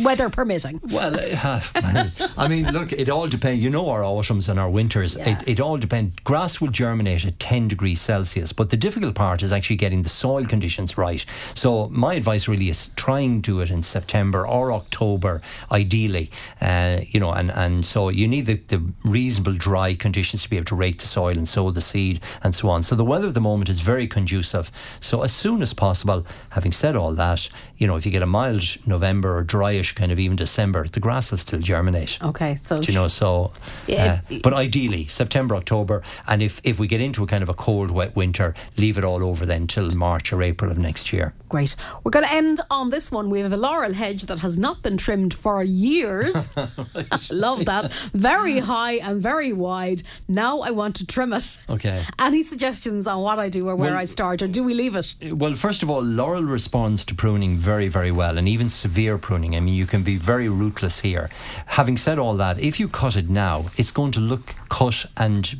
Weather 0.00 0.30
permitting. 0.30 0.80
Well, 0.90 1.14
uh, 1.16 1.60
I 2.36 2.48
mean, 2.48 2.72
look, 2.72 2.92
it 2.92 3.08
all 3.08 3.26
depends. 3.26 3.62
You 3.62 3.70
know 3.70 3.88
our 3.88 4.04
autumns 4.04 4.48
and 4.48 4.58
our 4.58 4.70
winters. 4.70 5.16
Yeah. 5.16 5.30
It, 5.30 5.48
it 5.48 5.60
all 5.60 5.76
depends. 5.76 6.16
Grass 6.20 6.60
will 6.60 6.68
germinate 6.68 7.24
at 7.24 7.38
10 7.40 7.68
degrees 7.68 8.00
Celsius, 8.00 8.52
but 8.52 8.70
the 8.70 8.76
difficult 8.76 9.14
part 9.14 9.42
is 9.42 9.52
actually 9.52 9.76
getting 9.76 10.02
the 10.02 10.08
soil 10.08 10.44
conditions 10.44 10.96
right. 10.96 11.24
So 11.54 11.88
my 11.88 12.14
advice 12.14 12.48
really 12.48 12.68
is 12.68 12.90
try 12.90 13.20
and 13.20 13.42
do 13.42 13.60
it 13.60 13.70
in 13.70 13.82
September 13.82 14.46
or 14.46 14.72
October, 14.72 15.42
ideally. 15.72 16.30
Uh, 16.60 17.00
you 17.06 17.18
know, 17.18 17.32
and, 17.32 17.50
and 17.50 17.84
so 17.84 18.08
you 18.08 18.28
need 18.28 18.46
the, 18.46 18.54
the 18.68 18.82
reasonable 19.04 19.54
dry 19.54 19.94
conditions 19.94 20.44
to 20.44 20.50
be 20.50 20.56
able 20.56 20.66
to 20.66 20.76
rake 20.76 20.98
the 20.98 21.06
soil 21.06 21.36
and 21.36 21.48
sow 21.48 21.70
the 21.70 21.80
seed 21.80 22.20
and 22.42 22.54
so 22.54 22.68
on. 22.70 22.82
So 22.82 22.94
the 22.94 23.04
weather 23.04 23.28
at 23.28 23.34
the 23.34 23.40
moment 23.40 23.68
is 23.68 23.80
very 23.80 24.06
conducive. 24.06 24.70
So 25.00 25.22
as 25.22 25.32
soon 25.32 25.60
as 25.60 25.72
possible, 25.72 26.24
having 26.50 26.72
said 26.72 26.94
all 26.94 27.12
that, 27.14 27.48
you 27.76 27.86
know, 27.86 27.96
if 27.96 28.06
you 28.06 28.12
get 28.12 28.22
a 28.22 28.26
mild 28.26 28.58
November 28.86 29.38
or 29.38 29.44
dryish 29.44 29.87
kind 29.94 30.12
of 30.12 30.18
even 30.18 30.36
December, 30.36 30.86
the 30.88 31.00
grass 31.00 31.30
will 31.30 31.38
still 31.38 31.60
germinate. 31.60 32.18
Okay. 32.22 32.54
So 32.56 32.78
Do 32.78 32.90
you 32.92 32.98
know, 32.98 33.08
so, 33.08 33.52
Yeah, 33.86 34.20
uh, 34.30 34.38
but 34.42 34.52
ideally 34.52 35.06
September, 35.06 35.56
October, 35.56 36.02
and 36.26 36.42
if, 36.42 36.60
if 36.64 36.78
we 36.78 36.86
get 36.86 37.00
into 37.00 37.22
a 37.22 37.26
kind 37.26 37.42
of 37.42 37.48
a 37.48 37.54
cold, 37.54 37.90
wet 37.90 38.14
winter, 38.16 38.54
leave 38.76 38.98
it 38.98 39.04
all 39.04 39.24
over 39.24 39.46
then 39.46 39.66
till 39.66 39.90
March 39.94 40.32
or 40.32 40.42
April 40.42 40.70
of 40.70 40.78
next 40.78 41.12
year. 41.12 41.34
Great. 41.48 41.76
We're 42.04 42.10
going 42.10 42.26
to 42.26 42.32
end 42.32 42.60
on 42.70 42.90
this 42.90 43.10
one. 43.10 43.30
We 43.30 43.40
have 43.40 43.52
a 43.52 43.56
laurel 43.56 43.94
hedge 43.94 44.24
that 44.26 44.40
has 44.40 44.58
not 44.58 44.82
been 44.82 44.96
trimmed 44.96 45.32
for 45.32 45.62
years. 45.62 46.54
Love 47.30 47.64
that. 47.64 47.92
Very 48.12 48.58
high 48.58 48.94
and 48.94 49.22
very 49.22 49.52
wide. 49.52 50.02
Now 50.28 50.60
I 50.60 50.70
want 50.70 50.96
to 50.96 51.06
trim 51.06 51.32
it. 51.32 51.58
Okay. 51.70 52.02
Any 52.18 52.42
suggestions 52.42 53.06
on 53.06 53.22
what 53.22 53.38
I 53.38 53.48
do 53.48 53.68
or 53.68 53.76
where 53.76 53.92
Well- 53.92 54.00
I 54.00 54.04
start, 54.04 54.42
or 54.42 54.48
do 54.48 54.62
we 54.62 54.74
leave 54.74 54.94
it? 54.94 55.14
Well, 55.32 55.54
first 55.54 55.82
of 55.82 55.90
all, 55.90 56.02
laurel 56.02 56.42
responds 56.44 57.04
to 57.06 57.14
pruning 57.14 57.56
very, 57.56 57.88
very 57.88 58.10
well, 58.10 58.36
and 58.38 58.46
even 58.48 58.68
severe 58.70 59.18
pruning. 59.18 59.56
I 59.56 59.60
mean, 59.60 59.74
you 59.78 59.86
can 59.86 60.02
be 60.02 60.16
very 60.16 60.48
rootless 60.48 61.00
here. 61.00 61.30
Having 61.66 61.96
said 61.98 62.18
all 62.18 62.34
that, 62.36 62.58
if 62.60 62.78
you 62.80 62.88
cut 62.88 63.16
it 63.16 63.28
now, 63.30 63.66
it's 63.76 63.90
going 63.92 64.12
to 64.12 64.20
look 64.20 64.54
cut 64.68 65.06
and 65.16 65.58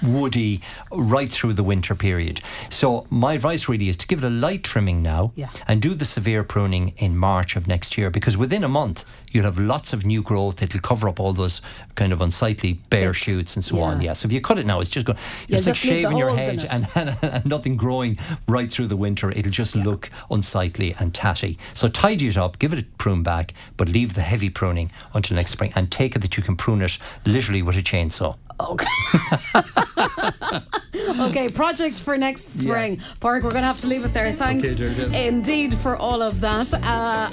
woody 0.00 0.60
right 0.92 1.32
through 1.32 1.52
the 1.54 1.64
winter 1.64 1.94
period. 1.94 2.40
So 2.70 3.04
my 3.10 3.32
advice 3.34 3.68
really 3.68 3.88
is 3.88 3.96
to 3.96 4.06
give 4.06 4.22
it 4.22 4.26
a 4.26 4.30
light 4.30 4.62
trimming 4.62 5.02
now 5.02 5.32
Yeah. 5.34 5.48
and 5.66 5.82
do 5.82 5.92
the 5.94 6.04
severe 6.04 6.44
pruning 6.44 6.92
in 6.98 7.16
March 7.16 7.56
of 7.56 7.66
next 7.66 7.98
year 7.98 8.08
because 8.08 8.36
within 8.38 8.62
a 8.62 8.68
month 8.68 9.04
you'll 9.32 9.44
have 9.44 9.58
lots 9.58 9.92
of 9.92 10.04
new 10.04 10.22
growth. 10.22 10.62
It'll 10.62 10.80
cover 10.80 11.08
up 11.08 11.20
all 11.20 11.32
those 11.32 11.60
kind 11.94 12.12
of 12.12 12.20
unsightly 12.20 12.74
bare 12.90 13.10
Bits. 13.10 13.18
shoots 13.18 13.56
and 13.56 13.64
so 13.64 13.80
on. 13.80 14.00
Yeah. 14.00 14.08
Yeah. 14.08 14.12
So 14.14 14.26
if 14.26 14.32
you 14.32 14.40
cut 14.40 14.58
it 14.58 14.66
now, 14.66 14.80
it's 14.80 14.88
just 14.88 15.06
going. 15.06 15.18
Yeah, 15.48 15.56
It's 15.58 15.66
like 15.66 15.74
just 15.76 15.84
leave 15.86 16.00
shaving 16.02 16.16
your 16.16 16.34
head 16.36 16.64
and 16.72 16.86
and, 16.94 17.16
and 17.22 17.46
nothing 17.46 17.76
growing 17.76 18.18
right 18.48 18.70
through 18.70 18.86
the 18.86 18.96
winter. 18.96 19.30
It'll 19.30 19.52
just 19.52 19.76
look 19.76 20.10
unsightly 20.30 20.94
and 20.98 21.14
tatty. 21.14 21.58
So 21.74 21.88
tidy 21.88 22.28
it 22.28 22.36
up, 22.36 22.58
give 22.58 22.72
it 22.72 22.78
a 22.78 22.84
prune 22.96 23.22
back, 23.22 23.52
but 23.76 23.88
leave 23.88 24.14
the 24.14 24.22
heavy 24.22 24.50
pruning 24.50 24.90
until 25.14 25.36
next 25.36 25.50
spring 25.52 25.72
and 25.76 25.90
take 25.90 26.16
it 26.16 26.20
that 26.20 26.36
you 26.36 26.42
can 26.42 26.56
prune 26.56 26.82
it 26.82 26.98
literally 27.26 27.62
with 27.62 27.76
a 27.76 27.82
chainsaw. 27.82 28.36
Okay. 28.60 28.86
okay, 31.20 31.48
project 31.48 32.00
for 32.00 32.16
next 32.18 32.60
spring. 32.60 33.00
Park, 33.20 33.44
we're 33.44 33.50
going 33.50 33.62
to 33.62 33.66
have 33.68 33.78
to 33.78 33.86
leave 33.86 34.04
it 34.04 34.12
there. 34.12 34.32
Thanks 34.32 34.80
Okay, 34.80 35.28
indeed 35.28 35.74
for 35.76 35.96
all 35.96 36.22
of 36.22 36.40
that. 36.40 36.72
Uh, 36.74 36.78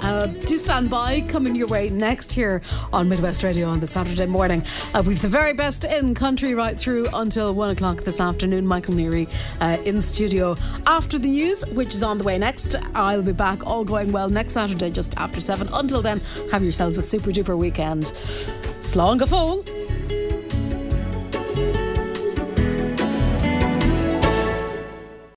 uh, 0.02 0.26
do 0.26 0.56
stand 0.56 0.88
by, 0.88 1.22
coming 1.22 1.56
your 1.56 1.66
way 1.66 1.85
next 1.90 2.32
here 2.32 2.62
on 2.92 3.08
Midwest 3.08 3.42
Radio 3.42 3.68
on 3.68 3.80
the 3.80 3.86
Saturday 3.86 4.26
morning. 4.26 4.62
Uh, 4.94 5.02
we've 5.06 5.20
the 5.20 5.28
very 5.28 5.52
best 5.52 5.84
in 5.84 6.14
country 6.14 6.54
right 6.54 6.78
through 6.78 7.08
until 7.12 7.54
one 7.54 7.70
o'clock 7.70 8.02
this 8.04 8.20
afternoon. 8.20 8.66
Michael 8.66 8.94
Neary 8.94 9.28
uh, 9.60 9.82
in 9.84 10.00
studio 10.02 10.54
after 10.86 11.18
the 11.18 11.28
news, 11.28 11.64
which 11.68 11.94
is 11.94 12.02
on 12.02 12.18
the 12.18 12.24
way 12.24 12.38
next. 12.38 12.76
I'll 12.94 13.22
be 13.22 13.32
back, 13.32 13.66
all 13.66 13.84
going 13.84 14.12
well, 14.12 14.28
next 14.28 14.52
Saturday 14.52 14.90
just 14.90 15.16
after 15.16 15.40
seven. 15.40 15.68
Until 15.72 16.02
then, 16.02 16.20
have 16.52 16.62
yourselves 16.62 16.98
a 16.98 17.02
super 17.02 17.30
duper 17.30 17.56
weekend. 17.56 18.04
Slán 18.80 19.18
go. 19.18 20.05